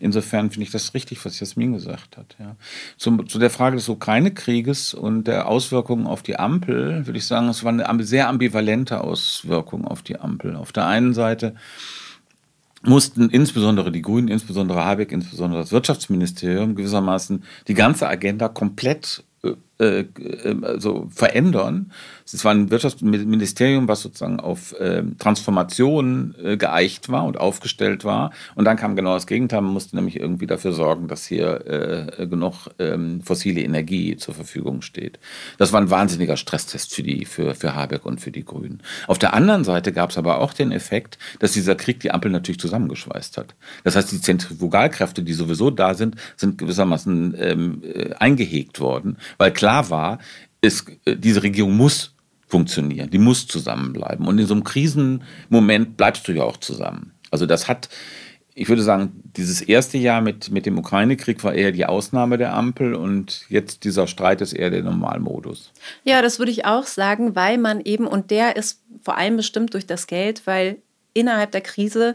Insofern 0.00 0.50
finde 0.50 0.64
ich 0.64 0.70
das 0.70 0.94
richtig, 0.94 1.24
was 1.24 1.38
Jasmin 1.40 1.72
gesagt 1.72 2.16
hat. 2.16 2.36
Ja. 2.38 2.56
Zum, 2.96 3.28
zu 3.28 3.38
der 3.38 3.50
Frage 3.50 3.76
des 3.76 3.88
Ukraine-Krieges 3.88 4.94
und 4.94 5.24
der 5.24 5.48
Auswirkungen 5.48 6.06
auf 6.06 6.22
die 6.22 6.38
Ampel 6.38 7.06
würde 7.06 7.18
ich 7.18 7.26
sagen, 7.26 7.48
es 7.48 7.64
war 7.64 7.72
eine 7.72 8.04
sehr 8.04 8.28
ambivalente 8.28 9.00
Auswirkung 9.00 9.84
auf 9.86 10.02
die 10.02 10.18
Ampel. 10.18 10.56
Auf 10.56 10.72
der 10.72 10.86
einen 10.86 11.14
Seite 11.14 11.54
mussten 12.82 13.30
insbesondere 13.30 13.90
die 13.90 14.02
Grünen, 14.02 14.28
insbesondere 14.28 14.84
Habeck, 14.84 15.12
insbesondere 15.12 15.62
das 15.62 15.72
Wirtschaftsministerium 15.72 16.74
gewissermaßen 16.74 17.44
die 17.68 17.74
ganze 17.74 18.08
Agenda 18.08 18.48
komplett 18.48 19.24
äh, 19.78 20.00
äh, 20.00 20.56
also 20.62 21.08
verändern. 21.10 21.90
Es 22.24 22.44
war 22.44 22.52
ein 22.52 22.70
Wirtschaftsministerium, 22.70 23.88
was 23.88 24.02
sozusagen 24.02 24.38
auf 24.38 24.72
äh, 24.78 25.02
Transformation 25.18 26.36
äh, 26.42 26.56
geeicht 26.56 27.08
war 27.08 27.24
und 27.24 27.38
aufgestellt 27.38 28.04
war. 28.04 28.30
Und 28.54 28.66
dann 28.66 28.76
kam 28.76 28.94
genau 28.94 29.14
das 29.14 29.26
Gegenteil. 29.26 29.62
Man 29.62 29.72
musste 29.72 29.96
nämlich 29.96 30.20
irgendwie 30.20 30.46
dafür 30.46 30.72
sorgen, 30.72 31.08
dass 31.08 31.26
hier 31.26 31.66
äh, 31.66 32.26
genug 32.28 32.68
ähm, 32.78 33.20
fossile 33.22 33.62
Energie 33.62 34.16
zur 34.16 34.34
Verfügung 34.34 34.80
steht. 34.80 35.18
Das 35.58 35.72
war 35.72 35.80
ein 35.80 35.90
wahnsinniger 35.90 36.36
Stresstest 36.36 36.94
für 36.94 37.02
die, 37.02 37.24
für, 37.24 37.56
für 37.56 37.74
Habeck 37.74 38.06
und 38.06 38.20
für 38.20 38.30
die 38.30 38.44
Grünen. 38.44 38.80
Auf 39.08 39.18
der 39.18 39.34
anderen 39.34 39.64
Seite 39.64 39.92
gab 39.92 40.10
es 40.10 40.18
aber 40.18 40.38
auch 40.38 40.52
den 40.52 40.70
Effekt, 40.70 41.18
dass 41.40 41.50
dieser 41.50 41.74
Krieg 41.74 41.98
die 41.98 42.12
Ampel 42.12 42.30
natürlich 42.30 42.60
zusammengeschweißt 42.60 43.38
hat. 43.38 43.56
Das 43.82 43.96
heißt, 43.96 44.12
die 44.12 44.20
Zentrifugalkräfte, 44.20 45.24
die 45.24 45.32
sowieso 45.32 45.70
da 45.70 45.94
sind, 45.94 46.14
sind 46.36 46.58
gewissermaßen 46.58 47.34
ähm, 47.38 47.82
äh, 47.82 48.14
eingehegt 48.14 48.78
worden, 48.78 49.16
weil 49.36 49.50
klar 49.50 49.63
war, 49.64 50.18
ist, 50.60 50.90
äh, 51.04 51.16
diese 51.16 51.42
Regierung 51.42 51.76
muss 51.76 52.14
funktionieren, 52.46 53.10
die 53.10 53.18
muss 53.18 53.46
zusammenbleiben. 53.46 54.26
Und 54.26 54.38
in 54.38 54.46
so 54.46 54.54
einem 54.54 54.64
Krisenmoment 54.64 55.96
bleibst 55.96 56.28
du 56.28 56.32
ja 56.32 56.44
auch 56.44 56.56
zusammen. 56.56 57.12
Also 57.30 57.46
das 57.46 57.66
hat, 57.66 57.88
ich 58.54 58.68
würde 58.68 58.82
sagen, 58.82 59.12
dieses 59.36 59.60
erste 59.60 59.98
Jahr 59.98 60.20
mit, 60.20 60.50
mit 60.50 60.66
dem 60.66 60.78
Ukraine-Krieg 60.78 61.42
war 61.42 61.54
eher 61.54 61.72
die 61.72 61.86
Ausnahme 61.86 62.38
der 62.38 62.54
Ampel 62.54 62.94
und 62.94 63.44
jetzt 63.48 63.84
dieser 63.84 64.06
Streit 64.06 64.40
ist 64.40 64.52
eher 64.52 64.70
der 64.70 64.84
Normalmodus. 64.84 65.72
Ja, 66.04 66.22
das 66.22 66.38
würde 66.38 66.52
ich 66.52 66.64
auch 66.64 66.86
sagen, 66.86 67.34
weil 67.34 67.58
man 67.58 67.80
eben, 67.80 68.06
und 68.06 68.30
der 68.30 68.56
ist 68.56 68.82
vor 69.02 69.18
allem 69.18 69.36
bestimmt 69.36 69.74
durch 69.74 69.86
das 69.86 70.06
Geld, 70.06 70.46
weil 70.46 70.78
innerhalb 71.12 71.50
der 71.52 71.60
Krise 71.60 72.14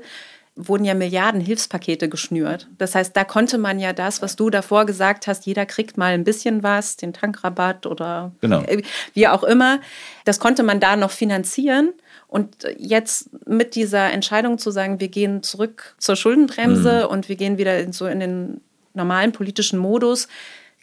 wurden 0.60 0.84
ja 0.84 0.93
Milliarden 0.93 1.39
Hilfspakete 1.39 2.10
geschnürt. 2.10 2.68
Das 2.78 2.93
heißt, 2.93 3.16
da 3.16 3.24
konnte 3.24 3.57
man 3.57 3.80
ja 3.80 3.93
das, 3.93 4.22
was 4.22 4.36
du 4.36 4.49
davor 4.49 4.86
gesagt 4.86 5.26
hast, 5.26 5.45
jeder 5.45 5.66
kriegt 5.66 5.97
mal 5.97 6.14
ein 6.14 6.26
bisschen 6.26 6.64
was, 6.64 6.97
den 6.97 7.14
Tankrabatt 7.14 7.86
oder 7.86 8.34
genau. 8.41 8.64
wie 9.14 9.28
auch 9.28 9.43
immer, 9.43 9.80
das 10.26 10.39
konnte 10.39 10.64
man 10.64 10.80
da 10.80 10.97
noch 10.97 11.12
finanzieren. 11.12 11.93
Und 12.28 12.68
jetzt 12.78 13.30
mit 13.47 13.74
dieser 13.74 14.12
Entscheidung 14.12 14.57
zu 14.57 14.70
sagen, 14.70 14.99
wir 14.99 15.07
gehen 15.07 15.43
zurück 15.43 15.95
zur 15.97 16.16
Schuldenbremse 16.16 17.05
mhm. 17.05 17.12
und 17.12 17.30
wir 17.30 17.38
gehen 17.38 17.57
wieder 17.57 17.80
in 17.80 17.93
so 17.93 18.05
in 18.05 18.20
den 18.20 18.62
normalen 18.93 19.32
politischen 19.32 19.80
Modus, 19.80 20.28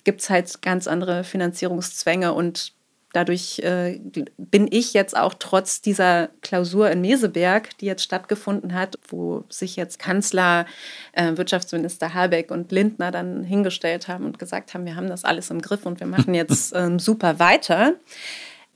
gibt 0.04 0.22
es 0.22 0.30
halt 0.30 0.62
ganz 0.62 0.88
andere 0.88 1.22
Finanzierungszwänge 1.22 2.32
und 2.32 2.72
dadurch 3.16 3.60
äh, 3.60 3.98
bin 4.36 4.68
ich 4.70 4.92
jetzt 4.92 5.16
auch 5.16 5.34
trotz 5.38 5.80
dieser 5.80 6.28
Klausur 6.42 6.90
in 6.90 7.00
Meseberg, 7.00 7.76
die 7.78 7.86
jetzt 7.86 8.02
stattgefunden 8.02 8.74
hat, 8.74 8.98
wo 9.08 9.44
sich 9.48 9.76
jetzt 9.76 9.98
Kanzler, 9.98 10.66
äh, 11.12 11.36
Wirtschaftsminister 11.36 12.12
Habeck 12.12 12.50
und 12.50 12.70
Lindner 12.72 13.10
dann 13.10 13.42
hingestellt 13.42 14.06
haben 14.06 14.26
und 14.26 14.38
gesagt 14.38 14.74
haben, 14.74 14.84
wir 14.84 14.96
haben 14.96 15.08
das 15.08 15.24
alles 15.24 15.50
im 15.50 15.62
Griff 15.62 15.86
und 15.86 15.98
wir 15.98 16.06
machen 16.06 16.34
jetzt 16.34 16.74
ähm, 16.76 16.98
super 16.98 17.38
weiter 17.38 17.94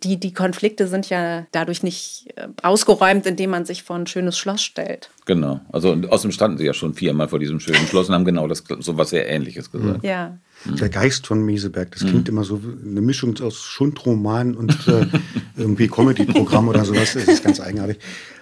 die, 0.02 0.18
die 0.18 0.32
Konflikte 0.32 0.86
sind 0.86 1.10
ja 1.10 1.46
dadurch 1.52 1.82
nicht 1.82 2.28
äh, 2.36 2.48
ausgeräumt, 2.62 3.26
indem 3.26 3.50
man 3.50 3.64
sich 3.64 3.82
vor 3.82 3.96
ein 3.96 4.06
schönes 4.06 4.38
Schloss 4.38 4.62
stellt. 4.62 5.10
Genau. 5.26 5.60
Also 5.72 5.94
außerdem 6.08 6.32
standen 6.32 6.58
sie 6.58 6.64
ja 6.64 6.72
schon 6.72 6.94
viermal 6.94 7.28
vor 7.28 7.38
diesem 7.38 7.60
schönen 7.60 7.86
Schloss 7.86 8.08
und 8.08 8.14
haben 8.14 8.24
genau 8.24 8.46
das 8.46 8.64
so 8.78 8.96
was 8.96 9.10
sehr 9.10 9.28
Ähnliches 9.28 9.70
gesagt. 9.70 10.02
Ja. 10.02 10.38
Mhm. 10.64 10.76
Der 10.76 10.88
Geist 10.88 11.26
von 11.26 11.42
Meseberg, 11.42 11.90
das 11.92 12.00
klingt 12.00 12.28
mhm. 12.28 12.34
immer 12.34 12.44
so 12.44 12.60
eine 12.84 13.00
Mischung 13.00 13.38
aus 13.40 13.62
Schundroman 13.62 14.54
und 14.54 14.88
äh, 14.88 15.06
irgendwie 15.56 15.88
Comedy-Programm 15.88 16.68
oder 16.68 16.84
sowas. 16.84 17.14
Das 17.14 17.24
ist 17.24 17.44
ganz 17.44 17.60
eigenartig. 17.60 17.98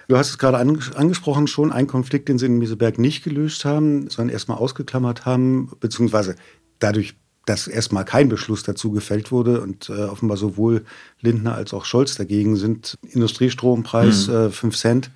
Du 0.07 0.17
hast 0.17 0.29
es 0.29 0.37
gerade 0.37 0.57
angesprochen, 0.57 1.47
schon 1.47 1.71
ein 1.71 1.87
Konflikt, 1.87 2.29
den 2.29 2.39
sie 2.39 2.47
in 2.47 2.57
Meseberg 2.57 2.97
nicht 2.97 3.23
gelöst 3.23 3.63
haben, 3.63 4.09
sondern 4.09 4.33
erstmal 4.33 4.57
ausgeklammert 4.57 5.25
haben, 5.25 5.71
beziehungsweise 5.79 6.35
dadurch 6.79 7.15
dass 7.49 7.67
erstmal 7.67 8.05
kein 8.05 8.29
Beschluss 8.29 8.61
dazu 8.61 8.91
gefällt 8.91 9.31
wurde 9.31 9.61
und 9.61 9.89
äh, 9.89 10.03
offenbar 10.03 10.37
sowohl 10.37 10.85
Lindner 11.19 11.55
als 11.55 11.73
auch 11.73 11.83
Scholz 11.83 12.13
dagegen 12.13 12.55
sind. 12.55 12.95
Industriestrompreis 13.09 14.27
mhm. 14.27 14.33
äh, 14.35 14.49
5 14.51 14.77
Cent. 14.77 15.11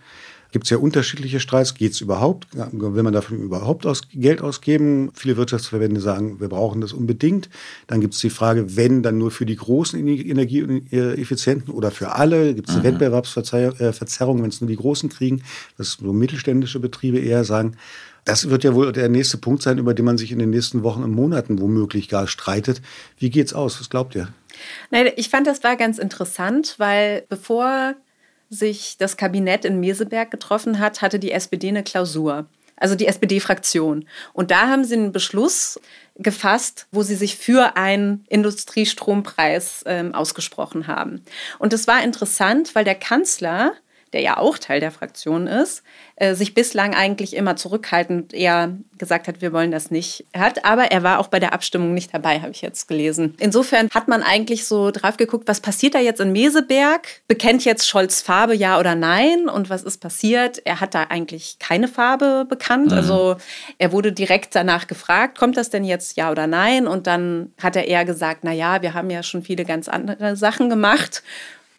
Gibt 0.54 0.68
es 0.68 0.70
ja 0.70 0.78
unterschiedliche 0.78 1.40
Streits. 1.40 1.74
Geht 1.74 1.94
es 1.94 2.02
überhaupt? 2.02 2.48
Will 2.54 3.02
man 3.02 3.12
dafür 3.12 3.40
überhaupt 3.40 3.88
aus, 3.88 4.04
Geld 4.14 4.40
ausgeben? 4.40 5.12
Viele 5.16 5.36
Wirtschaftsverbände 5.36 6.00
sagen, 6.00 6.40
wir 6.40 6.48
brauchen 6.48 6.80
das 6.80 6.94
unbedingt. 6.94 7.50
Dann 7.88 8.02
gibt 8.02 8.14
es 8.14 8.20
die 8.20 8.30
Frage, 8.30 8.78
wenn, 8.78 9.02
dann 9.02 9.18
nur 9.18 9.32
für 9.32 9.48
die 9.48 9.56
großen 9.56 10.00
Energieeffizienten 10.00 11.74
oder 11.74 11.90
für 11.90 12.12
alle? 12.12 12.54
Gibt 12.54 12.70
es 12.70 12.76
eine 12.76 12.84
mhm. 12.88 12.94
Wettbewerbsverzerrung, 12.94 14.44
wenn 14.44 14.50
es 14.50 14.62
nur 14.62 14.68
die 14.68 14.76
Großen 14.76 15.10
kriegen? 15.10 15.42
Das 15.80 15.94
so 15.94 16.14
mittelständische 16.14 16.80
Betriebe 16.80 17.18
eher 17.18 17.44
sagen. 17.44 17.76
Das 18.24 18.50
wird 18.52 18.64
ja 18.64 18.76
wohl 18.76 18.92
der 18.92 19.10
nächste 19.10 19.38
Punkt 19.40 19.64
sein, 19.64 19.80
über 19.80 19.96
den 19.96 20.06
man 20.06 20.20
sich 20.20 20.32
in 20.32 20.38
den 20.38 20.52
nächsten 20.52 20.84
Wochen 20.84 21.02
und 21.02 21.12
Monaten 21.12 21.60
womöglich 21.60 22.10
gar 22.10 22.28
streitet. 22.28 22.82
Wie 23.18 23.32
geht's 23.32 23.54
aus? 23.54 23.80
Was 23.80 23.90
glaubt 23.90 24.14
ihr? 24.14 24.28
Nein, 24.92 25.10
ich 25.16 25.30
fand, 25.30 25.48
das 25.48 25.64
war 25.64 25.76
ganz 25.78 25.98
interessant, 25.98 26.76
weil 26.78 27.24
bevor 27.28 27.96
sich 28.54 28.98
das 28.98 29.18
Kabinett 29.18 29.66
in 29.66 29.80
Meseberg 29.80 30.32
getroffen 30.32 30.80
hat, 30.80 31.02
hatte 31.02 31.20
die 31.20 31.32
SPD 31.32 31.70
eine 31.70 31.84
Klausur. 31.84 32.46
Also 32.76 32.96
die 32.96 33.08
SPD-Fraktion. 33.08 34.08
Und 34.34 34.52
da 34.52 34.68
haben 34.68 34.84
sie 34.84 34.96
einen 34.96 35.12
Beschluss 35.12 35.80
gefasst, 36.16 36.88
wo 36.92 37.04
sie 37.04 37.16
sich 37.16 37.38
für 37.38 37.78
einen 37.78 38.26
Industriestrompreis 38.30 39.84
ähm, 39.86 40.14
ausgesprochen 40.14 40.88
haben. 40.88 41.24
Und 41.60 41.72
das 41.72 41.88
war 41.88 42.04
interessant, 42.04 42.76
weil 42.76 42.84
der 42.84 42.96
Kanzler 42.96 43.74
der 44.14 44.22
ja 44.22 44.38
auch 44.38 44.58
Teil 44.58 44.80
der 44.80 44.92
Fraktion 44.92 45.48
ist, 45.48 45.84
äh, 46.16 46.36
sich 46.36 46.54
bislang 46.54 46.94
eigentlich 46.94 47.36
immer 47.36 47.56
zurückhaltend 47.56 48.34
eher 48.34 48.78
gesagt 48.98 49.28
hat, 49.28 49.42
wir 49.42 49.52
wollen 49.52 49.72
das 49.72 49.92
nicht. 49.92 50.26
Hat, 50.36 50.64
aber 50.64 50.92
er 50.92 51.04
war 51.04 51.20
auch 51.20 51.28
bei 51.28 51.40
der 51.40 51.54
Abstimmung 51.54 51.94
nicht 51.94 52.14
dabei, 52.14 52.40
habe 52.40 52.52
ich 52.52 52.62
jetzt 52.62 52.88
gelesen. 52.88 53.36
Insofern 53.40 53.90
hat 53.90 54.08
man 54.08 54.24
eigentlich 54.24 54.66
so 54.66 54.92
drauf 54.92 55.18
geguckt, 55.18 55.48
was 55.48 55.60
passiert 55.60 55.96
da 55.96 56.00
jetzt 56.00 56.22
in 56.22 56.32
Meseberg? 56.32 57.22
Bekennt 57.28 57.66
jetzt 57.66 57.90
Scholz 57.90 58.22
Farbe, 58.22 58.56
ja 58.56 58.80
oder 58.80 58.96
nein? 58.96 59.50
Und 59.50 59.70
was 59.70 59.84
ist 59.84 59.98
passiert? 59.98 60.62
Er 60.66 60.80
hat 60.80 60.94
da 60.94 61.04
eigentlich 61.10 61.58
keine 61.60 61.88
Farbe 61.88 62.46
bekannt. 62.48 62.92
Mhm. 62.92 62.98
Also 62.98 63.36
er 63.78 63.92
wurde 63.92 64.14
direkt 64.14 64.56
danach 64.56 64.88
gefragt, 64.88 65.38
kommt 65.38 65.58
das 65.58 65.70
denn 65.70 65.84
jetzt 65.84 66.16
ja 66.16 66.32
oder 66.32 66.48
nein? 66.48 66.88
Und 66.88 67.08
dann 67.08 67.52
hat 67.62 67.76
er 67.76 67.88
eher 67.88 68.06
gesagt, 68.06 68.44
na 68.44 68.54
ja, 68.54 68.82
wir 68.82 68.94
haben 68.94 69.10
ja 69.10 69.24
schon 69.24 69.44
viele 69.44 69.66
ganz 69.66 69.90
andere 69.90 70.36
Sachen 70.36 70.70
gemacht 70.70 71.24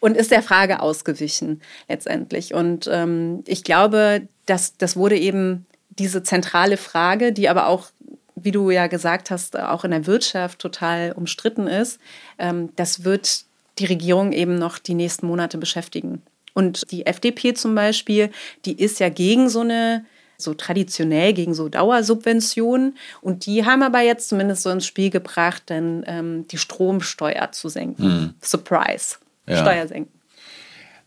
und 0.05 0.19
ist 0.19 0.31
der 0.31 0.43
Frage 0.43 0.81
ausgewichen 0.81 1.63
letztendlich. 1.89 2.53
Und 2.53 2.91
ähm, 2.93 3.43
ich 3.47 3.65
glaube, 3.65 4.29
dass 4.45 4.77
das 4.77 4.97
wurde 4.97 5.17
eben 5.17 5.65
diese 5.89 6.23
zentrale 6.23 6.77
Frage, 6.77 7.33
die 7.33 7.49
aber 7.49 7.69
auch 7.69 7.91
wie 8.37 8.51
du 8.51 8.71
ja 8.71 8.87
gesagt 8.89 9.31
hast, 9.31 9.59
auch 9.59 9.83
in 9.85 9.93
der 9.93 10.07
Wirtschaft 10.07 10.59
total 10.59 11.13
umstritten 11.13 11.67
ist, 11.67 11.99
ähm, 12.39 12.69
das 12.77 13.05
wird 13.05 13.45
die 13.79 13.87
Regierung 13.87 14.33
eben 14.33 14.57
noch 14.57 14.77
die 14.77 14.93
nächsten 14.93 15.27
Monate 15.27 15.57
beschäftigen. 15.57 16.21
Und 16.53 16.91
die 16.91 17.07
FDP 17.07 17.55
zum 17.55 17.75
Beispiel, 17.75 18.31
die 18.67 18.79
ist 18.79 19.01
ja 19.01 19.09
gegen 19.09 19.49
so 19.49 19.61
eine, 19.61 20.05
so 20.37 20.53
traditionell 20.53 21.33
gegen 21.33 21.55
so 21.55 21.71
Dauersubventionen. 21.71 22.99
Und 23.23 23.47
die 23.47 23.65
haben 23.65 23.83
aber 23.83 24.03
jetzt 24.03 24.29
zumindest 24.29 24.65
so 24.65 24.71
ins 24.71 24.85
Spiel 24.85 25.09
gebracht, 25.09 25.63
denn 25.71 26.05
ähm, 26.07 26.47
die 26.49 26.59
Stromsteuer 26.59 27.53
zu 27.53 27.71
senken. 27.71 28.05
Mhm. 28.05 28.35
Surprise 28.43 29.17
ja. 29.47 29.57
Steuer 29.59 29.87
senken. 29.87 30.11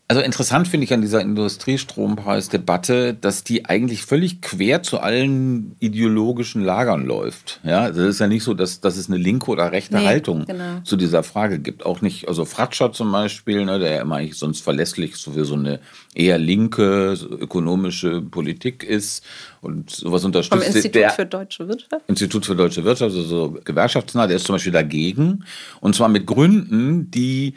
Also 0.09 0.21
interessant 0.21 0.69
finde 0.69 0.85
ich 0.85 0.93
an 0.93 1.01
dieser 1.01 1.19
Industriestrompreisdebatte, 1.19 3.13
dass 3.13 3.43
die 3.43 3.65
eigentlich 3.65 4.03
völlig 4.03 4.41
quer 4.41 4.81
zu 4.81 5.01
allen 5.01 5.75
ideologischen 5.79 6.63
Lagern 6.63 7.05
läuft. 7.05 7.59
Ja, 7.65 7.81
also 7.81 8.03
es 8.03 8.11
ist 8.11 8.19
ja 8.19 8.27
nicht 8.27 8.45
so, 8.45 8.53
dass, 8.53 8.79
dass 8.79 8.95
es 8.95 9.09
eine 9.09 9.17
linke 9.17 9.51
oder 9.51 9.73
rechte 9.73 9.97
nee, 9.97 10.05
Haltung 10.05 10.45
genau. 10.45 10.79
zu 10.85 10.95
dieser 10.95 11.23
Frage 11.23 11.59
gibt. 11.59 11.85
Auch 11.85 11.99
nicht, 11.99 12.29
also 12.29 12.45
Fratscher 12.45 12.93
zum 12.93 13.11
Beispiel, 13.11 13.65
ne, 13.65 13.79
der 13.79 13.95
ja 13.95 14.01
immer 14.01 14.15
eigentlich 14.15 14.37
sonst 14.37 14.61
verlässlich 14.61 15.17
so 15.17 15.31
für 15.31 15.43
so 15.43 15.55
eine 15.55 15.81
eher 16.15 16.37
linke 16.37 17.11
ökonomische 17.29 18.21
Politik 18.21 18.85
ist 18.85 19.25
und 19.59 19.89
sowas 19.89 20.23
unterstützt. 20.23 20.63
Vom 20.63 20.73
Institut 20.73 20.95
der, 20.95 21.09
für 21.09 21.25
Deutsche 21.25 21.67
Wirtschaft? 21.67 22.07
Institut 22.07 22.45
für 22.45 22.55
Deutsche 22.55 22.85
Wirtschaft, 22.85 23.11
also 23.11 23.23
so 23.23 23.57
gewerkschaftsnah, 23.61 24.25
der 24.25 24.37
ist 24.37 24.45
zum 24.45 24.55
Beispiel 24.55 24.71
dagegen. 24.71 25.43
Und 25.81 25.95
zwar 25.95 26.07
mit 26.07 26.25
Gründen, 26.25 27.11
die 27.11 27.55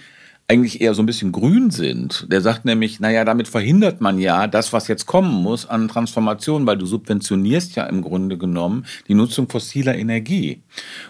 eigentlich 0.50 0.80
eher 0.80 0.94
so 0.94 1.02
ein 1.02 1.06
bisschen 1.06 1.30
grün 1.30 1.70
sind. 1.70 2.26
Der 2.28 2.40
sagt 2.40 2.64
nämlich, 2.64 2.98
naja, 2.98 3.24
damit 3.24 3.46
verhindert 3.46 4.00
man 4.00 4.18
ja 4.18 4.48
das, 4.48 4.72
was 4.72 4.88
jetzt 4.88 5.06
kommen 5.06 5.30
muss 5.30 5.64
an 5.64 5.86
Transformation, 5.86 6.66
weil 6.66 6.76
du 6.76 6.86
subventionierst 6.86 7.76
ja 7.76 7.84
im 7.84 8.02
Grunde 8.02 8.36
genommen 8.36 8.84
die 9.06 9.14
Nutzung 9.14 9.48
fossiler 9.48 9.94
Energie. 9.94 10.60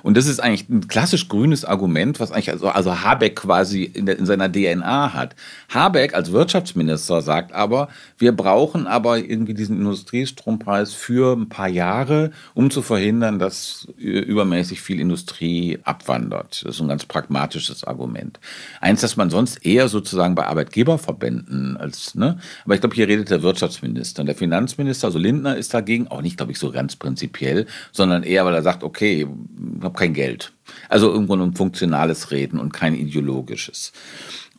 Und 0.03 0.19
das 0.19 0.27
ist 0.27 0.41
eigentlich 0.41 0.69
ein 0.69 0.89
klassisch 0.89 1.29
grünes 1.29 1.65
Argument, 1.65 2.21
was 2.21 2.33
eigentlich 2.33 2.51
also, 2.51 2.69
also 2.69 3.03
Habeck 3.03 3.37
quasi 3.37 3.85
in, 3.85 4.05
der, 4.05 4.19
in 4.19 4.27
seiner 4.27 4.53
DNA 4.53 5.15
hat. 5.15 5.35
Habeck 5.71 6.13
als 6.13 6.33
Wirtschaftsminister 6.33 7.23
sagt 7.23 7.53
aber, 7.53 7.89
wir 8.19 8.33
brauchen 8.33 8.87
aber 8.87 9.21
irgendwie 9.21 9.55
diesen 9.55 9.79
Industriestrompreis 9.79 10.93
für 10.93 11.35
ein 11.35 11.49
paar 11.49 11.69
Jahre, 11.69 12.33
um 12.53 12.71
zu 12.71 12.83
verhindern, 12.83 13.39
dass 13.39 13.89
übermäßig 13.97 14.83
viel 14.83 15.01
Industrie 15.01 15.79
abwandert. 15.83 16.63
Das 16.63 16.75
ist 16.75 16.83
ein 16.83 16.89
ganz 16.89 17.07
pragmatisches 17.07 17.85
Argument. 17.85 18.39
Eins, 18.83 19.01
das 19.01 19.17
man 19.17 19.30
sonst 19.31 19.65
eher 19.65 19.89
sozusagen 19.89 20.35
bei 20.35 20.47
Arbeitgeberverbänden 20.47 21.77
als, 21.77 22.15
ne? 22.15 22.39
Aber 22.65 22.75
ich 22.75 22.81
glaube, 22.81 22.95
hier 22.95 23.09
redet 23.09 23.31
der 23.31 23.43
Wirtschaftsminister. 23.43 24.21
Und 24.23 24.27
der 24.27 24.35
Finanzminister, 24.35 25.07
also 25.07 25.19
Lindner, 25.19 25.57
ist 25.57 25.73
dagegen 25.73 26.09
auch 26.09 26.23
nicht, 26.23 26.37
glaube 26.37 26.53
ich, 26.53 26.59
so 26.59 26.71
ganz 26.71 26.97
prinzipiell, 26.97 27.67
sondern 27.93 28.23
eher, 28.23 28.45
weil 28.45 28.55
er 28.55 28.63
sagt, 28.63 28.83
okay, 28.83 29.27
ich 29.27 29.85
habe 29.85 29.99
kein 29.99 30.15
Geld. 30.15 30.53
Also 30.89 31.11
irgendwo 31.11 31.35
ein 31.35 31.55
funktionales 31.55 32.31
Reden 32.31 32.59
und 32.59 32.73
kein 32.73 32.95
ideologisches. 32.95 33.93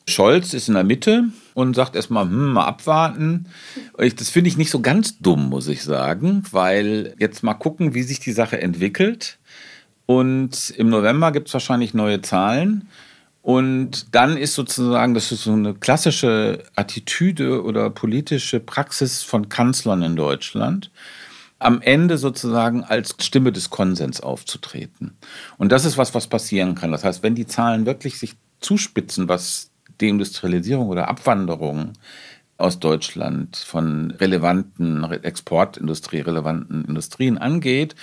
Scholz 0.07 0.53
ist 0.53 0.67
in 0.67 0.73
der 0.73 0.83
Mitte 0.83 1.25
und 1.53 1.75
sagt 1.75 1.95
erstmal, 1.95 2.25
hm, 2.25 2.53
mal 2.53 2.65
abwarten. 2.65 3.47
Das 3.97 4.29
finde 4.29 4.49
ich 4.49 4.57
nicht 4.57 4.71
so 4.71 4.81
ganz 4.81 5.19
dumm, 5.19 5.49
muss 5.49 5.67
ich 5.67 5.83
sagen, 5.83 6.43
weil 6.51 7.15
jetzt 7.19 7.43
mal 7.43 7.53
gucken, 7.53 7.93
wie 7.93 8.03
sich 8.03 8.19
die 8.19 8.31
Sache 8.31 8.61
entwickelt. 8.61 9.37
Und 10.05 10.71
im 10.71 10.89
November 10.89 11.31
gibt 11.31 11.47
es 11.47 11.53
wahrscheinlich 11.53 11.93
neue 11.93 12.21
Zahlen. 12.21 12.87
Und 13.41 14.13
dann 14.13 14.37
ist 14.37 14.53
sozusagen, 14.53 15.13
das 15.13 15.31
ist 15.31 15.43
so 15.43 15.53
eine 15.53 15.73
klassische 15.73 16.63
Attitüde 16.75 17.63
oder 17.63 17.89
politische 17.89 18.59
Praxis 18.59 19.23
von 19.23 19.49
Kanzlern 19.49 20.03
in 20.03 20.15
Deutschland, 20.15 20.91
am 21.57 21.81
Ende 21.81 22.17
sozusagen 22.17 22.83
als 22.83 23.15
Stimme 23.19 23.51
des 23.51 23.69
Konsens 23.69 24.21
aufzutreten. 24.21 25.17
Und 25.57 25.71
das 25.71 25.85
ist 25.85 25.97
was, 25.97 26.13
was 26.13 26.27
passieren 26.27 26.75
kann. 26.75 26.91
Das 26.91 27.03
heißt, 27.03 27.23
wenn 27.23 27.35
die 27.35 27.47
Zahlen 27.47 27.85
wirklich 27.85 28.19
sich 28.19 28.35
zuspitzen, 28.59 29.27
was 29.27 29.71
Deindustrialisierung 29.99 30.87
oder 30.89 31.07
Abwanderung 31.07 31.93
aus 32.61 32.79
Deutschland 32.79 33.57
von 33.57 34.11
relevanten 34.11 35.03
Exportindustrie, 35.03 36.21
relevanten 36.21 36.85
Industrien 36.85 37.37
angeht, 37.37 37.95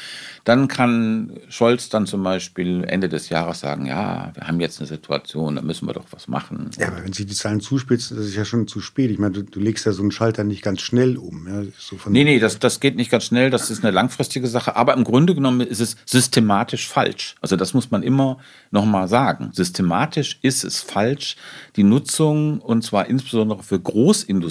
dann 0.44 0.68
kann 0.68 1.32
Scholz 1.48 1.88
dann 1.88 2.06
zum 2.06 2.22
Beispiel 2.22 2.84
Ende 2.84 3.08
des 3.08 3.28
Jahres 3.28 3.60
sagen, 3.60 3.86
ja, 3.86 4.32
wir 4.34 4.46
haben 4.46 4.60
jetzt 4.60 4.80
eine 4.80 4.88
Situation, 4.88 5.56
da 5.56 5.62
müssen 5.62 5.86
wir 5.86 5.92
doch 5.92 6.06
was 6.10 6.28
machen. 6.28 6.70
Ja, 6.78 6.88
aber 6.88 7.04
wenn 7.04 7.12
Sie 7.12 7.26
die 7.26 7.34
Zahlen 7.34 7.60
zuspitzen, 7.60 8.16
das 8.16 8.26
ist 8.26 8.34
ja 8.34 8.44
schon 8.44 8.66
zu 8.66 8.80
spät. 8.80 9.10
Ich 9.10 9.18
meine, 9.18 9.32
du, 9.32 9.42
du 9.42 9.60
legst 9.60 9.86
ja 9.86 9.92
so 9.92 10.02
einen 10.02 10.10
Schalter 10.10 10.44
nicht 10.44 10.62
ganz 10.62 10.80
schnell 10.80 11.16
um. 11.16 11.46
Ja, 11.46 11.62
so 11.78 11.96
nee, 12.08 12.24
nee, 12.24 12.38
das, 12.38 12.58
das 12.58 12.80
geht 12.80 12.96
nicht 12.96 13.10
ganz 13.10 13.24
schnell, 13.24 13.50
das 13.50 13.70
ist 13.70 13.84
eine 13.84 13.92
langfristige 13.92 14.48
Sache, 14.48 14.76
aber 14.76 14.94
im 14.94 15.04
Grunde 15.04 15.34
genommen 15.34 15.60
ist 15.60 15.80
es 15.80 15.96
systematisch 16.04 16.88
falsch. 16.88 17.36
Also 17.40 17.56
das 17.56 17.74
muss 17.74 17.90
man 17.90 18.02
immer 18.02 18.38
nochmal 18.70 19.08
sagen. 19.08 19.50
Systematisch 19.52 20.38
ist 20.42 20.64
es 20.64 20.80
falsch, 20.80 21.36
die 21.76 21.84
Nutzung, 21.84 22.60
und 22.60 22.82
zwar 22.82 23.06
insbesondere 23.06 23.62
für 23.62 23.78
Großindustrie, 23.78 24.47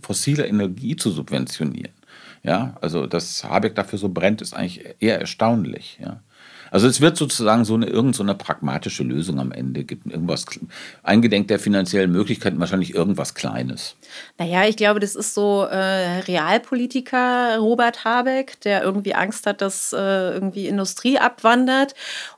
fossile 0.00 0.46
Energie 0.46 0.96
zu 0.96 1.10
subventionieren. 1.10 1.92
Ja, 2.42 2.76
also 2.80 3.06
dass 3.06 3.44
Habeck 3.44 3.74
dafür 3.74 3.98
so 3.98 4.08
brennt, 4.08 4.40
ist 4.40 4.54
eigentlich 4.54 4.84
eher 4.98 5.20
erstaunlich. 5.20 5.98
Ja. 6.02 6.20
Also 6.70 6.86
es 6.86 7.00
wird 7.00 7.16
sozusagen 7.16 7.64
so 7.64 7.74
eine 7.74 7.86
irgendeine 7.86 8.32
so 8.32 8.38
pragmatische 8.38 9.02
Lösung 9.02 9.40
am 9.40 9.52
Ende 9.52 9.84
gibt 9.84 10.06
irgendwas 10.06 10.46
eingedenk 11.02 11.48
der 11.48 11.58
finanziellen 11.58 12.12
Möglichkeiten 12.12 12.60
wahrscheinlich 12.60 12.94
irgendwas 12.94 13.34
Kleines. 13.34 13.96
Naja, 14.38 14.66
ich 14.66 14.76
glaube, 14.76 15.00
das 15.00 15.16
ist 15.16 15.34
so 15.34 15.64
äh, 15.64 16.20
Realpolitiker 16.20 17.58
Robert 17.58 18.04
Habeck, 18.04 18.60
der 18.60 18.82
irgendwie 18.82 19.14
Angst 19.14 19.46
hat, 19.46 19.60
dass 19.60 19.92
äh, 19.92 19.96
irgendwie 19.96 20.68
Industrie 20.68 21.18
abwandert. 21.18 21.94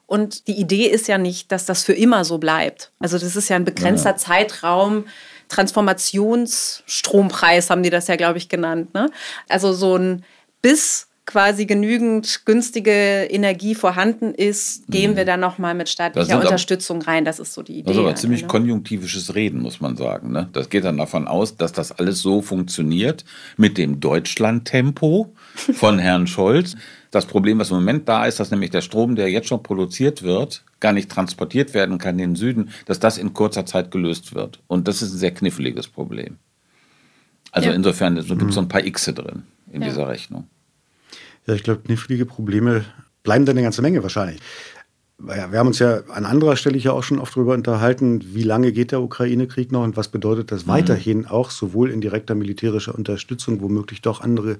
Und 0.06 0.48
die 0.48 0.58
Idee 0.58 0.86
ist 0.86 1.08
ja 1.08 1.18
nicht, 1.18 1.52
dass 1.52 1.66
das 1.66 1.84
für 1.84 1.94
immer 1.94 2.24
so 2.24 2.38
bleibt. 2.38 2.90
Also 2.98 3.18
das 3.18 3.36
ist 3.36 3.48
ja 3.48 3.56
ein 3.56 3.64
begrenzter 3.64 4.10
ja. 4.10 4.16
Zeitraum. 4.16 5.04
Transformationsstrompreis 5.52 7.70
haben 7.70 7.82
die 7.82 7.90
das 7.90 8.08
ja, 8.08 8.16
glaube 8.16 8.38
ich, 8.38 8.48
genannt. 8.48 8.94
Ne? 8.94 9.10
Also 9.48 9.72
so 9.72 9.96
ein 9.96 10.24
bis 10.62 11.08
quasi 11.24 11.66
genügend 11.66 12.44
günstige 12.46 13.28
Energie 13.30 13.76
vorhanden 13.76 14.34
ist, 14.34 14.88
gehen 14.88 15.12
mhm. 15.12 15.16
wir 15.16 15.24
dann 15.24 15.40
nochmal 15.40 15.74
mit 15.74 15.88
staatlicher 15.88 16.40
Unterstützung 16.40 17.02
aber, 17.02 17.08
rein. 17.08 17.24
Das 17.24 17.38
ist 17.38 17.54
so 17.54 17.62
die 17.62 17.74
Idee. 17.74 17.84
Das 17.84 17.96
ist 17.96 18.00
aber 18.00 18.14
ziemlich 18.16 18.42
ne? 18.42 18.48
konjunktivisches 18.48 19.34
Reden, 19.34 19.60
muss 19.60 19.80
man 19.80 19.96
sagen. 19.96 20.32
Ne? 20.32 20.48
Das 20.52 20.68
geht 20.68 20.84
dann 20.84 20.96
davon 20.96 21.28
aus, 21.28 21.56
dass 21.56 21.72
das 21.72 21.92
alles 21.92 22.20
so 22.20 22.42
funktioniert 22.42 23.24
mit 23.56 23.78
dem 23.78 24.00
Deutschland-Tempo 24.00 25.32
von 25.54 25.98
Herrn 25.98 26.26
Scholz. 26.26 26.74
Das 27.12 27.26
Problem, 27.26 27.58
was 27.58 27.70
im 27.70 27.76
Moment 27.76 28.08
da 28.08 28.24
ist, 28.24 28.40
dass 28.40 28.50
nämlich 28.50 28.70
der 28.70 28.80
Strom, 28.80 29.16
der 29.16 29.30
jetzt 29.30 29.46
schon 29.46 29.62
produziert 29.62 30.22
wird, 30.22 30.64
gar 30.80 30.94
nicht 30.94 31.10
transportiert 31.10 31.74
werden 31.74 31.98
kann 31.98 32.18
in 32.18 32.30
den 32.30 32.36
Süden, 32.36 32.70
dass 32.86 33.00
das 33.00 33.18
in 33.18 33.34
kurzer 33.34 33.66
Zeit 33.66 33.90
gelöst 33.90 34.34
wird. 34.34 34.60
Und 34.66 34.88
das 34.88 35.02
ist 35.02 35.12
ein 35.12 35.18
sehr 35.18 35.34
kniffliges 35.34 35.88
Problem. 35.88 36.38
Also 37.52 37.68
ja. 37.68 37.74
insofern 37.74 38.14
gibt 38.14 38.42
es 38.42 38.54
so 38.54 38.62
ein 38.62 38.68
paar 38.68 38.80
Xe 38.80 39.12
drin 39.12 39.42
in 39.70 39.82
ja. 39.82 39.88
dieser 39.88 40.08
Rechnung. 40.08 40.48
Ja, 41.46 41.52
ich 41.52 41.62
glaube, 41.62 41.82
knifflige 41.82 42.24
Probleme 42.24 42.86
bleiben 43.22 43.44
dann 43.44 43.58
eine 43.58 43.64
ganze 43.64 43.82
Menge 43.82 44.02
wahrscheinlich. 44.02 44.40
Wir 45.18 45.58
haben 45.58 45.68
uns 45.68 45.80
ja 45.80 46.00
an 46.08 46.24
anderer 46.24 46.56
Stelle 46.56 46.78
hier 46.78 46.94
auch 46.94 47.02
schon 47.02 47.18
oft 47.18 47.36
darüber 47.36 47.52
unterhalten, 47.52 48.34
wie 48.34 48.42
lange 48.42 48.72
geht 48.72 48.90
der 48.90 49.02
Ukraine-Krieg 49.02 49.70
noch 49.70 49.84
und 49.84 49.98
was 49.98 50.08
bedeutet 50.08 50.50
das 50.50 50.64
mhm. 50.64 50.70
weiterhin 50.70 51.26
auch 51.26 51.50
sowohl 51.50 51.90
in 51.90 52.00
direkter 52.00 52.34
militärischer 52.34 52.94
Unterstützung, 52.94 53.60
womöglich 53.60 54.00
doch 54.00 54.22
andere 54.22 54.58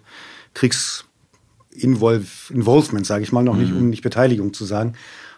Kriegsinvolvement, 1.73 3.07
sage 3.07 3.25
ich 3.25 3.33
mal, 3.33 3.43
noch 3.43 3.55
mhm. 3.55 3.61
nicht, 3.61 3.73
um 3.73 3.91
nicht 3.91 4.03
Beteiligung 4.03 4.53
zu 4.53 4.65
sagen, 4.65 4.95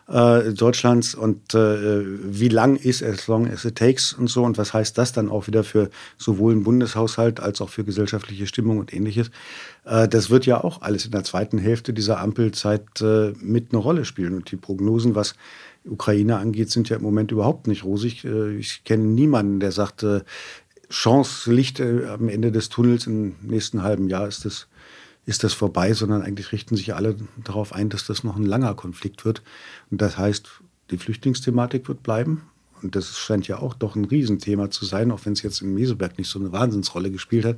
äh, 0.06 0.52
Deutschlands 0.52 1.14
und 1.14 1.54
äh, 1.54 2.02
wie 2.04 2.48
lang 2.48 2.76
ist 2.76 3.02
as 3.02 3.26
long 3.26 3.50
as 3.50 3.64
it 3.64 3.76
takes 3.76 4.12
und 4.12 4.28
so 4.28 4.44
und 4.44 4.58
was 4.58 4.74
heißt 4.74 4.98
das 4.98 5.12
dann 5.12 5.30
auch 5.30 5.46
wieder 5.46 5.64
für 5.64 5.88
sowohl 6.18 6.52
einen 6.52 6.64
Bundeshaushalt 6.64 7.40
als 7.40 7.62
auch 7.62 7.70
für 7.70 7.84
gesellschaftliche 7.84 8.46
Stimmung 8.46 8.78
und 8.78 8.92
ähnliches. 8.92 9.30
Äh, 9.84 10.08
das 10.08 10.28
wird 10.28 10.44
ja 10.44 10.62
auch 10.62 10.82
alles 10.82 11.06
in 11.06 11.12
der 11.12 11.24
zweiten 11.24 11.56
Hälfte 11.56 11.94
dieser 11.94 12.20
Ampelzeit 12.20 13.00
äh, 13.00 13.32
mit 13.40 13.72
eine 13.72 13.80
Rolle 13.80 14.04
spielen 14.04 14.34
und 14.34 14.50
die 14.50 14.56
Prognosen, 14.56 15.14
was 15.14 15.36
Ukraine 15.86 16.36
angeht, 16.36 16.70
sind 16.70 16.88
ja 16.90 16.96
im 16.96 17.02
Moment 17.02 17.32
überhaupt 17.32 17.66
nicht 17.66 17.84
rosig. 17.84 18.24
Äh, 18.24 18.56
ich 18.56 18.84
kenne 18.84 19.04
niemanden, 19.04 19.60
der 19.60 19.72
sagt, 19.72 20.04
Chance, 20.90 21.50
Licht 21.50 21.80
am 21.80 22.28
Ende 22.28 22.52
des 22.52 22.68
Tunnels 22.68 23.06
im 23.06 23.36
nächsten 23.40 23.82
halben 23.82 24.08
Jahr 24.08 24.28
ist 24.28 24.44
das 24.44 24.68
ist 25.26 25.44
das 25.44 25.52
vorbei, 25.52 25.94
sondern 25.94 26.22
eigentlich 26.22 26.52
richten 26.52 26.76
sich 26.76 26.94
alle 26.94 27.16
darauf 27.42 27.72
ein, 27.72 27.88
dass 27.88 28.06
das 28.06 28.24
noch 28.24 28.36
ein 28.36 28.44
langer 28.44 28.74
Konflikt 28.74 29.24
wird. 29.24 29.42
Und 29.90 30.02
das 30.02 30.18
heißt, 30.18 30.48
die 30.90 30.98
Flüchtlingsthematik 30.98 31.88
wird 31.88 32.02
bleiben. 32.02 32.42
Und 32.82 32.94
das 32.96 33.16
scheint 33.16 33.48
ja 33.48 33.58
auch 33.58 33.72
doch 33.72 33.96
ein 33.96 34.04
Riesenthema 34.04 34.70
zu 34.70 34.84
sein, 34.84 35.10
auch 35.10 35.24
wenn 35.24 35.32
es 35.32 35.42
jetzt 35.42 35.62
in 35.62 35.72
Meseberg 35.72 36.18
nicht 36.18 36.28
so 36.28 36.38
eine 36.38 36.52
Wahnsinnsrolle 36.52 37.10
gespielt 37.10 37.46
hat. 37.46 37.56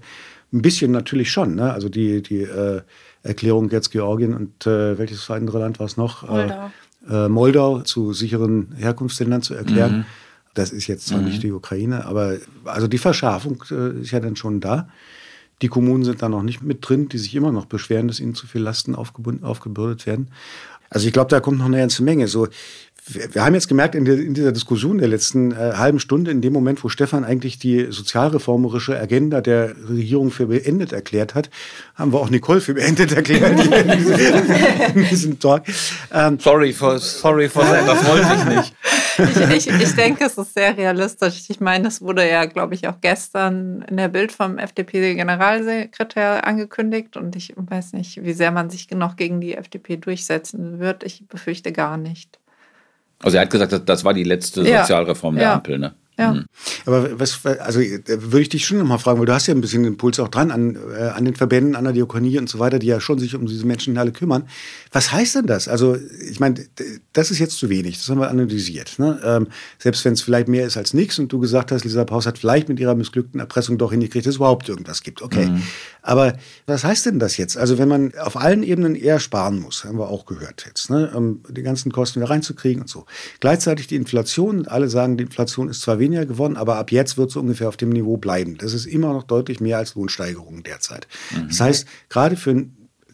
Ein 0.53 0.63
bisschen 0.63 0.93
natürlich 0.93 1.33
schon. 1.33 1.57
Ne? 1.57 1.73
Also 1.73 1.89
die, 1.89 2.23
die 2.23 2.43
äh, 2.43 2.83
Erklärung 3.25 3.69
jetzt 3.71 3.91
Georgien 3.91 4.35
und 4.35 4.67
äh, 4.69 4.97
welches 4.97 5.29
andere 5.29 5.59
Land 5.59 5.81
war 5.81 5.87
es 5.87 5.97
noch? 5.97 6.29
Moldau. 6.29 6.71
Äh, 7.09 7.29
Moldau 7.29 7.81
zu 7.81 8.13
sicheren 8.13 8.73
Herkunftsländern 8.77 9.43
zu 9.43 9.55
erklären. 9.55 9.99
Mhm. 9.99 10.05
Das 10.55 10.71
ist 10.71 10.87
jetzt 10.87 11.09
zwar 11.09 11.19
mhm. 11.19 11.27
nicht 11.27 11.43
die 11.43 11.53
Ukraine, 11.53 12.05
aber 12.07 12.37
also 12.65 12.87
die 12.87 12.99
Verschärfung 12.99 13.63
äh, 13.71 14.01
ist 14.01 14.13
ja 14.13 14.21
dann 14.21 14.37
schon 14.37 14.61
da. 14.61 14.89
Die 15.63 15.69
Kommunen 15.69 16.05
sind 16.05 16.23
da 16.23 16.29
noch 16.29 16.43
nicht 16.43 16.63
mit 16.63 16.87
drin, 16.87 17.09
die 17.09 17.19
sich 17.19 17.35
immer 17.35 17.53
noch 17.53 17.67
beschweren, 17.67 18.09
dass 18.09 18.21
ihnen 18.21 18.35
zu 18.35 18.47
viel 18.47 18.61
Lasten 18.61 18.95
aufgebürdet 18.95 20.07
werden. 20.07 20.29
Also 20.91 21.07
ich 21.07 21.13
glaube, 21.13 21.31
da 21.31 21.41
kommt 21.41 21.59
noch 21.59 21.67
eine 21.67 21.79
ganze 21.79 22.03
Menge. 22.03 22.29
So, 22.29 22.49
wir 23.09 23.45
haben 23.45 23.55
jetzt 23.55 23.69
gemerkt 23.69 23.95
in, 23.95 24.05
der, 24.05 24.19
in 24.19 24.35
dieser 24.35 24.51
Diskussion 24.51 24.99
der 24.99 25.07
letzten 25.07 25.53
äh, 25.53 25.75
halben 25.77 26.01
Stunde, 26.01 26.33
in 26.33 26.41
dem 26.41 26.53
Moment, 26.53 26.83
wo 26.83 26.89
Stefan 26.89 27.25
eigentlich 27.25 27.59
die 27.59 27.87
sozialreformerische 27.91 28.99
Agenda 28.99 29.41
der 29.41 29.77
Regierung 29.89 30.33
für 30.33 30.47
beendet 30.47 30.93
erklärt 30.93 31.37
hat, 31.37 31.49
haben 31.95 32.13
wir 32.13 32.19
auch 32.19 32.31
Nicole 32.31 32.61
für 32.61 32.75
beendet 32.75 33.13
erklärt 33.13 33.61
in 34.95 35.09
diesem 35.09 35.39
Talk. 35.39 35.63
Ähm, 36.13 36.39
sorry 36.41 36.73
for, 36.73 36.99
sorry 36.99 37.49
for 37.49 37.63
that, 37.63 37.87
das 37.87 38.05
wollte 38.09 38.27
ich 38.35 38.57
nicht. 38.57 38.75
Ich, 39.19 39.69
ich, 39.69 39.83
ich 39.83 39.95
denke, 39.95 40.25
es 40.25 40.37
ist 40.37 40.55
sehr 40.55 40.77
realistisch. 40.77 41.45
Ich 41.49 41.61
meine, 41.61 41.85
das 41.85 42.03
wurde 42.03 42.29
ja, 42.29 42.45
glaube 42.45 42.75
ich, 42.75 42.89
auch 42.89 43.01
gestern 43.01 43.83
in 43.89 43.97
der 43.97 44.09
Bild 44.09 44.33
vom 44.33 44.59
FDP-Generalsekretär 44.59 46.47
angekündigt 46.47 47.17
und 47.17 47.37
ich 47.37 47.55
weiß 47.57 47.93
nicht, 47.93 48.25
wie 48.25 48.33
sehr 48.33 48.51
man 48.51 48.69
sich 48.69 48.91
noch 48.91 49.17
gegen 49.17 49.41
die 49.41 49.55
FDP 49.55 49.97
durchsetzen 49.97 50.81
wird. 50.81 51.05
Ich 51.05 51.27
befürchte 51.29 51.73
gar 51.73 51.97
nicht. 51.97 52.39
Also 53.23 53.39
er 53.39 53.43
hat 53.43 53.51
gesagt, 53.51 53.89
das 53.89 54.05
war 54.05 54.15
die 54.15 54.25
letzte 54.25 54.65
Sozialreform 54.65 55.37
ja. 55.37 55.41
der 55.41 55.53
Ampel, 55.55 55.79
ne? 55.79 55.95
Ja. 56.19 56.33
Mhm. 56.33 56.45
Aber 56.87 57.21
was, 57.21 57.45
also 57.45 57.81
würde 57.81 58.41
ich 58.41 58.49
dich 58.49 58.65
schon 58.65 58.79
nochmal 58.79 58.99
fragen, 58.99 59.19
weil 59.19 59.27
du 59.27 59.35
hast 59.35 59.47
ja 59.49 59.55
ein 59.55 59.61
bisschen 59.61 59.83
den 59.83 59.99
Puls 59.99 60.19
auch 60.19 60.29
dran 60.29 60.51
an, 60.51 60.77
äh, 60.97 61.09
an 61.09 61.25
den 61.25 61.35
Verbänden, 61.35 61.77
an 61.77 61.85
der 61.85 61.93
Diakonie 61.93 62.39
und 62.39 62.49
so 62.49 62.59
weiter, 62.59 62.79
die 62.79 62.87
ja 62.87 63.01
schon 63.01 63.19
sich 63.19 63.35
um 63.35 63.47
diese 63.47 63.67
Menschen 63.67 63.99
alle 63.99 64.13
kümmern. 64.13 64.49
Was 64.93 65.13
heißt 65.13 65.35
denn 65.35 65.47
das? 65.47 65.69
Also 65.69 65.97
ich 66.29 66.41
meine, 66.41 66.67
das 67.13 67.31
ist 67.31 67.39
jetzt 67.39 67.59
zu 67.59 67.69
wenig, 67.69 67.99
das 67.99 68.09
haben 68.09 68.21
wir 68.21 68.31
analysiert. 68.31 68.99
Ne? 68.99 69.21
Ähm, 69.23 69.49
selbst 69.79 70.05
wenn 70.05 70.15
es 70.15 70.23
vielleicht 70.23 70.49
mehr 70.49 70.67
ist 70.67 70.77
als 70.77 70.95
nichts 70.95 71.19
und 71.19 71.31
du 71.33 71.39
gesagt 71.39 71.71
hast, 71.71 71.85
Lisa 71.85 72.05
Paus 72.05 72.27
hat 72.27 72.39
vielleicht 72.39 72.69
mit 72.69 72.81
ihrer 72.81 72.95
missglückten 72.95 73.39
Erpressung 73.39 73.77
doch 73.77 73.91
hingekriegt, 73.91 74.25
dass 74.25 74.35
es 74.35 74.37
überhaupt 74.37 74.69
irgendwas 74.69 75.03
gibt. 75.03 75.21
Okay. 75.21 75.47
Mhm. 75.47 75.63
Aber 76.01 76.35
was 76.67 76.85
heißt 76.85 77.07
denn 77.07 77.19
das 77.19 77.37
jetzt? 77.37 77.59
Also 77.59 77.79
wenn 77.79 77.89
man 77.89 78.13
auf 78.19 78.37
allen 78.37 78.63
Ebenen 78.63 78.95
eher 78.95 79.21
sparen 79.21 79.61
muss, 79.61 79.85
haben 79.85 79.99
wir 79.99 80.09
auch 80.09 80.25
gehört 80.25 80.65
jetzt, 80.67 80.89
ne? 80.89 81.11
um 81.15 81.43
die 81.51 81.63
ganzen 81.63 81.93
Kosten 81.93 82.21
wieder 82.21 82.31
reinzukriegen 82.31 82.83
und 82.83 82.89
so. 82.89 83.05
Gleichzeitig 83.41 83.87
die 83.87 83.97
Inflation, 83.97 84.67
alle 84.67 84.89
sagen, 84.89 85.19
die 85.19 85.25
Inflation 85.25 85.69
ist 85.69 85.83
zwar 85.83 85.99
weniger 86.07 86.27
geworden, 86.27 86.57
aber 86.57 86.77
ab 86.77 86.93
jetzt 86.93 87.19
wird 87.19 87.31
es 87.31 87.37
ungefähr 87.37 87.69
auf 87.69 87.77
dem 87.77 87.91
Niveau 87.91 88.17
bleiben. 88.17 88.57
Das 88.59 88.73
ist 88.73 88.87
immer 88.87 89.13
noch 89.13 89.25
deutlich 89.25 89.61
mehr 89.61 89.79
als 89.79 89.95
Lohnsteigerungen 89.95 90.63
derzeit. 90.63 91.07
Mhm. 91.35 91.49
Das 91.49 91.61
heißt, 91.61 91.87
gerade 92.09 92.37
für 92.37 92.67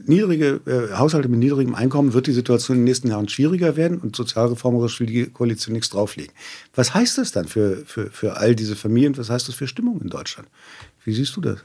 niedrige 0.07 0.61
äh, 0.67 0.97
Haushalte 0.97 1.29
mit 1.29 1.41
niedrigem 1.41 1.75
Einkommen 1.75 2.13
wird 2.13 2.27
die 2.27 2.33
Situation 2.33 2.77
in 2.77 2.81
den 2.83 2.85
nächsten 2.85 3.09
Jahren 3.09 3.29
schwieriger 3.29 3.77
werden 3.77 3.99
und 3.99 4.17
sozialreformerisch 4.17 5.01
will 5.01 5.07
die 5.07 5.27
Koalition 5.27 5.73
nichts 5.73 5.91
drauflegen. 5.91 6.33
Was 6.75 6.95
heißt 6.95 7.19
das 7.19 7.33
dann 7.33 7.47
für, 7.47 7.85
für, 7.87 8.11
für 8.11 8.37
all 8.37 8.55
diese 8.55 8.77
Familien? 8.77 9.17
Was 9.17 9.31
heißt 9.31 9.49
das 9.49 9.55
für 9.55 9.67
Stimmung 9.67 10.01
in 10.01 10.09
Deutschland? 10.09 10.49
Wie 11.05 11.13
siehst 11.13 11.37
du 11.37 11.41
das? 11.41 11.59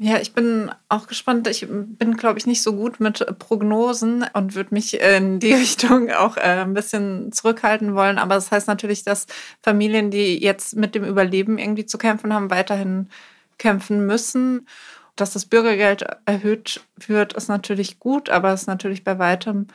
Ja, 0.00 0.18
ich 0.20 0.32
bin 0.32 0.70
auch 0.88 1.08
gespannt. 1.08 1.48
Ich 1.48 1.66
bin, 1.68 2.16
glaube 2.16 2.38
ich, 2.38 2.46
nicht 2.46 2.62
so 2.62 2.72
gut 2.72 3.00
mit 3.00 3.26
Prognosen 3.40 4.24
und 4.32 4.54
würde 4.54 4.72
mich 4.72 5.00
in 5.00 5.40
die 5.40 5.52
Richtung 5.54 6.10
auch 6.10 6.36
äh, 6.36 6.40
ein 6.62 6.72
bisschen 6.72 7.32
zurückhalten 7.32 7.96
wollen. 7.96 8.18
Aber 8.18 8.36
das 8.36 8.52
heißt 8.52 8.68
natürlich, 8.68 9.02
dass 9.02 9.26
Familien, 9.60 10.12
die 10.12 10.40
jetzt 10.40 10.76
mit 10.76 10.94
dem 10.94 11.04
Überleben 11.04 11.58
irgendwie 11.58 11.84
zu 11.84 11.98
kämpfen 11.98 12.32
haben, 12.32 12.48
weiterhin 12.50 13.08
kämpfen 13.58 14.06
müssen. 14.06 14.68
Dass 15.16 15.32
das 15.32 15.46
Bürgergeld 15.46 16.04
erhöht 16.26 16.80
wird, 16.96 17.32
ist 17.32 17.48
natürlich 17.48 17.98
gut, 17.98 18.30
aber 18.30 18.54
ist 18.54 18.68
natürlich 18.68 19.02
bei 19.02 19.18
weitem 19.18 19.66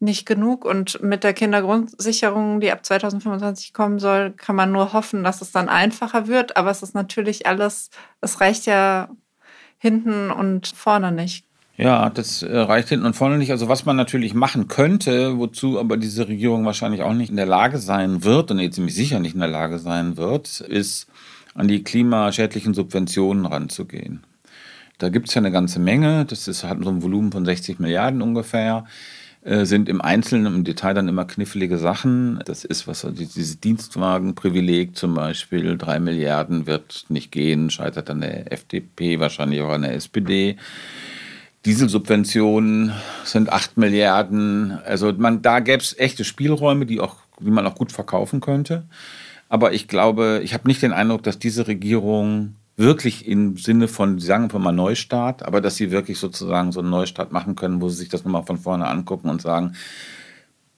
nicht 0.00 0.26
genug. 0.26 0.64
Und 0.64 1.02
mit 1.02 1.24
der 1.24 1.34
Kindergrundsicherung, 1.34 2.60
die 2.60 2.72
ab 2.72 2.86
2025 2.86 3.74
kommen 3.74 3.98
soll, 3.98 4.32
kann 4.32 4.56
man 4.56 4.72
nur 4.72 4.94
hoffen, 4.94 5.24
dass 5.24 5.42
es 5.42 5.52
dann 5.52 5.68
einfacher 5.68 6.26
wird. 6.26 6.56
Aber 6.56 6.70
es 6.70 6.82
ist 6.82 6.94
natürlich 6.94 7.46
alles, 7.46 7.90
es 8.22 8.40
reicht 8.40 8.66
ja 8.66 9.10
hinten 9.78 10.30
und 10.30 10.66
vorne 10.68 11.12
nicht. 11.12 11.44
Ja, 11.76 12.10
das 12.10 12.42
äh, 12.42 12.58
reicht 12.58 12.88
hinten 12.88 13.06
und 13.06 13.14
vorne 13.14 13.38
nicht. 13.38 13.52
Also 13.52 13.68
was 13.68 13.86
man 13.86 13.96
natürlich 13.96 14.34
machen 14.34 14.66
könnte, 14.66 15.38
wozu 15.38 15.78
aber 15.78 15.96
diese 15.96 16.26
Regierung 16.26 16.64
wahrscheinlich 16.64 17.02
auch 17.02 17.14
nicht 17.14 17.30
in 17.30 17.36
der 17.36 17.46
Lage 17.46 17.78
sein 17.78 18.24
wird 18.24 18.50
und 18.50 18.58
jetzt 18.58 18.74
ziemlich 18.74 18.96
sicher 18.96 19.20
nicht 19.20 19.34
in 19.34 19.40
der 19.40 19.48
Lage 19.48 19.78
sein 19.78 20.16
wird, 20.16 20.60
ist 20.60 21.06
an 21.54 21.68
die 21.68 21.84
klimaschädlichen 21.84 22.74
Subventionen 22.74 23.46
ranzugehen. 23.46 24.24
Da 24.98 25.08
gibt 25.08 25.28
es 25.28 25.34
ja 25.34 25.40
eine 25.40 25.52
ganze 25.52 25.78
Menge. 25.78 26.24
Das 26.24 26.48
ist, 26.48 26.64
hat 26.64 26.78
so 26.82 26.90
ein 26.90 27.02
Volumen 27.02 27.30
von 27.30 27.44
60 27.44 27.78
Milliarden 27.78 28.22
ungefähr. 28.22 28.84
Äh, 29.48 29.64
sind 29.64 29.88
im 29.88 30.02
Einzelnen, 30.02 30.56
im 30.56 30.64
Detail 30.64 30.92
dann 30.92 31.08
immer 31.08 31.24
knifflige 31.24 31.78
Sachen. 31.78 32.38
Das 32.44 32.64
ist 32.66 32.86
was, 32.86 33.06
dieses 33.10 33.58
Dienstwagenprivileg 33.60 34.94
zum 34.94 35.14
Beispiel, 35.14 35.78
drei 35.78 36.00
Milliarden 36.00 36.66
wird 36.66 37.06
nicht 37.08 37.32
gehen, 37.32 37.70
scheitert 37.70 38.10
an 38.10 38.20
der 38.20 38.52
FDP, 38.52 39.20
wahrscheinlich 39.20 39.62
auch 39.62 39.70
an 39.70 39.82
der 39.82 39.94
SPD. 39.94 40.58
Dieselsubventionen 41.64 42.92
sind 43.24 43.50
acht 43.50 43.78
Milliarden. 43.78 44.72
Also 44.84 45.14
man, 45.14 45.40
da 45.40 45.60
gäbe 45.60 45.82
es 45.82 45.98
echte 45.98 46.24
Spielräume, 46.24 46.84
die, 46.84 47.00
auch, 47.00 47.16
die 47.40 47.50
man 47.50 47.66
auch 47.66 47.74
gut 47.74 47.90
verkaufen 47.90 48.42
könnte. 48.42 48.84
Aber 49.48 49.72
ich 49.72 49.88
glaube, 49.88 50.42
ich 50.44 50.52
habe 50.52 50.68
nicht 50.68 50.82
den 50.82 50.92
Eindruck, 50.92 51.22
dass 51.22 51.38
diese 51.38 51.66
Regierung 51.66 52.54
wirklich 52.78 53.26
im 53.26 53.56
Sinne 53.56 53.88
von, 53.88 54.18
sagen 54.20 54.52
wir 54.52 54.58
mal 54.60 54.72
Neustart, 54.72 55.42
aber 55.42 55.60
dass 55.60 55.76
sie 55.76 55.90
wirklich 55.90 56.18
sozusagen 56.18 56.72
so 56.72 56.80
einen 56.80 56.90
Neustart 56.90 57.32
machen 57.32 57.56
können, 57.56 57.82
wo 57.82 57.88
sie 57.88 57.96
sich 57.96 58.08
das 58.08 58.24
nochmal 58.24 58.44
von 58.44 58.56
vorne 58.56 58.86
angucken 58.86 59.28
und 59.28 59.42
sagen, 59.42 59.72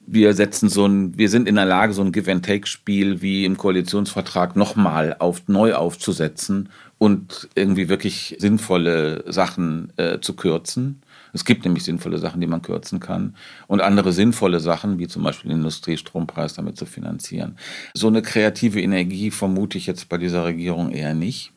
wir 0.07 0.33
setzen 0.33 0.67
so 0.67 0.85
ein, 0.85 1.17
wir 1.17 1.29
sind 1.29 1.47
in 1.47 1.55
der 1.55 1.65
Lage, 1.65 1.93
so 1.93 2.01
ein 2.01 2.11
Give-and-Take-Spiel 2.11 3.21
wie 3.21 3.45
im 3.45 3.55
Koalitionsvertrag 3.55 4.55
nochmal 4.55 5.15
auf, 5.19 5.47
neu 5.47 5.75
aufzusetzen 5.75 6.69
und 6.97 7.47
irgendwie 7.53 7.87
wirklich 7.87 8.35
sinnvolle 8.39 9.23
Sachen 9.31 9.93
äh, 9.97 10.19
zu 10.19 10.35
kürzen. 10.35 11.03
Es 11.33 11.45
gibt 11.45 11.63
nämlich 11.63 11.83
sinnvolle 11.83 12.17
Sachen, 12.17 12.41
die 12.41 12.47
man 12.47 12.63
kürzen 12.63 12.99
kann 12.99 13.35
und 13.67 13.81
andere 13.81 14.11
sinnvolle 14.11 14.59
Sachen, 14.59 14.97
wie 14.99 15.07
zum 15.07 15.23
Beispiel 15.23 15.49
den 15.49 15.59
Industriestrompreis 15.59 16.55
damit 16.55 16.77
zu 16.77 16.85
finanzieren. 16.85 17.57
So 17.93 18.07
eine 18.07 18.21
kreative 18.23 18.81
Energie 18.81 19.29
vermute 19.29 19.77
ich 19.77 19.85
jetzt 19.85 20.09
bei 20.09 20.17
dieser 20.17 20.45
Regierung 20.45 20.91
eher 20.91 21.13
nicht. 21.13 21.53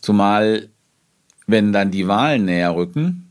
Zumal, 0.00 0.68
wenn 1.46 1.72
dann 1.72 1.90
die 1.90 2.08
Wahlen 2.08 2.44
näher 2.44 2.74
rücken, 2.74 3.30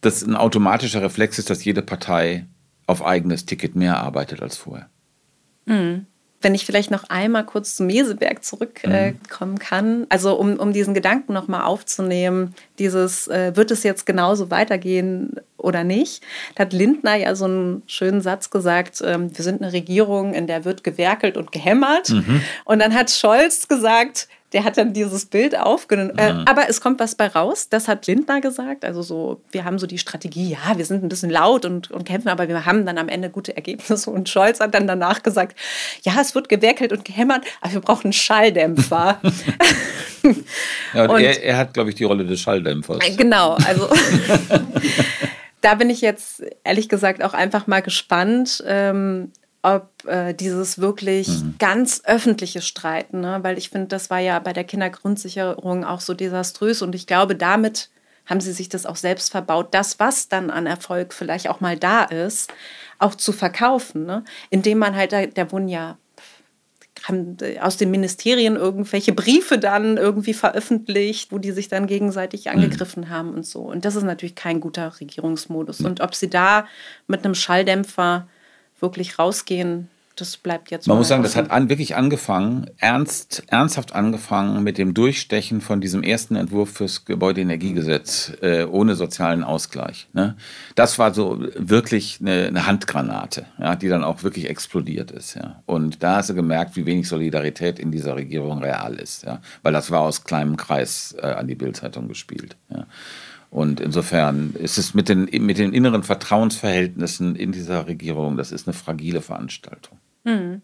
das 0.00 0.22
ein 0.22 0.36
automatischer 0.36 1.02
Reflex 1.02 1.38
ist, 1.38 1.50
dass 1.50 1.64
jede 1.64 1.82
Partei 1.82 2.46
auf 2.86 3.04
eigenes 3.04 3.46
Ticket 3.46 3.74
mehr 3.74 3.98
arbeitet 3.98 4.42
als 4.42 4.56
vorher. 4.56 4.88
Mhm. 5.64 6.06
Wenn 6.42 6.54
ich 6.54 6.66
vielleicht 6.66 6.90
noch 6.90 7.04
einmal 7.04 7.46
kurz 7.46 7.74
zu 7.74 7.84
Meseberg 7.84 8.44
zurückkommen 8.44 9.56
äh, 9.56 9.58
kann, 9.58 10.06
also 10.10 10.34
um, 10.38 10.56
um 10.56 10.74
diesen 10.74 10.92
Gedanken 10.92 11.32
nochmal 11.32 11.62
aufzunehmen, 11.62 12.54
dieses, 12.78 13.28
äh, 13.28 13.56
wird 13.56 13.70
es 13.70 13.82
jetzt 13.82 14.04
genauso 14.04 14.50
weitergehen 14.50 15.36
oder 15.64 15.84
nicht, 15.84 16.22
da 16.54 16.62
hat 16.62 16.72
Lindner 16.72 17.16
ja 17.16 17.34
so 17.34 17.46
einen 17.46 17.82
schönen 17.86 18.20
Satz 18.20 18.50
gesagt, 18.50 19.02
ähm, 19.04 19.36
wir 19.36 19.44
sind 19.44 19.62
eine 19.62 19.72
Regierung, 19.72 20.34
in 20.34 20.46
der 20.46 20.64
wird 20.64 20.84
gewerkelt 20.84 21.36
und 21.36 21.52
gehämmert. 21.52 22.10
Mhm. 22.10 22.42
Und 22.64 22.78
dann 22.80 22.94
hat 22.94 23.10
Scholz 23.10 23.66
gesagt, 23.68 24.28
der 24.54 24.62
hat 24.62 24.78
dann 24.78 24.92
dieses 24.92 25.26
Bild 25.26 25.58
aufgenommen. 25.58 26.16
Äh, 26.16 26.32
mhm. 26.32 26.44
aber 26.46 26.68
es 26.68 26.80
kommt 26.80 27.00
was 27.00 27.16
bei 27.16 27.26
raus, 27.26 27.68
das 27.68 27.88
hat 27.88 28.06
Lindner 28.06 28.40
gesagt. 28.40 28.84
Also 28.84 29.02
so, 29.02 29.40
wir 29.50 29.64
haben 29.64 29.80
so 29.80 29.86
die 29.88 29.98
Strategie, 29.98 30.50
ja, 30.50 30.78
wir 30.78 30.84
sind 30.84 31.02
ein 31.02 31.08
bisschen 31.08 31.30
laut 31.30 31.64
und, 31.64 31.90
und 31.90 32.04
kämpfen, 32.04 32.28
aber 32.28 32.46
wir 32.46 32.64
haben 32.64 32.86
dann 32.86 32.96
am 32.96 33.08
Ende 33.08 33.30
gute 33.30 33.56
Ergebnisse. 33.56 34.10
Und 34.10 34.28
Scholz 34.28 34.60
hat 34.60 34.72
dann 34.72 34.86
danach 34.86 35.24
gesagt, 35.24 35.58
ja, 36.02 36.12
es 36.20 36.36
wird 36.36 36.48
gewerkelt 36.48 36.92
und 36.92 37.04
gehämmert, 37.04 37.44
aber 37.60 37.74
wir 37.74 37.80
brauchen 37.80 38.04
einen 38.04 38.12
Schalldämpfer. 38.12 39.20
ja, 40.94 41.02
und, 41.02 41.10
und 41.10 41.20
er, 41.20 41.42
er, 41.42 41.56
hat, 41.56 41.74
glaube 41.74 41.90
ich, 41.90 41.96
die 41.96 42.04
Rolle 42.04 42.24
des 42.24 42.40
Schalldämpfers. 42.40 43.00
Genau, 43.16 43.54
also 43.66 43.88
da 45.64 45.74
bin 45.74 45.88
ich 45.88 46.02
jetzt 46.02 46.42
ehrlich 46.62 46.88
gesagt 46.88 47.22
auch 47.22 47.32
einfach 47.32 47.66
mal 47.66 47.80
gespannt, 47.80 48.62
ähm, 48.66 49.32
ob 49.62 49.88
äh, 50.06 50.34
dieses 50.34 50.78
wirklich 50.78 51.28
mhm. 51.28 51.54
ganz 51.58 52.02
öffentliche 52.04 52.60
Streiten, 52.60 53.20
ne? 53.20 53.38
weil 53.42 53.56
ich 53.56 53.70
finde, 53.70 53.88
das 53.88 54.10
war 54.10 54.18
ja 54.18 54.38
bei 54.38 54.52
der 54.52 54.64
Kindergrundsicherung 54.64 55.84
auch 55.84 56.00
so 56.00 56.12
desaströs 56.12 56.82
und 56.82 56.94
ich 56.94 57.06
glaube, 57.06 57.34
damit 57.34 57.88
haben 58.26 58.40
sie 58.40 58.52
sich 58.52 58.68
das 58.68 58.84
auch 58.84 58.96
selbst 58.96 59.30
verbaut, 59.30 59.68
das, 59.72 59.98
was 59.98 60.28
dann 60.28 60.50
an 60.50 60.66
Erfolg 60.66 61.14
vielleicht 61.14 61.48
auch 61.48 61.60
mal 61.60 61.78
da 61.78 62.04
ist, 62.04 62.52
auch 62.98 63.14
zu 63.14 63.32
verkaufen, 63.32 64.04
ne? 64.04 64.22
indem 64.50 64.78
man 64.78 64.94
halt, 64.94 65.12
da, 65.12 65.24
da 65.24 65.50
wurden 65.50 65.68
ja 65.68 65.96
haben 67.04 67.36
aus 67.60 67.76
den 67.76 67.90
Ministerien 67.90 68.56
irgendwelche 68.56 69.12
Briefe 69.12 69.58
dann 69.58 69.96
irgendwie 69.96 70.34
veröffentlicht, 70.34 71.32
wo 71.32 71.38
die 71.38 71.52
sich 71.52 71.68
dann 71.68 71.86
gegenseitig 71.86 72.46
mhm. 72.46 72.52
angegriffen 72.52 73.04
mhm. 73.04 73.10
haben 73.10 73.34
und 73.34 73.46
so. 73.46 73.60
Und 73.60 73.84
das 73.84 73.96
ist 73.96 74.04
natürlich 74.04 74.34
kein 74.34 74.60
guter 74.60 75.00
Regierungsmodus. 75.00 75.80
Mhm. 75.80 75.86
Und 75.86 76.00
ob 76.00 76.14
sie 76.14 76.30
da 76.30 76.66
mit 77.06 77.24
einem 77.24 77.34
Schalldämpfer 77.34 78.26
wirklich 78.80 79.18
rausgehen, 79.18 79.88
das 80.16 80.36
bleibt 80.36 80.70
jetzt. 80.70 80.86
Man 80.86 80.96
muss 80.96 81.08
sagen, 81.08 81.22
das 81.22 81.36
hat 81.36 81.50
an, 81.50 81.68
wirklich 81.68 81.96
angefangen, 81.96 82.70
ernst, 82.78 83.42
ernsthaft 83.48 83.94
angefangen 83.94 84.62
mit 84.62 84.78
dem 84.78 84.94
Durchstechen 84.94 85.60
von 85.60 85.80
diesem 85.80 86.02
ersten 86.02 86.36
Entwurf 86.36 86.70
fürs 86.70 87.04
Gebäudeenergiegesetz 87.04 88.32
äh, 88.40 88.64
ohne 88.64 88.94
sozialen 88.94 89.42
Ausgleich. 89.42 90.08
Ne? 90.12 90.36
Das 90.74 90.98
war 90.98 91.12
so 91.12 91.44
wirklich 91.56 92.18
eine, 92.20 92.46
eine 92.46 92.66
Handgranate, 92.66 93.46
ja, 93.58 93.76
die 93.76 93.88
dann 93.88 94.04
auch 94.04 94.22
wirklich 94.22 94.48
explodiert 94.48 95.10
ist. 95.10 95.34
Ja? 95.34 95.62
Und 95.66 96.02
da 96.02 96.16
hast 96.16 96.30
du 96.30 96.34
gemerkt, 96.34 96.76
wie 96.76 96.86
wenig 96.86 97.08
Solidarität 97.08 97.78
in 97.78 97.90
dieser 97.90 98.16
Regierung 98.16 98.62
real 98.62 98.94
ist, 98.94 99.24
ja? 99.24 99.40
weil 99.62 99.72
das 99.72 99.90
war 99.90 100.00
aus 100.00 100.24
kleinem 100.24 100.56
Kreis 100.56 101.14
äh, 101.20 101.26
an 101.26 101.48
die 101.48 101.56
Bildzeitung 101.56 102.08
gespielt. 102.08 102.56
Ja? 102.70 102.86
Und 103.54 103.78
insofern 103.80 104.52
ist 104.54 104.78
es 104.78 104.94
mit 104.94 105.08
den, 105.08 105.28
mit 105.46 105.58
den 105.58 105.72
inneren 105.72 106.02
Vertrauensverhältnissen 106.02 107.36
in 107.36 107.52
dieser 107.52 107.86
Regierung, 107.86 108.36
das 108.36 108.50
ist 108.50 108.66
eine 108.66 108.74
fragile 108.74 109.20
Veranstaltung. 109.20 109.96
Mhm. 110.24 110.62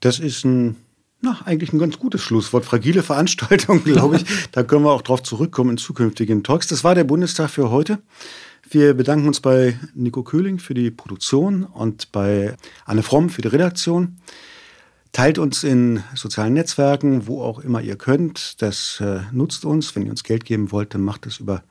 Das 0.00 0.18
ist 0.18 0.44
ein, 0.44 0.76
na, 1.20 1.40
eigentlich 1.44 1.72
ein 1.72 1.78
ganz 1.78 1.98
gutes 1.98 2.20
Schlusswort. 2.20 2.64
Fragile 2.64 3.02
Veranstaltung, 3.02 3.84
glaube 3.84 4.16
ich. 4.16 4.24
da 4.52 4.62
können 4.62 4.84
wir 4.84 4.92
auch 4.92 5.02
drauf 5.02 5.22
zurückkommen 5.22 5.70
in 5.70 5.76
zukünftigen 5.78 6.42
Talks. 6.42 6.66
Das 6.66 6.84
war 6.84 6.94
der 6.94 7.04
Bundestag 7.04 7.50
für 7.50 7.70
heute. 7.70 7.98
Wir 8.68 8.94
bedanken 8.94 9.28
uns 9.28 9.40
bei 9.40 9.78
Nico 9.94 10.24
Köhling 10.24 10.58
für 10.58 10.74
die 10.74 10.90
Produktion 10.90 11.62
und 11.62 12.10
bei 12.10 12.56
Anne 12.84 13.02
Fromm 13.02 13.30
für 13.30 13.42
die 13.42 13.48
Redaktion. 13.48 14.16
Teilt 15.12 15.38
uns 15.38 15.64
in 15.64 16.02
sozialen 16.14 16.54
Netzwerken, 16.54 17.26
wo 17.26 17.42
auch 17.42 17.60
immer 17.60 17.80
ihr 17.80 17.96
könnt. 17.96 18.60
Das 18.60 19.00
äh, 19.00 19.20
nutzt 19.32 19.64
uns. 19.64 19.94
Wenn 19.94 20.04
ihr 20.04 20.10
uns 20.10 20.24
Geld 20.24 20.44
geben 20.44 20.72
wollt, 20.72 20.94
dann 20.94 21.02
macht 21.02 21.26
es 21.26 21.38
über 21.38 21.62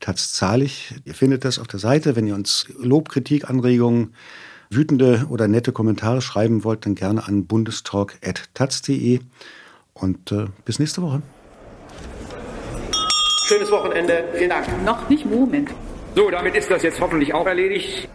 Taz 0.00 0.32
zahlig. 0.32 0.94
Ihr 1.04 1.14
findet 1.14 1.44
das 1.44 1.58
auf 1.58 1.68
der 1.68 1.78
Seite. 1.80 2.16
Wenn 2.16 2.26
ihr 2.26 2.34
uns 2.34 2.66
Lob, 2.76 3.08
Kritik, 3.08 3.48
Anregungen, 3.48 4.14
wütende 4.74 5.26
oder 5.28 5.48
nette 5.48 5.72
Kommentare 5.72 6.20
schreiben 6.20 6.64
wollt, 6.64 6.86
dann 6.86 6.94
gerne 6.94 7.26
an 7.26 7.46
bundestalk.taz.de. 7.46 9.20
Und 9.94 10.32
äh, 10.32 10.46
bis 10.64 10.78
nächste 10.78 11.02
Woche. 11.02 11.22
Schönes 13.46 13.70
Wochenende. 13.70 14.24
Vielen 14.34 14.50
Dank. 14.50 14.66
Noch 14.84 15.08
nicht 15.08 15.26
Moment. 15.26 15.70
So, 16.14 16.30
damit 16.30 16.56
ist 16.56 16.70
das 16.70 16.82
jetzt 16.82 17.00
hoffentlich 17.00 17.34
auch 17.34 17.46
erledigt. 17.46 18.08